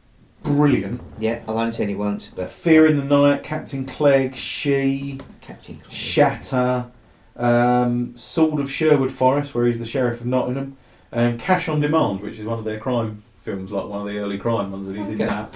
[0.45, 1.01] brilliant.
[1.19, 5.81] Yeah, I've only seen it once, but Fear in the Night, Captain Clegg, She, Captain.
[5.81, 5.93] Cold.
[5.93, 6.93] Shatter,
[7.37, 10.77] um, Sword of Sherwood Forest, where he's the sheriff of Nottingham,
[11.13, 14.19] and Cash on Demand, which is one of their crime films, like one of the
[14.19, 15.27] early crime ones, that he's in Okay.
[15.27, 15.55] that.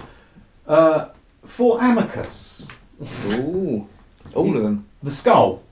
[0.66, 1.08] Uh,
[1.44, 2.66] for Amicus,
[3.32, 3.88] Ooh,
[4.34, 4.86] all of them.
[5.02, 5.62] the Skull,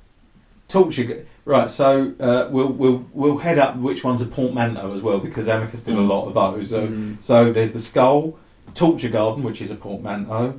[0.68, 1.04] Torture.
[1.04, 5.20] G- Right, so uh, we'll we'll we'll head up which one's a portmanteau as well
[5.20, 6.70] because Amicus did a lot of those.
[6.70, 7.22] So Mm.
[7.22, 8.36] so there's the Skull,
[8.74, 10.54] Torture Garden, which is a portmanteau,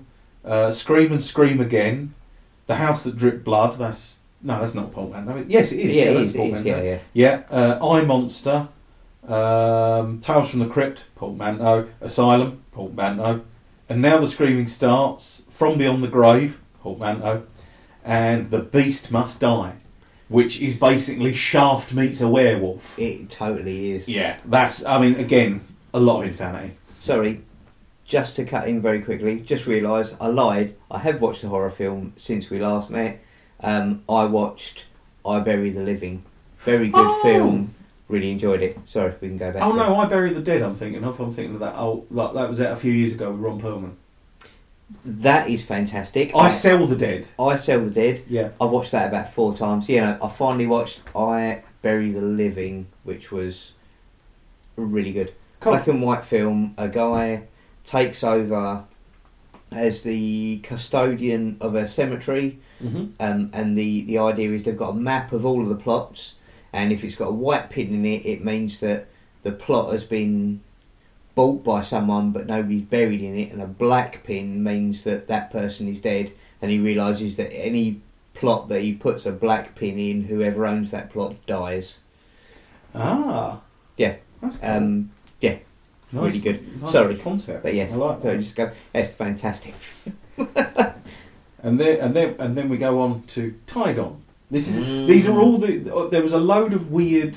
[0.46, 2.14] uh, Scream and Scream Again,
[2.68, 3.78] The House That Dripped Blood.
[3.78, 5.46] That's no, that's not a portmanteau.
[5.48, 5.96] Yes, it is.
[5.96, 7.00] yeah, Yeah, it that's is, is, yeah, yeah.
[7.14, 8.68] Yeah, uh, I, Monster,
[9.28, 13.42] um, Tales from the Crypt, Paul portmanteau, Asylum, Paul portmanteau,
[13.90, 17.44] and now the screaming starts from beyond the grave, Paul portmanteau,
[18.04, 19.76] and the beast must die,
[20.30, 22.98] which is basically Shaft meets a werewolf.
[22.98, 24.08] It totally is.
[24.08, 24.86] Yeah, that's.
[24.86, 25.62] I mean, again,
[25.94, 26.76] a lot of insanity.
[27.02, 27.42] Sorry,
[28.06, 30.76] just to cut in very quickly, just realised I lied.
[30.90, 33.22] I have watched a horror film since we last met.
[33.62, 34.86] Um, I watched
[35.26, 36.24] I Bury the Living.
[36.60, 37.22] Very good Oh.
[37.24, 37.74] film.
[38.10, 38.78] Really enjoyed it.
[38.86, 39.62] Sorry, if we can go back.
[39.62, 40.62] Oh no, I bury the dead.
[40.62, 41.20] I'm thinking of.
[41.20, 41.76] I'm thinking of that.
[41.78, 43.92] Oh, like, that was out a few years ago with Ron Perlman.
[45.04, 46.32] That is fantastic.
[46.34, 47.28] I sell the dead.
[47.38, 48.24] I Sell the Dead.
[48.30, 48.50] Yeah.
[48.62, 49.90] I watched that about four times.
[49.90, 53.74] You know, I finally watched I Bury the Living, which was
[54.78, 55.34] really good.
[55.60, 55.74] Cool.
[55.74, 56.74] Black and white film.
[56.78, 57.44] A guy
[57.84, 58.86] takes over
[59.72, 64.90] as the custodian of a cemetery, hmm um, and the, the idea is they've got
[64.90, 66.36] a map of all of the plots,
[66.72, 69.08] and if it's got a white pin in it, it means that
[69.44, 70.62] the plot has been
[71.36, 75.52] bought by someone, but nobody's buried in it, and a black pin means that that
[75.52, 76.32] person is dead,
[76.62, 78.02] and he realizes that any
[78.34, 81.98] plot that he puts a black pin in, whoever owns that plot dies.
[82.94, 83.62] Ah.
[83.98, 84.16] Yeah.
[84.42, 84.70] That's cool.
[84.70, 85.12] Um,
[85.42, 85.58] yeah,
[86.12, 86.82] Nice- really good.
[86.82, 87.16] nice Sorry.
[87.18, 87.64] concept.
[87.64, 88.40] but yes, I like so that.
[88.40, 88.72] just go.
[88.94, 89.74] That's fantastic.
[91.64, 94.18] And then and then and then we go on to Tigon.
[94.52, 95.08] This is Mm.
[95.08, 97.36] these are all the there was a load of weird,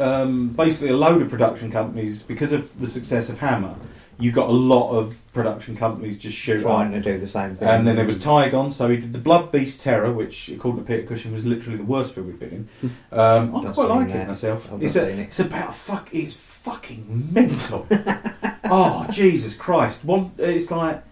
[0.00, 3.76] um, basically a load of production companies because of the success of Hammer.
[4.18, 7.02] You got a lot of production companies just shoot trying up.
[7.02, 7.68] to do the same thing.
[7.68, 10.86] And then there was Tigon, so he did the Blood Beast Terror, which according to
[10.86, 12.90] Peter Cushing was literally the worst film we've been in.
[13.12, 14.16] Um, I quite like that.
[14.16, 14.68] it myself.
[14.80, 15.18] It's, a, it.
[15.20, 16.08] it's about fuck.
[16.12, 17.86] It's fucking mental.
[18.64, 20.04] oh Jesus Christ!
[20.04, 21.02] One, it's like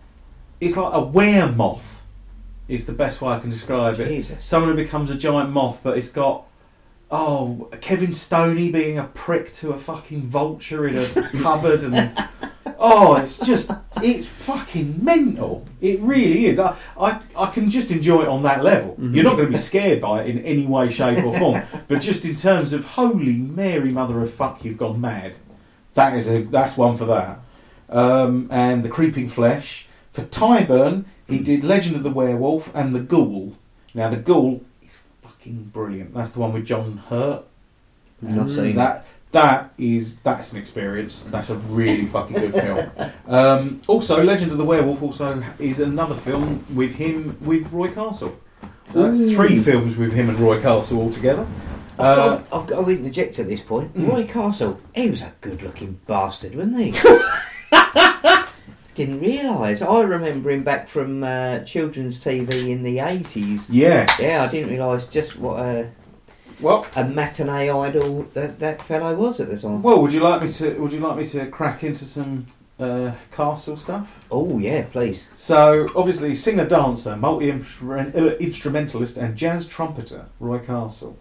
[0.60, 1.82] it's like a weremoth.
[2.68, 4.26] Is the best way I can describe it.
[4.42, 6.44] Someone who becomes a giant moth, but it's got
[7.10, 11.06] oh Kevin Stoney being a prick to a fucking vulture in a
[11.42, 11.94] cupboard, and
[12.78, 13.70] oh, it's just
[14.02, 15.66] it's fucking mental.
[15.80, 16.58] It really is.
[16.58, 18.96] I I, I can just enjoy it on that level.
[18.98, 19.14] Mhm.
[19.14, 21.62] You're not going to be scared by it in any way, shape, or form.
[21.88, 25.36] but just in terms of holy Mary, mother of fuck, you've gone mad.
[25.94, 27.40] That is a that's one for that.
[27.90, 31.04] Um, and the creeping flesh for Tyburn.
[31.28, 33.54] He did Legend of the Werewolf and the Ghoul.
[33.92, 36.14] Now the Ghoul is fucking brilliant.
[36.14, 37.44] That's the one with John Hurt.
[38.22, 39.04] Not And seen that.
[39.32, 41.22] That is that's an experience.
[41.30, 42.90] That's a really fucking good film.
[43.26, 48.38] Um, also, Legend of the Werewolf also is another film with him with Roy Castle.
[48.94, 49.34] Uh, Ooh.
[49.34, 51.46] three films with him and Roy Castle all together.
[51.98, 53.94] I've, Uh, got, I've got to interject at this point.
[53.94, 54.08] Mm.
[54.08, 56.92] Roy Castle, he was a good-looking bastard, wasn't he?
[58.94, 59.80] Didn't realise.
[59.82, 63.70] I remember him back from uh, children's TV in the eighties.
[63.70, 65.88] Yeah, Yeah, I didn't realise just what a,
[66.60, 69.82] Well, a matinee idol that that fellow was at the time.
[69.82, 70.74] well, would you like me to?
[70.74, 72.46] Would you like me to crack into some
[72.80, 74.26] uh, Castle stuff?
[74.30, 75.26] Oh yeah, please.
[75.36, 81.18] So, obviously, singer, dancer, multi instrumentalist, and jazz trumpeter, Roy Castle.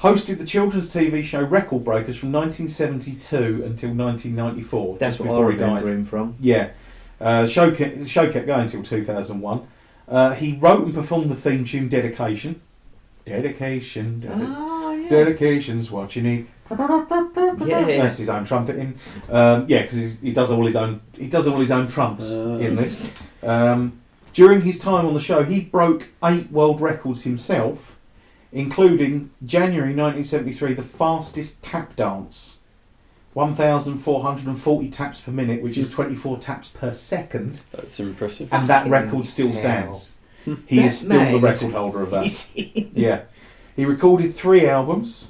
[0.00, 4.98] Hosted the children's TV show Record Breakers from 1972 until 1994.
[4.98, 5.88] That's just what I remember died.
[5.88, 6.36] him from.
[6.38, 6.70] Yeah.
[7.18, 9.66] Uh, the, show kept, the show kept going until 2001.
[10.06, 12.60] Uh, he wrote and performed the theme tune Dedication.
[13.26, 14.22] Dedication.
[14.24, 15.08] dedi- Oh yeah.
[15.10, 16.46] Dedication's what you need.
[16.70, 17.84] Yeah.
[17.84, 18.98] That's his own trumpeting.
[19.30, 21.00] Um, yeah, because he does all his own.
[21.12, 22.58] He does all his own trumps Uh.
[22.60, 23.02] in this.
[23.42, 24.00] Um,
[24.32, 27.96] during his time on the show, he broke eight world records himself,
[28.52, 32.58] including January 1973, the fastest tap dance,
[33.34, 38.48] 1,440 taps per minute, which is 24 taps per second, That's impressive.
[38.52, 39.92] and that record still hell.
[39.92, 40.12] stands.
[40.66, 42.46] He is still the record holder of that.
[42.94, 43.22] yeah.
[43.74, 45.28] He recorded three albums.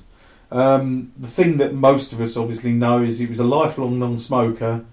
[0.52, 4.84] Um, the thing that most of us obviously know is he was a lifelong non-smoker,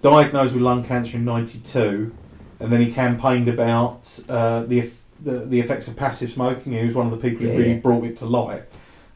[0.00, 2.14] diagnosed with lung cancer in '92,
[2.60, 6.72] and then he campaigned about uh, the, eff- the the effects of passive smoking.
[6.72, 7.58] He was one of the people who Yeah.
[7.58, 8.62] really brought it to light.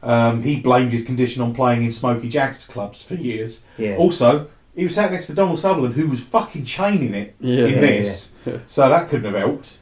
[0.03, 3.61] Um, he blamed his condition on playing in Smokey Jacks clubs for years.
[3.77, 3.95] Yeah.
[3.97, 7.65] Also, he was sat next to Donald Sutherland, who was fucking chaining it Yeah.
[7.65, 8.59] in this, yeah.
[8.65, 9.78] so that couldn't have helped.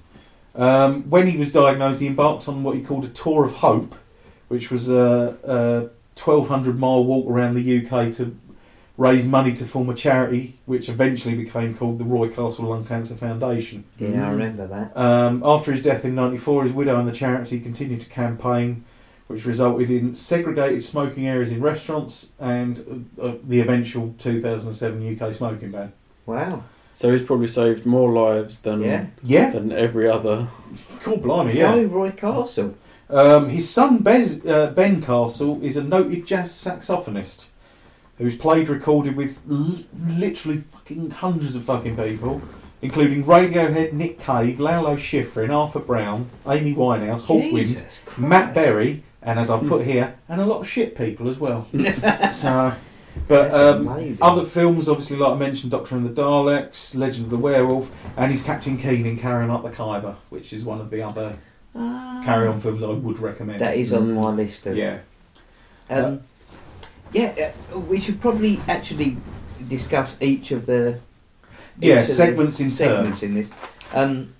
[0.57, 3.95] Um, when he was diagnosed, he embarked on what he called a tour of hope,
[4.47, 5.79] which was a, a
[6.19, 8.35] 1,200 mile walk around the UK to
[8.97, 13.15] raise money to form a charity, which eventually became called the Roy Castle Lung Cancer
[13.15, 13.83] Foundation.
[13.99, 14.97] Yeah, I remember that.
[14.97, 18.83] Um, after his death in '94, his widow and the charity continued to campaign,
[19.27, 25.33] which resulted in segregated smoking areas in restaurants and uh, uh, the eventual 2007 UK
[25.35, 25.93] smoking ban.
[26.25, 26.63] Wow.
[26.97, 29.05] So he's probably saved more lives than Yeah.
[29.21, 30.47] Yeah, than every other.
[31.03, 31.75] cool, blimey, yeah.
[31.75, 32.73] Go Roy Castle.
[33.07, 37.45] Um, his son Bez, uh, Ben Castle is a noted jazz saxophonist
[38.17, 39.75] who's played, recorded with l-
[40.17, 42.41] literally fucking hundreds of fucking people,
[42.81, 48.19] including Radiohead, Nick Cave, Lalo Schifrin, Arthur Brown, Amy Winehouse, Hawkwind, Jesus Christ.
[48.19, 51.67] Matt Berry, and as I've put here, and a lot of shit people as well.
[52.33, 52.73] so,
[53.27, 57.37] but um, other films, obviously, like I mentioned, Doctor and the Daleks, Legend of the
[57.37, 60.89] Werewolf, and he's Captain Keen in Carry On Up the Khyber, which is one of
[60.89, 61.37] the other
[61.75, 62.21] Ah.
[62.25, 63.59] Carry On films I would recommend.
[63.59, 64.75] That is on my list of.
[64.75, 64.99] yeah,
[65.89, 66.21] Um,
[67.13, 69.17] yeah, uh, we should probably actually
[69.69, 70.99] discuss each of the
[71.79, 72.75] yeah, each of the segments in turn.
[72.75, 73.49] segments in this.
[73.93, 74.33] Um,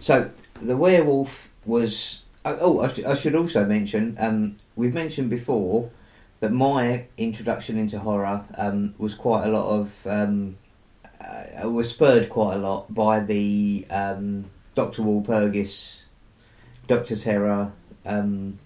[0.00, 2.20] so the werewolf was.
[2.44, 4.16] Uh, oh, I, sh- I should also mention.
[4.20, 5.90] Um, we've mentioned before
[6.40, 9.92] that my introduction into horror um, was quite a lot of.
[10.06, 10.56] Um,
[11.20, 16.00] uh, was spurred quite a lot by the um, Doctor Walpurgis,
[16.86, 17.72] Doctor Terror.
[18.06, 18.58] Um,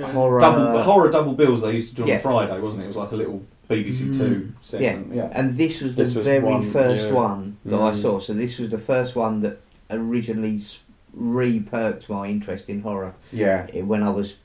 [0.00, 2.18] Horror- double horror double bills they used to do on Yeah.
[2.18, 2.84] Friday, wasn't it?
[2.86, 4.16] It was like a little BBC Mm.
[4.18, 5.14] Two segment.
[5.14, 7.12] Yeah, And this was This the was very one, first yeah.
[7.12, 8.00] one that I Mm.
[8.02, 8.18] saw.
[8.18, 10.80] So this was the first one that originally s-
[11.12, 13.66] re-perked my interest in horror yeah.
[13.82, 14.36] when I was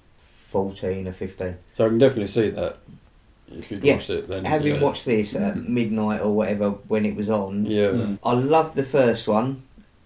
[0.49, 1.55] 14 or 15.
[1.73, 2.77] So I can definitely see that
[3.51, 3.93] if you'd Yeah.
[3.95, 4.45] watched it then.
[4.45, 4.81] Having yeah.
[4.81, 5.69] watched this at Mhm.
[5.69, 7.87] midnight or whatever when it was on, Yeah.
[7.87, 8.19] Mm.
[8.23, 9.63] I loved the first one,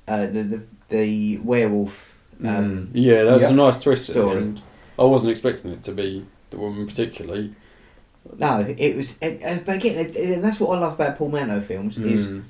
[0.08, 2.14] uh, the, the the werewolf.
[2.42, 2.50] Mm.
[2.58, 3.50] Um, yeah, that was yeah.
[3.52, 4.62] a nice twist at the end.
[5.00, 7.56] I wasn't expecting it to be the woman particularly.
[8.38, 9.18] No, it was.
[9.22, 12.44] Uh, uh, but again, that's what I love about portmanteau films is Mm.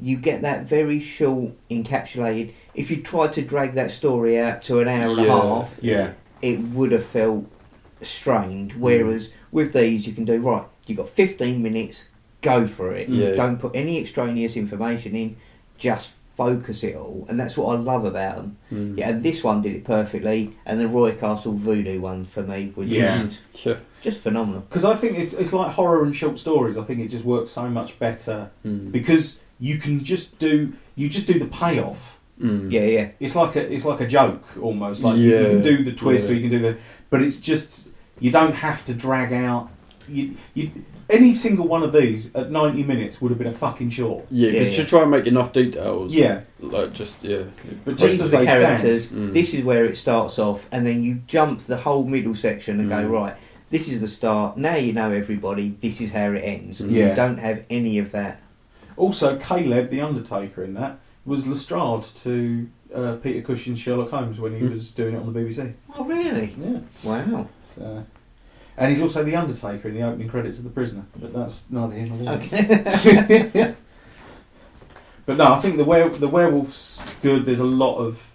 [0.00, 2.50] you get that very short, encapsulated.
[2.74, 6.10] If you tried to drag that story out to an hour and a half, Yeah.
[6.46, 7.46] It would have felt
[8.02, 8.72] strained.
[8.74, 10.64] Whereas with these, you can do right.
[10.86, 12.04] You've got 15 minutes,
[12.42, 13.08] go for it.
[13.08, 13.34] Yeah.
[13.34, 15.36] Don't put any extraneous information in.
[15.78, 18.56] Just focus it all, and that's what I love about them.
[18.70, 18.98] Mm.
[18.98, 22.72] Yeah, and this one did it perfectly, and the Roy Castle Voodoo one for me
[22.76, 23.24] was Yeah.
[23.24, 23.76] just Yeah.
[24.02, 24.60] just phenomenal.
[24.68, 26.76] Because I think it's it's like horror and short stories.
[26.76, 28.92] I think it just works so much better Mm.
[28.92, 32.15] because you can just do you just do the payoff.
[32.40, 32.70] Mm.
[32.70, 35.00] Yeah, yeah, It's like a it's like a joke almost.
[35.00, 36.32] Like you, you can do the twist Yeah.
[36.32, 37.88] or you can do the, but it's just
[38.20, 39.70] you don't have to drag out.
[40.08, 40.70] You, you
[41.08, 44.26] any single one of these at ninety minutes would have been a fucking short.
[44.30, 44.82] Yeah, Yeah, because yeah.
[44.82, 46.14] you try and make enough details.
[46.14, 47.44] Yeah, Like just yeah.
[47.86, 49.08] but just as the they characters.
[49.08, 49.32] Mm.
[49.32, 52.88] This is where it starts off, and then you jump the whole middle section and
[52.88, 53.10] go Mm.
[53.10, 53.36] right.
[53.70, 54.58] This is the start.
[54.58, 55.76] Now you know everybody.
[55.80, 56.80] This is how it ends.
[56.80, 57.08] Yeah.
[57.10, 58.40] You don't have any of that.
[58.96, 64.52] Also, Caleb the Undertaker in that was Lestrade to uh, Peter Cushing's Sherlock Holmes when
[64.52, 64.72] he Hmm.
[64.72, 65.74] was doing it on the BBC.
[65.96, 66.54] Oh, really?
[66.58, 66.78] Yeah.
[67.04, 67.48] Wow.
[67.74, 68.06] So,
[68.78, 71.94] and he's also the Undertaker in the opening credits of The Prisoner, but that's neither
[71.94, 72.34] here nor there.
[72.38, 73.74] Okay.
[75.26, 77.46] But no, I think the were the werewolf's good.
[77.46, 78.30] There's a lot of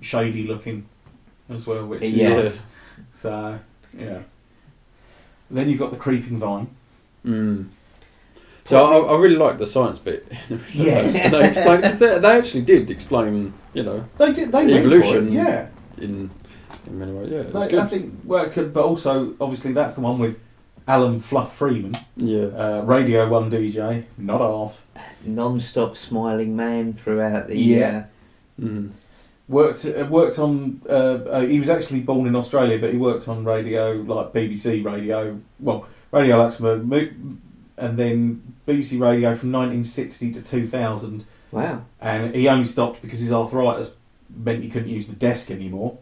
[0.00, 0.86] shady looking
[1.50, 2.36] as well, which is Yeah.
[2.36, 2.64] nice.
[3.12, 3.58] So
[3.96, 4.20] yeah.
[5.50, 6.68] Then you've got the creeping vine.
[7.24, 7.66] Mm.
[8.66, 10.30] So I, I really like the science bit.
[10.72, 11.12] Yes.
[11.30, 14.52] they explain they, they actually did explain, you know, They did.
[14.52, 15.28] They Evolution.
[15.28, 15.66] It, yeah.
[15.98, 16.30] in
[16.86, 17.30] in many ways.
[17.30, 17.78] Yeah, it's Like, good.
[17.78, 20.38] I think well, it could, but also obviously that's the one with
[20.88, 22.46] Alan Fluff Freeman, yeah.
[22.46, 24.82] uh, Radio One DJ, not half.
[25.24, 27.58] Non-stop smiling man throughout the.
[27.58, 28.04] Yeah.
[28.60, 28.90] Mm.
[29.48, 30.80] Worked uh, worked on.
[30.88, 34.84] Uh, uh, he was actually born in Australia, but he worked on radio like BBC
[34.84, 35.40] radio.
[35.60, 37.10] Well, Radio Luxembourg, mo-
[37.76, 41.20] and then BBC Radio from 1960 to 2000.
[41.20, 41.84] Uh, wow.
[42.00, 43.92] And he only stopped because his arthritis
[44.34, 45.98] meant he couldn't use the desk anymore.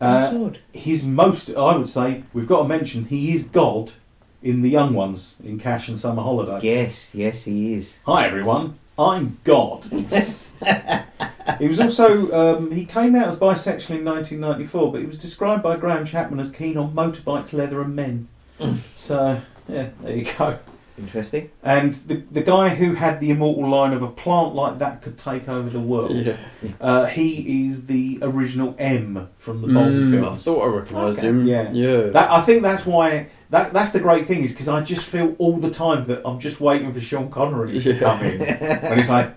[0.00, 3.92] Uh, his most, I would say, we've got to mention he is God
[4.42, 6.60] in the young ones in Cash and Summer Holiday.
[6.62, 7.94] Yes, yes, he is.
[8.04, 9.84] Hi everyone, I'm God.
[11.58, 15.62] he was also um, he came out as bisexual in 1994, but he was described
[15.62, 18.28] by Graham Chapman as keen on motorbikes, leather, and men.
[18.60, 18.78] Mm.
[18.94, 20.58] so yeah, there you go.
[20.96, 21.50] Interesting.
[21.62, 25.18] And the the guy who had the immortal line of a plant like that could
[25.18, 26.14] take over the world.
[26.14, 26.36] Yeah.
[26.80, 30.44] Uh, he is the original M from the Bond Mm, I films.
[30.44, 31.28] thought I recognised Okay.
[31.28, 31.46] him.
[31.46, 31.72] Yeah.
[31.72, 31.96] Yeah.
[32.10, 33.28] That, I think that's why.
[33.50, 36.38] That, that's the great thing is because I just feel all the time that I'm
[36.40, 37.98] just waiting for Sean Connery to Yeah.
[37.98, 39.34] come in, and he's like,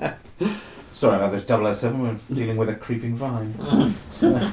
[0.93, 3.53] "Sorry about this 007, We're dealing with a creeping vine."
[4.13, 4.51] So-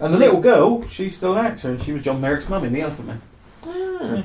[0.00, 2.72] and the little girl, she's still an actor, and she was John Merrick's mum in
[2.72, 3.22] The Elephant Man.
[3.66, 4.22] Ah.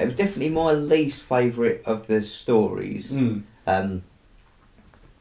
[0.00, 3.08] It was definitely my least favourite of the stories.
[3.08, 3.42] Mm.
[3.66, 4.02] Um,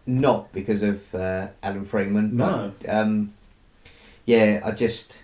[0.06, 2.35] not because of uh, Alan Freeman.
[2.35, 2.73] No.
[2.81, 3.34] But, um,
[4.26, 5.18] yeah, I just.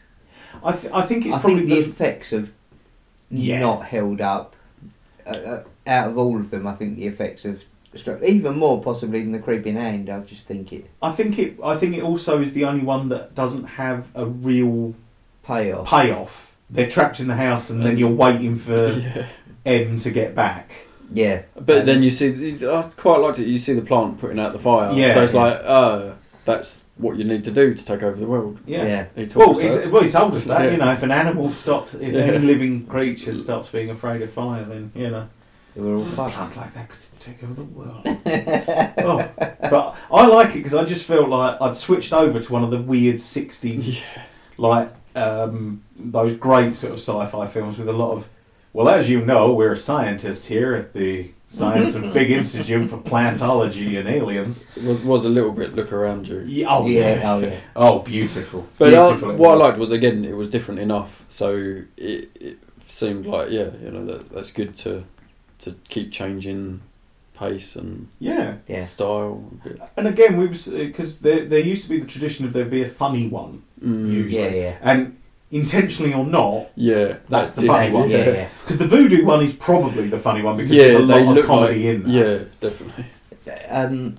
[0.64, 2.52] I, th- I think it's I probably think the the, effects have
[3.30, 3.60] Yeah.
[3.60, 4.56] not held up.
[5.26, 7.64] Uh, uh, out of all of them, I think the effects have
[7.96, 10.10] struck even more possibly than the creeping hand.
[10.10, 11.58] I just think it I think it.
[11.64, 14.94] I think it also is the only one that doesn't have a real
[15.44, 15.90] payoff.
[15.90, 16.56] payoff.
[16.70, 19.28] They're trapped in the house, and then you're waiting for Yeah.
[19.66, 20.72] M to get back.
[21.14, 21.44] Yeah.
[21.60, 23.48] But Um, then you see, I quite liked it.
[23.48, 24.92] You see the plant putting out the fire.
[24.94, 25.42] Yeah, so it's yeah.
[25.44, 26.12] like, uh,
[26.46, 28.58] that's what you need to do to take over the world.
[28.66, 28.86] Yeah.
[28.86, 29.06] Yeah.
[29.16, 29.92] He told Well, us he's, that.
[29.92, 30.66] well, he told us that.
[30.66, 30.72] Yeah.
[30.72, 32.22] You know, if an animal stops, if Yeah.
[32.22, 35.28] any living creature stops being afraid of fire, then you know,
[35.76, 36.34] They were all a fucked.
[36.36, 38.02] plant like that could take over the world.
[38.98, 39.30] oh,
[39.70, 42.72] but I like it because I just felt like I'd switched over to one of
[42.72, 44.18] the weird '60s,
[44.58, 48.28] like um, those great sort of sci-fi films with a lot of.
[48.76, 53.98] Well, as you know, we're scientists here at the Science of Big Institute for Plantology
[53.98, 54.66] and Aliens.
[54.84, 56.44] Was was a little bit look around you.
[56.46, 57.60] Yeah, oh yeah, yeah, oh yeah.
[57.74, 58.68] oh beautiful.
[58.78, 59.62] But uh, beautiful it what was.
[59.62, 61.56] I liked was again, it was different enough, so
[61.96, 62.58] it, it
[62.90, 65.06] seemed like yeah, you know that that's good to
[65.60, 66.82] to keep changing
[67.34, 68.56] pace and Yeah.
[68.68, 68.82] Yeah.
[68.84, 69.42] style.
[69.64, 69.82] a bit.
[69.96, 72.84] And again, we was because there there used to be the tradition of there'd be
[72.84, 74.12] a funny one, Mm.
[74.12, 74.78] usually, Yeah, yeah.
[74.82, 75.16] and
[75.52, 78.10] intentionally or not, Yeah, That's the funny did- one.
[78.10, 78.50] Yeah, yeah.
[78.64, 81.46] because the voodoo one is probably the funny one because yeah, there's a lot of
[81.46, 82.38] comedy like, in there.
[82.40, 83.06] Yeah, definitely.
[83.70, 84.18] Um,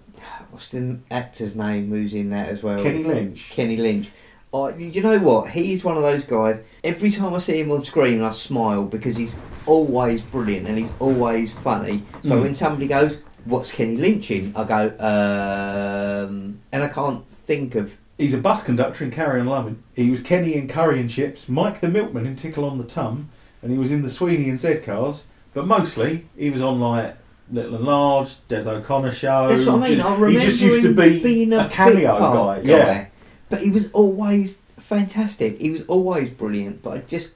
[0.53, 2.81] what's the actor's name who's in that as well?
[2.81, 3.51] Kenny Lynch.
[3.51, 4.09] Kenny Lynch.
[4.53, 5.51] Oh, you know what?
[5.51, 6.61] He's one of those guys.
[6.85, 9.35] Every time I see him on screen, I smile because he's
[9.66, 12.05] always brilliant and he's always funny.
[12.23, 12.43] But Mm.
[12.43, 17.94] when somebody goes, "What's Kenny Lynch in?" I go, um, and I can't think of.
[18.18, 19.82] He's a bus conductor in Carry On Loving.
[19.94, 23.28] He was Kenny in Curry and Chips, Mike the Milkman in Tickle on the Tum,
[23.62, 25.24] and he was in the Sweeney and Zed cars.
[25.52, 27.16] But mostly, he was on like
[27.51, 29.48] Little and Large, Des O'Connor show.
[29.48, 30.01] That's what I mean.
[30.01, 33.06] I He remember just used to be being a, a cameo part guy, yeah.
[33.48, 35.60] But he was always fantastic.
[35.60, 36.82] He was always brilliant.
[36.82, 37.30] But I just,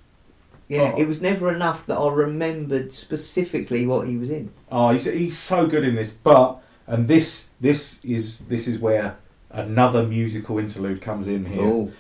[0.69, 1.01] yeah, Oh.
[1.01, 4.51] it was never enough that I remembered specifically what he was in.
[4.73, 6.11] Oh, he's, he's so good in this.
[6.11, 9.16] But and this this is this is where
[9.51, 11.62] another musical interlude comes in here.
[11.62, 11.93] Oh,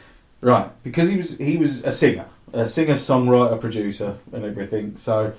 [0.42, 2.24] Right, because he was he was a singer,
[2.54, 4.96] a singer, songwriter, producer, and everything.
[4.96, 5.34] So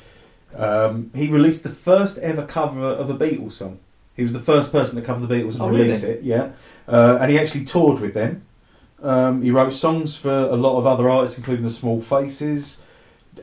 [0.55, 3.79] um, he released the first ever cover of a Beatles song.
[4.15, 6.15] He was the first person to cover the Beatles and Oh, release really?
[6.15, 6.23] it.
[6.23, 6.51] Yeah,
[6.88, 8.43] uh, and he actually toured with them.
[9.01, 12.81] Um, he wrote songs for a lot of other artists, including the Small Faces.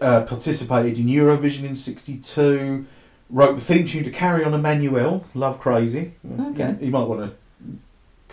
[0.01, 2.87] Uh, participated in Eurovision in '62.
[3.31, 6.13] Wrote the theme tune to Carry On Emmannuelle, Love Crazy.
[6.41, 6.77] Okay.
[6.81, 7.37] You might want to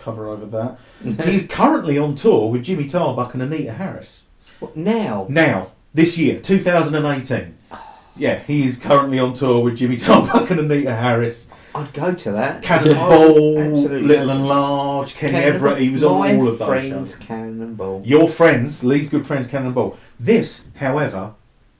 [0.06, 0.78] cover over that.
[1.28, 4.22] He's currently on tour with Jimmy Tarbuck and Anita Harris.
[4.60, 5.26] What, now?
[5.28, 7.58] Now, this year, 2018.
[8.18, 11.50] Yeah, he is currently on tour with Jimmy Tarbuck and Anita Harris.
[11.74, 12.62] I'd go to that.
[12.62, 14.08] Cannonball, oh, Absolutely.
[14.08, 15.78] Little and Large, Kenny Cannonball- Everett.
[15.82, 17.16] He was on My all of those friends, shows.
[17.16, 18.00] Cannonball.
[18.06, 19.98] Your friends, Lee's good friends, Cannonball.
[20.18, 21.34] This, however,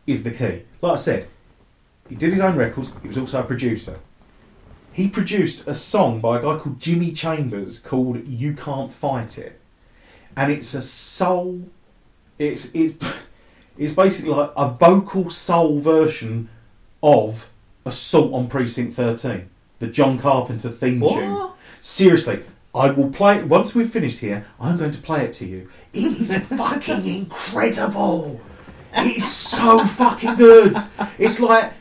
[0.07, 0.65] is the key.
[0.83, 1.27] Like I said,
[2.07, 2.93] he did his own records.
[3.01, 3.99] He was also a producer.
[4.97, 9.61] He produced a song by a guy called Jimmy Chambers called "You Can't Fight It,"
[10.35, 11.69] and it's a soul.
[12.39, 13.03] It's it,
[13.77, 16.49] it's basically like a vocal soul version
[17.03, 17.51] of
[17.85, 19.51] "Assault on Precinct 13,"
[19.81, 21.51] the John Carpenter theme tune.
[21.79, 22.45] Seriously,
[22.75, 24.47] I will play it once we've finished here.
[24.59, 25.69] I'm going to play it to you.
[25.93, 28.41] It is fucking incredible.
[28.95, 30.75] It's so fucking good.
[31.19, 31.75] It's like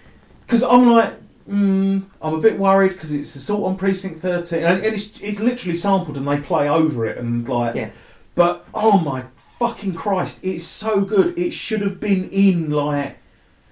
[0.46, 1.14] because I'm like,
[1.50, 5.40] mm, I'm a bit worried because it's assault on precinct 13, and, and it's it's
[5.40, 7.90] literally sampled and they play over it and like, Yeah.
[8.36, 9.26] but oh my
[9.60, 11.38] fucking Christ, it's so good.
[11.40, 13.18] It should have been in like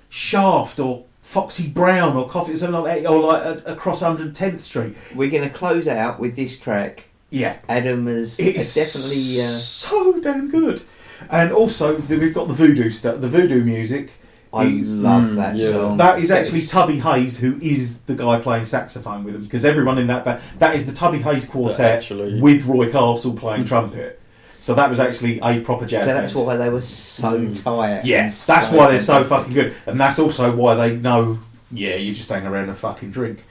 [0.09, 4.95] Shaft or Foxy Brown or Coffy something like that, or like a, across 110th Street.
[5.15, 7.05] We're going to close out with this track.
[7.29, 9.41] Yeah, Adam has, It's definitely.
[9.41, 10.83] Uh, so damn good.
[11.31, 14.11] And also, we've got the voodoo stuff, the voodoo music.
[14.53, 15.71] I is- love Mm, that yeah.
[15.71, 15.97] song.
[15.97, 19.65] That is actually It's- Tubby Hayes, who is the guy playing saxophone with him, because
[19.65, 23.65] everyone in that band, that is the Tubby Hayes quartet actually- with Roy Castle playing
[23.65, 24.19] trumpet.
[24.59, 26.05] So that was actually a proper jazz.
[26.05, 26.45] So that's band.
[26.45, 27.63] why they were so Mm.
[27.63, 28.05] tight.
[28.05, 31.39] Yeah, and that's why they're so fucking good, and that's also why they know.
[31.71, 33.43] Yeah, you just hang around and fucking drink.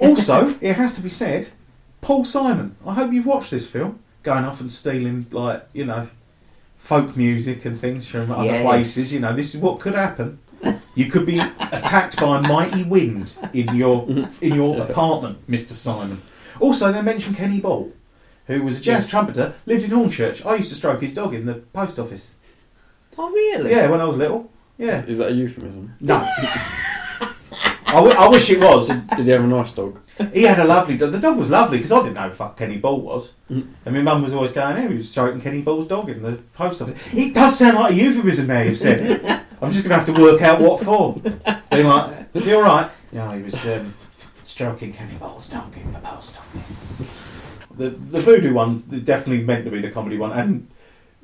[0.00, 1.48] also, it has to be said,
[2.00, 2.76] Paul Simon.
[2.86, 3.98] I hope you've watched this film.
[4.22, 6.08] Going off and stealing like you know,
[6.86, 8.62] folk music and things from other Yes.
[8.64, 9.12] places.
[9.12, 10.38] You know, this is what could happen.
[10.94, 14.06] You could be attacked by a mighty wind in your
[14.40, 16.22] in your apartment, Mister Simon.
[16.60, 17.92] Also, they mentioned Kenny Ball,
[18.46, 19.10] who was a jazz Yeah.
[19.10, 20.46] trumpeter, lived in Hornchurch.
[20.46, 22.30] I used to stroke his dog in the post office.
[23.18, 23.70] Oh, really?
[23.72, 24.50] Yeah, when I was little.
[24.78, 25.04] Yeah.
[25.06, 25.94] Is that a euphemism?
[26.00, 26.16] No.
[27.88, 28.88] I, w- I wish it was.
[28.88, 29.98] Did he have a nice dog?
[30.32, 31.12] He had a lovely dog.
[31.12, 33.32] The dog was lovely because I didn't know who fuck Kenny Ball was.
[33.50, 33.68] Mm.
[33.84, 36.32] And my mum was always going, "Hey, he was stroking Kenny Ball's dog in the
[36.54, 39.24] post office." It does sound like a euphemism now you've said it.
[39.62, 41.14] I'm just going to have to work out what for.
[41.70, 43.92] Being like, "You all right?" No, he was um,
[44.44, 47.02] stroking Kenny Ball's dog in the post office.
[47.76, 50.66] The the voodoo one's definitely meant to be the comedy one, and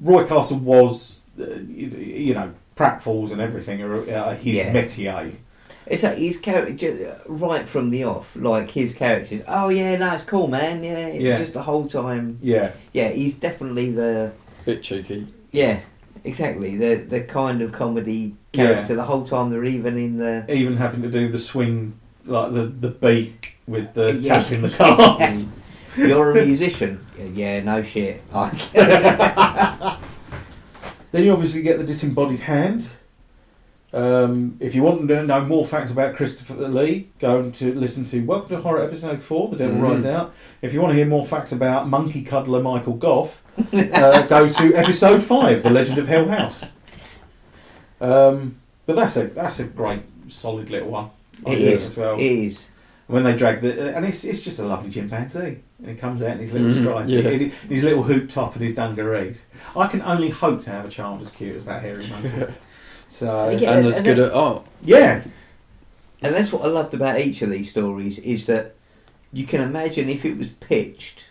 [0.00, 4.72] Roy Castle was, uh, you, you know, pratfalls and everything are uh, his Yeah.
[4.72, 5.32] métier.
[5.86, 9.42] It's like his character right from the off, like his character.
[9.48, 10.82] Oh yeah, no, it's cool, man.
[10.84, 11.36] Yeah, Yeah.
[11.38, 12.38] just the whole time.
[12.42, 14.32] Yeah, Yeah, he's definitely the
[14.64, 15.26] Bit cheeky.
[15.50, 15.80] yeah,
[16.24, 18.64] exactly the the kind of comedy Yeah.
[18.66, 18.94] character.
[18.94, 21.94] The whole time they're even in the even having to do the swing,
[22.24, 23.34] like the the beat
[23.66, 24.40] with the Yeah.
[24.40, 25.46] tapping the cards.
[25.96, 27.04] You're a musician.
[27.18, 28.22] Yeah, yeah, no shit.
[28.32, 28.72] Like,
[31.10, 32.88] Then you obviously get the disembodied hand.
[33.92, 38.24] Um, if you want to know more facts about Christopher Lee, go to listen to
[38.24, 39.82] Welcome to Horror Episode 4, The Devil Mhm.
[39.82, 40.32] Rides Out.
[40.62, 43.42] If you want to hear more facts about Monkey Cuddler Michael Gough,
[43.74, 46.64] uh, go to Episode 5, The Legend of Hell House.
[48.00, 48.56] Um,
[48.86, 51.10] but that's a that's a great, solid little one.
[51.46, 52.18] I it as well.
[52.18, 52.62] It is.
[53.08, 56.30] When they drag the, and it's, it's just a lovely chimpanzee, and he comes out
[56.32, 57.20] in his little Mhm, stripe, yeah.
[57.28, 59.44] in his little hoop top and his dungarees.
[59.76, 62.52] I can only hope to have a child as cute as that hairy monkey.
[63.12, 64.64] So Yeah, and as and good at art.
[64.82, 65.22] yeah,
[66.22, 68.74] And that's what I loved about each of these stories is that
[69.32, 71.24] you can imagine if it was pitched,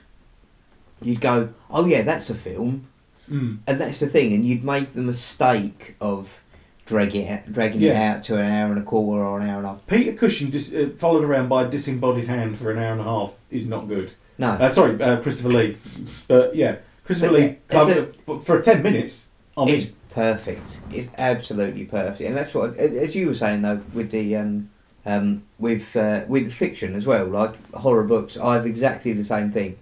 [1.01, 2.87] you'd go, "Oh yeah, that's a film,"
[3.29, 3.57] mm.
[3.65, 6.41] and that's the thing, and you'd make the mistake of
[6.85, 9.65] dragging it, dragging it out to an hour and a quarter or an hour and
[9.65, 9.87] a half.
[9.87, 13.05] Peter Cushing dis, uh, followed around by a disembodied hand for an hour and a
[13.05, 14.11] half is not good.
[14.37, 15.77] No, Uh, sorry, uh, Christopher Lee,
[16.27, 16.75] but yeah,
[17.05, 19.29] Christopher But Lee yeah, covered, for ten minutes.
[19.57, 20.77] I mean, perfect.
[20.91, 24.69] It's absolutely perfect, and that's what, as you were saying though, with the um,
[25.05, 28.37] um, with uh, with fiction as well, like horror books.
[28.37, 29.77] I have exactly the same thing.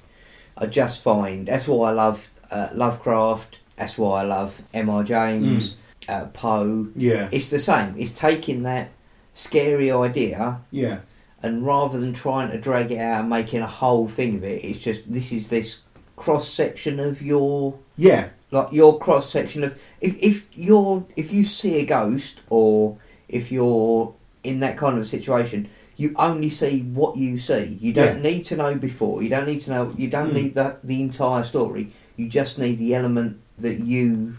[0.58, 3.58] I just find that's why I love uh, Lovecraft.
[3.76, 5.04] That's why I love M.R.
[5.04, 5.76] James,
[6.10, 6.88] uh, Poe.
[6.96, 7.96] yeah, It's the same.
[7.98, 8.90] It's taking that
[9.34, 11.00] scary idea yeah,
[11.42, 14.64] and rather than trying to drag it out and making a whole thing of it,
[14.66, 15.80] it's just this is this
[16.18, 21.46] cross section of your yeah, like your cross section of if if you're if you
[21.46, 22.98] see a ghost or
[23.28, 24.14] if you're
[24.44, 28.32] in that kind of a situation you only see what you see you don't Yeah.
[28.32, 30.34] need to know before you don't need to know you don't Mm.
[30.42, 34.38] need the the entire story you just need the element that you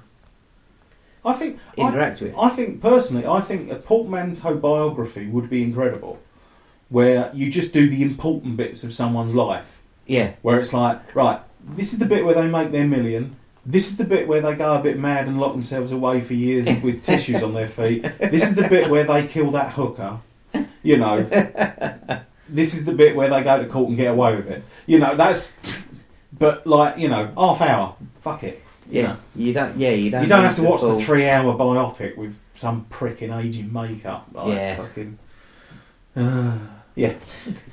[1.24, 5.62] I think I, interact with I think personally, I think a portmanteau biography would be
[5.62, 6.18] incredible,
[6.88, 9.66] where you just do the important bits of someone's life.
[10.06, 11.40] yeah where it's like, right,
[11.76, 13.36] this is the bit where they make their million.
[13.70, 16.34] This is the bit where they go a bit mad and lock themselves away for
[16.34, 18.02] years with tissues on their feet.
[18.18, 20.20] This is the bit where they kill that hooker.
[20.82, 21.22] You know,
[22.48, 24.64] this is the bit where they go to court and get away with it.
[24.86, 25.56] You know, that's.
[26.32, 28.62] But like, you know, half hour, fuck it.
[28.88, 29.16] You yeah know.
[29.36, 32.86] you don't yeah you don't You don't have to watch the three-hour biopic with some
[32.86, 34.26] prick in aging makeup.
[34.32, 34.76] Like Yeah.
[34.76, 35.18] Fucking.
[36.16, 36.58] Uh,
[36.94, 37.14] yeah,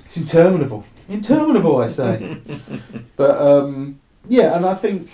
[0.05, 0.85] it's interminable.
[1.09, 2.37] Interminable, I say.
[3.15, 5.09] but um, yeah, and I think,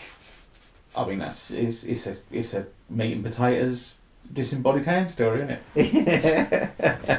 [0.96, 3.96] I mean, that's it's, it's a it's a meat and potatoes
[4.32, 6.72] disembodied hand story, isn't it?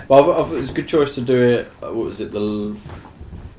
[0.08, 1.66] But I, I thought it was a good choice to do it.
[1.82, 2.30] uh, What was it?
[2.30, 2.76] The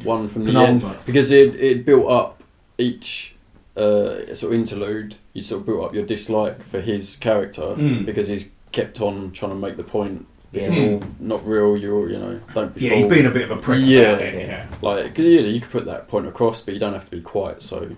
[0.04, 2.42] one from the end because it it built up
[2.78, 3.36] each
[3.76, 5.16] uh, sort of interlude.
[5.34, 8.06] You sort of built up your dislike for his character Mm.
[8.06, 10.26] because he's kept on trying to make the point.
[10.52, 10.70] This Yeah.
[10.72, 11.76] is all not real.
[11.76, 13.14] You're you know don't be Yeah, he's fooled.
[13.14, 14.00] been a bit of a prick Yeah.
[14.02, 14.48] about it.
[14.48, 17.12] Yeah, like because yeah, you could put that point across, but you don't have to
[17.12, 17.90] be quite so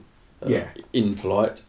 [0.44, 0.68] uh, Yeah.
[0.94, 1.62] impolite.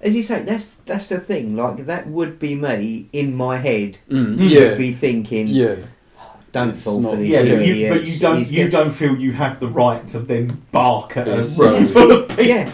[0.00, 3.98] As you say that's that's the thing like that would be me in my head
[4.10, 4.36] Mm.
[4.38, 5.76] Yeah, would be thinking yeah.
[6.52, 7.94] don't It's fall not- for these yeah, but you, idiots.
[7.98, 11.16] but you don't He's you get- don't feel you have the right to then bark
[11.16, 12.44] at a room full of people.
[12.44, 12.64] yeah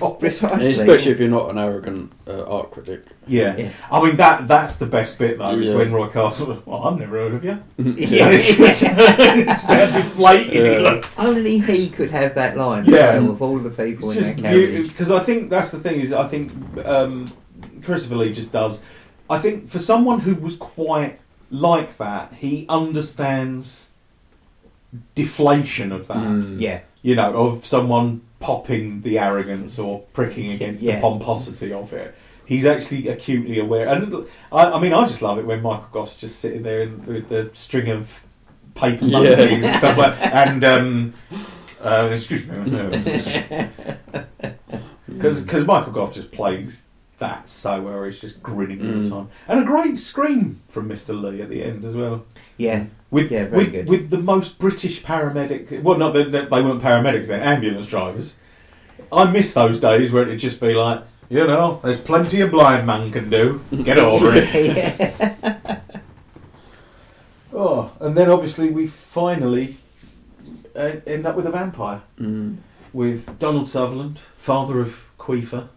[0.52, 3.02] And especially if you're not an arrogant uh, art critic.
[3.28, 3.56] Yeah.
[3.56, 3.70] Yeah.
[3.90, 5.76] I mean that that's the best bit though, is Yeah.
[5.76, 7.58] when Roy Castle well, I've never heard of you.
[7.78, 8.26] Yeah.
[8.26, 10.78] And it's just it's how deflated he Yeah.
[10.78, 11.08] looks.
[11.18, 12.84] Only he could have that line.
[12.84, 13.14] Yeah.
[13.20, 14.88] Yeah, of all the people It's in just that carriage.
[14.88, 16.52] because I think that's the thing is I think
[16.84, 17.30] um,
[17.82, 18.80] Christopher Lee just does.
[19.28, 21.20] I think for someone who was quite
[21.50, 23.90] like that, he understands
[25.14, 26.16] deflation of that.
[26.16, 26.60] Mm.
[26.60, 30.96] Yeah, You know, of someone popping the arrogance or pricking against Yeah.
[30.96, 32.14] the pomposity of it.
[32.46, 36.14] He's actually acutely aware, and I, I mean, I just love it when Michael Gough's
[36.18, 38.22] just sitting there in, with the string of
[38.74, 39.18] paper Yeah.
[39.36, 40.14] monkeys and stuff like.
[40.34, 41.14] And um,
[41.82, 43.68] uh, excuse me,
[45.08, 46.84] because Michael Gough just plays
[47.18, 48.04] that so well.
[48.04, 49.10] He's just grinning all the Mm.
[49.10, 51.20] time, and a great scream from Mr.
[51.20, 52.24] Lee at the end as well.
[52.58, 53.88] yeah, With Yeah, very with, good.
[53.88, 55.82] with the most British paramedic.
[55.82, 58.34] Well, not that that they weren't paramedics; they're ambulance drivers.
[59.12, 62.86] I miss those days where it'd just be like, you know, there's plenty a blind
[62.86, 63.60] man can do.
[63.84, 65.80] Get over it.
[67.52, 69.76] Oh, and then obviously we finally
[70.74, 72.58] uh, end up with a vampire Mm.
[72.92, 75.68] with Donald Sutherland, father of Queefer.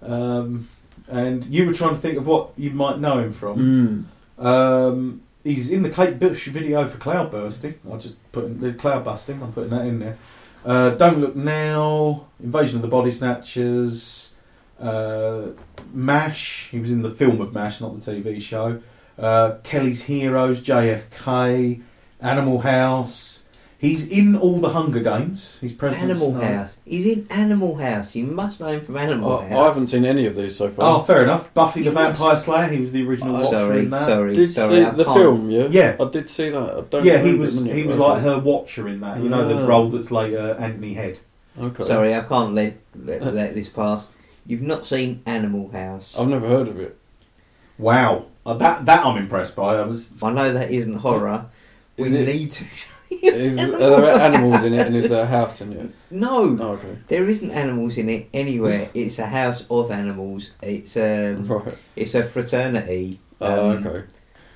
[0.00, 0.68] Um,
[1.08, 4.06] and you were trying to think of what you might know him from.
[4.38, 4.44] Mm.
[4.44, 7.74] Um, he's in the Kate Bush video for Cloud Bursting.
[7.90, 9.42] I'll just put in the Cloud Busting.
[9.42, 10.16] I'm putting that in there.
[10.64, 14.02] Uh, Don't Look Now, Invasion of the Body Snatchers,
[14.80, 15.48] uh,
[15.92, 16.68] Mash.
[16.70, 18.80] He was in the film of Mash, not the TV show.
[19.18, 21.82] Uh, Kelly's Heroes, JFK,
[22.20, 23.42] Animal House.
[23.80, 25.58] He's in all the Hunger Games.
[25.60, 26.40] He's President Animal Snow.
[26.40, 26.74] House.
[26.84, 28.12] He's in Animal House.
[28.16, 29.58] You must know him from Animal I, House.
[29.58, 30.96] I haven't seen any of these so far.
[30.96, 31.54] Oh, fair enough.
[31.54, 32.68] Buffy the You must- Vampire Slayer.
[32.68, 34.06] He was the original Oh, Watcher sorry, in that.
[34.06, 34.68] sorry, did sorry.
[34.70, 35.50] see I the can't- film?
[35.50, 35.96] Yeah, Yeah.
[36.00, 36.58] I did see that.
[36.76, 37.04] I don't.
[37.04, 39.20] Yeah, he was he was like her Watcher in that.
[39.22, 39.66] You know the Ah.
[39.66, 41.20] role that's later Anthony Head.
[41.60, 41.84] Okay.
[41.86, 44.06] Sorry, I can't let, let let this pass.
[44.48, 46.16] You've not seen Animal House.
[46.18, 46.98] I've never heard of it.
[47.78, 49.76] Wow, uh, that that I'm impressed by.
[49.76, 51.46] I was I know that isn't horror.
[51.96, 52.64] We Is it- need to.
[53.10, 55.90] Is, are there animals in it, and is there a house in it?
[56.10, 56.98] No, Oh, okay.
[57.08, 58.90] there isn't animals in it anywhere.
[58.94, 60.50] It's a house of animals.
[60.60, 61.78] It's um, Right.
[61.96, 63.20] it's a fraternity.
[63.40, 64.04] Oh, Um, okay.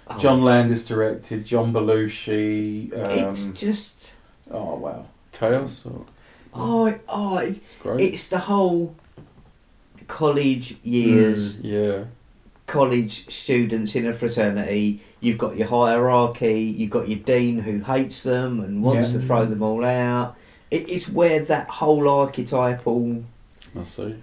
[0.09, 2.93] oh, John Landis directed, John Belushi.
[2.93, 4.11] It's Um, just
[4.51, 5.87] oh wow, Chaos.
[5.87, 6.05] Or,
[6.53, 7.39] oh oh.
[7.39, 8.01] it's great.
[8.03, 8.95] It's the whole
[10.13, 11.59] college years.
[11.59, 12.05] Mm, yeah.
[12.67, 18.23] college students in a fraternity, you've got your hierarchy, you've got your dean who hates
[18.23, 19.19] them and wants Yeah.
[19.21, 20.37] to throw them all out.
[20.71, 23.25] It, it's where that whole archetypal
[23.79, 24.15] I see.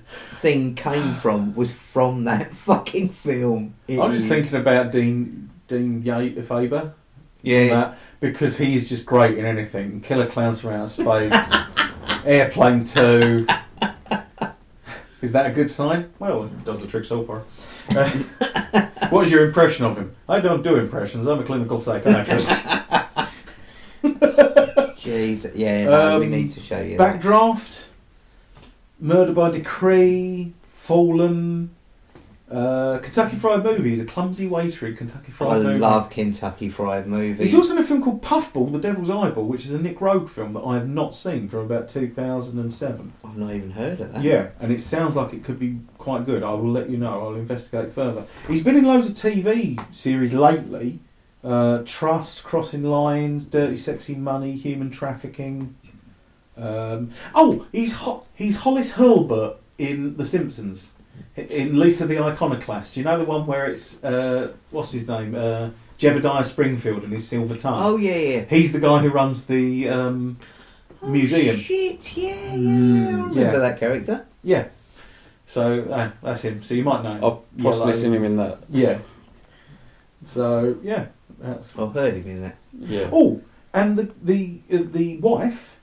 [0.41, 3.73] thing came from, was from that fucking film.
[3.87, 6.93] It I'm just is- thinking about Dean Dean Ye- Faber.
[7.41, 7.93] Yeah.
[8.19, 10.01] because he is just great in anything.
[10.01, 11.53] Killer Clowns from Outer Space,
[12.25, 13.45] Airplane Two.
[15.21, 16.11] Is that a good sign?
[16.19, 17.43] Well, it does the trick so far.
[17.95, 18.09] Uh,
[19.09, 20.15] what is your impression of him?
[20.29, 21.25] I don't do impressions.
[21.27, 22.49] I'm a clinical psychiatrist.
[24.03, 27.21] Jeez, yeah, no, we Um, need to show you that.
[27.21, 27.83] Backdraft,
[28.99, 31.71] Murder by Decree, Fallen,
[32.51, 33.91] uh, Kentucky Fried Movie.
[33.91, 35.75] He's a clumsy waiter in Kentucky I Fried Movie.
[35.75, 37.43] I love Kentucky Fried Movie.
[37.43, 40.27] He's also in a film called Puffball, The Devil's Eyeball, which is a Nick Roeg
[40.29, 43.13] film that I have not seen from about 2007.
[43.23, 44.23] I've not even heard of that.
[44.23, 46.41] Yeah, and it sounds like it could be quite good.
[46.41, 47.27] I will let you know.
[47.27, 48.23] I'll investigate further.
[48.47, 50.99] He's been in loads of TV series lately.
[51.43, 55.75] Uh, Trust, Crossing Lines, Dirty Sexy Money, Human Trafficking.
[56.57, 60.93] Um, oh, he's Ho- he's Hollis Hurlbut in The Simpsons.
[61.49, 62.97] In Lisa the Iconoclast.
[62.97, 65.35] You know the one where it's uh, what's his name?
[65.35, 67.83] Uh, Jebediah Springfield and his silver tongue.
[67.83, 68.41] Oh yeah, yeah.
[68.49, 70.37] He's the guy who runs the um,
[71.03, 71.55] museum.
[71.55, 72.51] Oh, shit, yeah, yeah.
[72.55, 73.51] Mm, I remember yeah.
[73.59, 74.25] that character.
[74.43, 74.67] Yeah.
[75.45, 76.61] So uh, that's him.
[76.63, 77.11] So you might know.
[77.13, 77.23] him.
[77.23, 77.91] I've possibly Yellow.
[77.91, 78.59] seen him in that.
[78.69, 78.99] Yeah.
[80.21, 81.07] So yeah,
[81.39, 81.77] that's.
[81.77, 82.55] I've heard him in that.
[82.77, 83.09] Yeah.
[83.11, 83.41] Oh,
[83.73, 85.77] and the the uh, the wife,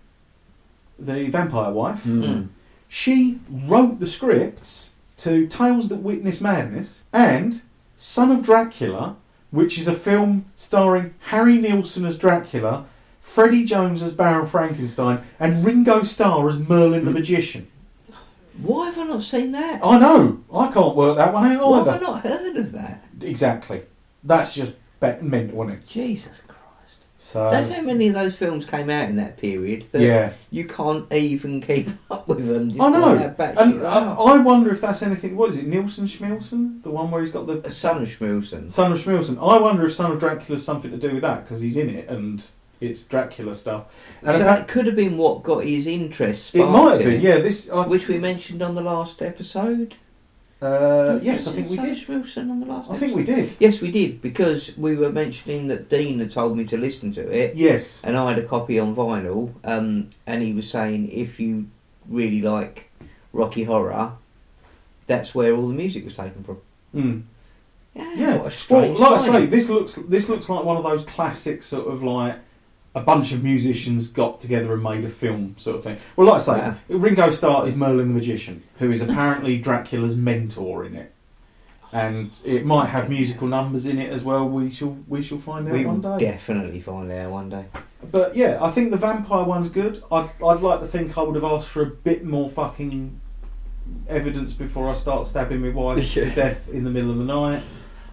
[0.98, 2.48] the vampire wife, Mm.
[2.88, 7.62] she wrote the scripts to Tales That Witness Madness and
[7.94, 9.16] Son of Dracula,
[9.50, 12.86] which is a film starring Harry Nilsson as Dracula,
[13.20, 17.14] Freddie Jones as Baron Frankenstein, and Ringo Starr as Merlin the Mm.
[17.14, 17.66] Magician.
[18.62, 19.80] Why have I not seen that?
[19.84, 20.40] I know.
[20.52, 23.04] I can't work that one out Why have I not heard of that?
[23.20, 23.82] Exactly.
[24.24, 25.86] That's just be- mental, isn't it?
[25.88, 26.45] Jesus Christ.
[27.26, 30.64] So That's how many of those films came out in that period that yeah, you
[30.64, 32.80] can't even keep up with them.
[32.80, 33.34] I know.
[33.36, 34.14] and I.
[34.14, 35.36] I wonder if that's anything.
[35.36, 35.66] What is it?
[35.66, 38.70] Nilsson Schmilsson, the one where he's got the Son of Schmilsson.
[38.70, 39.38] Son of Schmilsson.
[39.38, 42.08] I wonder if Son of Dracula's something to do with that because he's in it
[42.08, 42.44] and
[42.80, 44.16] it's Dracula stuff.
[44.22, 46.54] And so it could have been what got his interest.
[46.54, 47.20] it might have been.
[47.20, 47.68] Yeah, this.
[47.68, 49.96] I, Which we mentioned on the last episode.
[50.62, 51.90] Uh, yes, I think we did.
[51.92, 52.90] of Schmilsson on the last.
[52.90, 53.52] I think we did.
[53.60, 57.30] Yes, we did because we were mentioning that Dean had told me to listen to
[57.30, 57.54] it.
[57.56, 58.00] Yes.
[58.02, 61.66] and I had a copy on vinyl, um, and he was saying if you
[62.08, 62.90] really like
[63.34, 64.12] Rocky Horror,
[65.06, 66.58] that's where all the music was taken from.
[66.94, 67.22] Mm.
[67.94, 68.30] Yeah, Yeah.
[68.30, 69.50] what a Well, strange like I say, finding.
[69.50, 72.36] this looks this looks like one of those classic sort of like
[72.96, 75.98] a bunch of musicians got together and made a film sort of thing.
[76.16, 76.76] Well, like I say, Wow.
[76.88, 81.12] Ringo Starr is Merlin the Magician, who is apparently Dracula's mentor in it,
[81.92, 84.48] and it might have musical numbers in it as well.
[84.48, 86.18] We shall we shall find out we one day.
[86.18, 87.66] definitely find out one day.
[88.10, 90.02] But yeah, I think the vampire one's good.
[90.10, 93.20] I'd I'd like to think I would have asked for a bit more fucking
[94.08, 96.24] evidence before I start stabbing my wife Yeah.
[96.24, 97.62] to death in the middle of the night.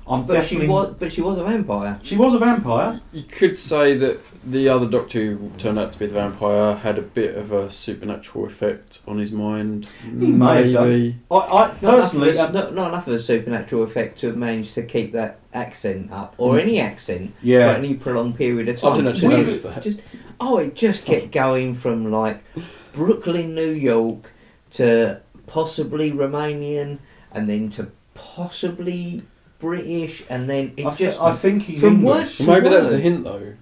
[0.05, 1.99] I'm But definitely she was, but she was a vampire.
[2.03, 2.99] she was a vampire.
[3.13, 6.97] You could say that the other Doctor who turned out to be the vampire had
[6.97, 9.89] a bit of a supernatural effect on his mind.
[10.03, 11.21] He may have done.
[11.31, 14.27] I, I Not personally, enough, of um, not, not enough of a supernatural effect to
[14.27, 18.79] have managed to keep that accent up, or any accent, for any prolonged period of
[18.79, 18.91] time.
[18.91, 19.05] I time.
[19.05, 19.83] didn't actually Just- notice that.
[19.83, 19.99] Just,
[20.41, 22.43] oh, it just kept going from like
[22.91, 24.31] Brooklyn, New York,
[24.71, 26.99] to possibly Romanian,
[27.31, 29.23] and then to possibly
[29.59, 32.37] British, and then it I, thi- just I think he's from word English.
[32.37, 33.53] to Maybe that was a hint though.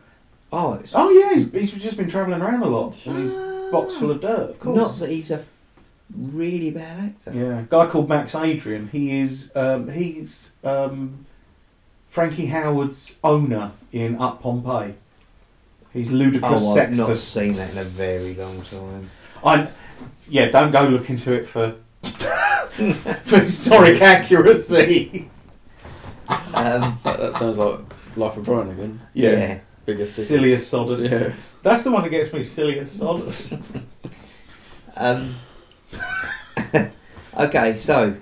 [0.52, 3.34] Oh, it's Oh yeah, he's, he's just been travelling around a lot in his
[3.72, 4.50] box full of dirt.
[4.52, 4.76] Of course.
[4.78, 5.44] not that he's a
[6.14, 7.32] really bad actor.
[7.34, 8.90] Yeah, a guy called Max Adrian.
[8.92, 11.26] He is um, he's um,
[12.10, 14.96] Frankie Howerd's owner in Up Pompeii.
[15.94, 17.24] He's Ludicrus Oh, I've not Sextus.
[17.28, 19.10] seen that in a very long time.
[19.44, 19.70] I
[20.28, 21.76] yeah, don't go look into it for
[23.24, 25.30] for historic accuracy.
[26.28, 27.80] Um, That, that sounds like
[28.16, 29.02] Life of Brian again.
[29.14, 30.10] Yeah, Biggus.
[30.10, 31.10] Sillius Soddus.
[31.10, 31.34] Yeah.
[31.64, 32.42] That's the one that gets me.
[32.42, 33.84] Sillius Soddus.
[34.96, 35.38] Um,
[37.38, 38.18] okay, so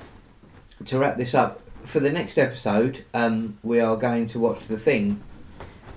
[0.86, 4.78] to wrap this up, for the next episode, um, we are going to watch The
[4.78, 5.22] Thing,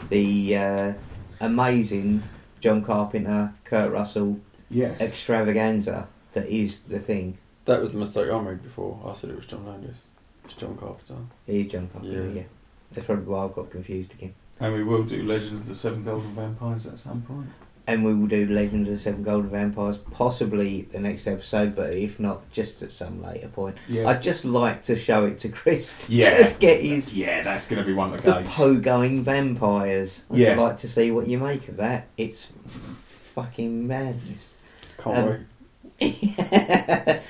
[0.08, 0.92] the uh,
[1.40, 2.22] amazing
[2.60, 4.40] John Carpenter, Kurt Russell
[4.70, 5.00] yes.
[5.00, 7.38] extravaganza that is The Thing.
[7.66, 8.98] That was the mistake I made before.
[9.04, 10.04] I said it was John Landis.
[10.44, 11.16] It's John Carpenter.
[11.46, 12.40] It is John Carpenter, yeah.
[12.40, 12.46] Yeah.
[12.92, 14.34] That's probably why I've got confused again.
[14.62, 17.48] And we will do Legend of the Seven Golden Vampires at some point.
[17.84, 21.92] And we will do Legend of the Seven Golden Vampires possibly the next episode, but
[21.92, 23.76] if not, just at some later point.
[23.88, 24.08] Yeah.
[24.08, 25.92] I'd just like to show it to Chris.
[26.08, 26.38] Yeah.
[26.38, 28.48] Just get his yeah, that's going to be one of the the goes.
[28.52, 30.22] po-going vampires.
[30.30, 30.54] I'd Yeah.
[30.60, 32.06] like to see what you make of that.
[32.16, 32.46] It's
[33.34, 34.50] fucking madness.
[34.98, 35.46] Can't Um,
[36.00, 36.38] wait.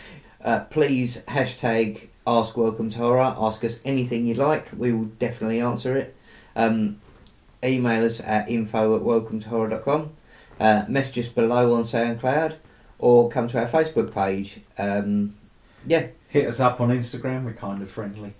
[0.44, 3.34] uh, please hashtag ask welcome to horror.
[3.38, 4.68] Ask us anything you'd like.
[4.76, 6.14] We will definitely answer it.
[6.54, 7.00] Um,
[7.64, 10.10] email us at info at welcome to horror.com.
[10.60, 12.56] Uh, message us below on SoundCloud
[12.98, 14.60] or come to our Facebook page.
[14.78, 15.34] Um,
[15.86, 16.08] yeah.
[16.28, 17.44] Hit us up on Instagram.
[17.44, 18.34] We're kind of friendly.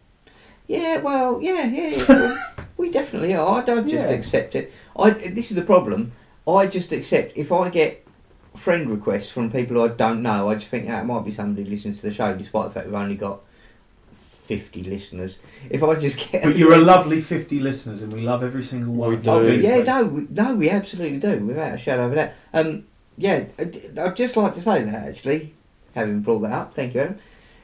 [0.67, 2.05] Yeah, well, yeah, yeah, yeah.
[2.09, 2.39] well,
[2.77, 3.61] we definitely are.
[3.61, 4.15] I don't just Yeah.
[4.15, 4.73] accept it.
[4.97, 5.11] I.
[5.11, 6.13] This is the problem.
[6.49, 8.07] I just accept if I get
[8.57, 10.49] friend requests from people I don't know.
[10.51, 12.87] I just think that might be somebody who listens to the show, despite the fact
[12.87, 13.41] we've only got
[14.45, 15.39] fifty listeners.
[15.71, 18.93] If I just get, But you're a lovely 50 listeners, and we love every single
[18.93, 19.11] one.
[19.11, 19.31] We of do.
[19.31, 22.31] Oh, yeah, no, we, no, we absolutely do, without a shadow of a doubt.
[22.53, 22.85] Um,
[23.17, 25.55] yeah, I'd I'd just like to say that actually,
[25.95, 27.19] having brought that up, thank you, Adam.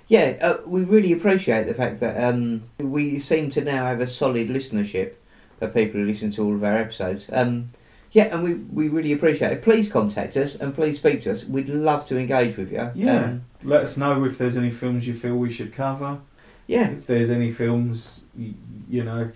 [0.07, 4.07] Yeah, uh, we really appreciate the fact that um, we seem to now have a
[4.07, 5.15] solid listenership
[5.61, 7.27] of people who listen to all of our episodes.
[7.31, 7.71] Um,
[8.13, 9.63] yeah, and we, we really appreciate it.
[9.63, 11.45] Please contact us and please speak to us.
[11.45, 12.91] We'd love to engage with you.
[12.95, 13.23] Yeah.
[13.23, 16.21] Um, Let us know if there's any films you feel we should cover.
[16.69, 18.55] Yeah, If there's any films, you,
[18.89, 19.32] you know,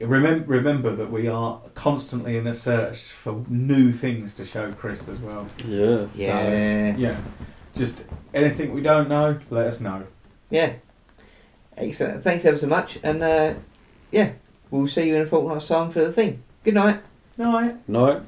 [0.00, 5.06] remember remember that we are constantly in a search for new things to show Chris
[5.08, 5.46] as well.
[5.66, 6.06] Yeah.
[6.14, 7.16] yeah, Yeah,
[7.74, 10.06] just anything we don't know, let us know.
[10.48, 10.72] yeah.
[11.76, 12.24] Excellent.
[12.24, 12.98] Thanks ever so much.
[13.02, 13.52] And uh,
[14.10, 14.32] yeah,
[14.70, 16.42] we'll see you in a fortnight's time for the thing.
[16.64, 17.02] Good night.
[17.36, 17.76] Night.
[17.86, 18.24] No.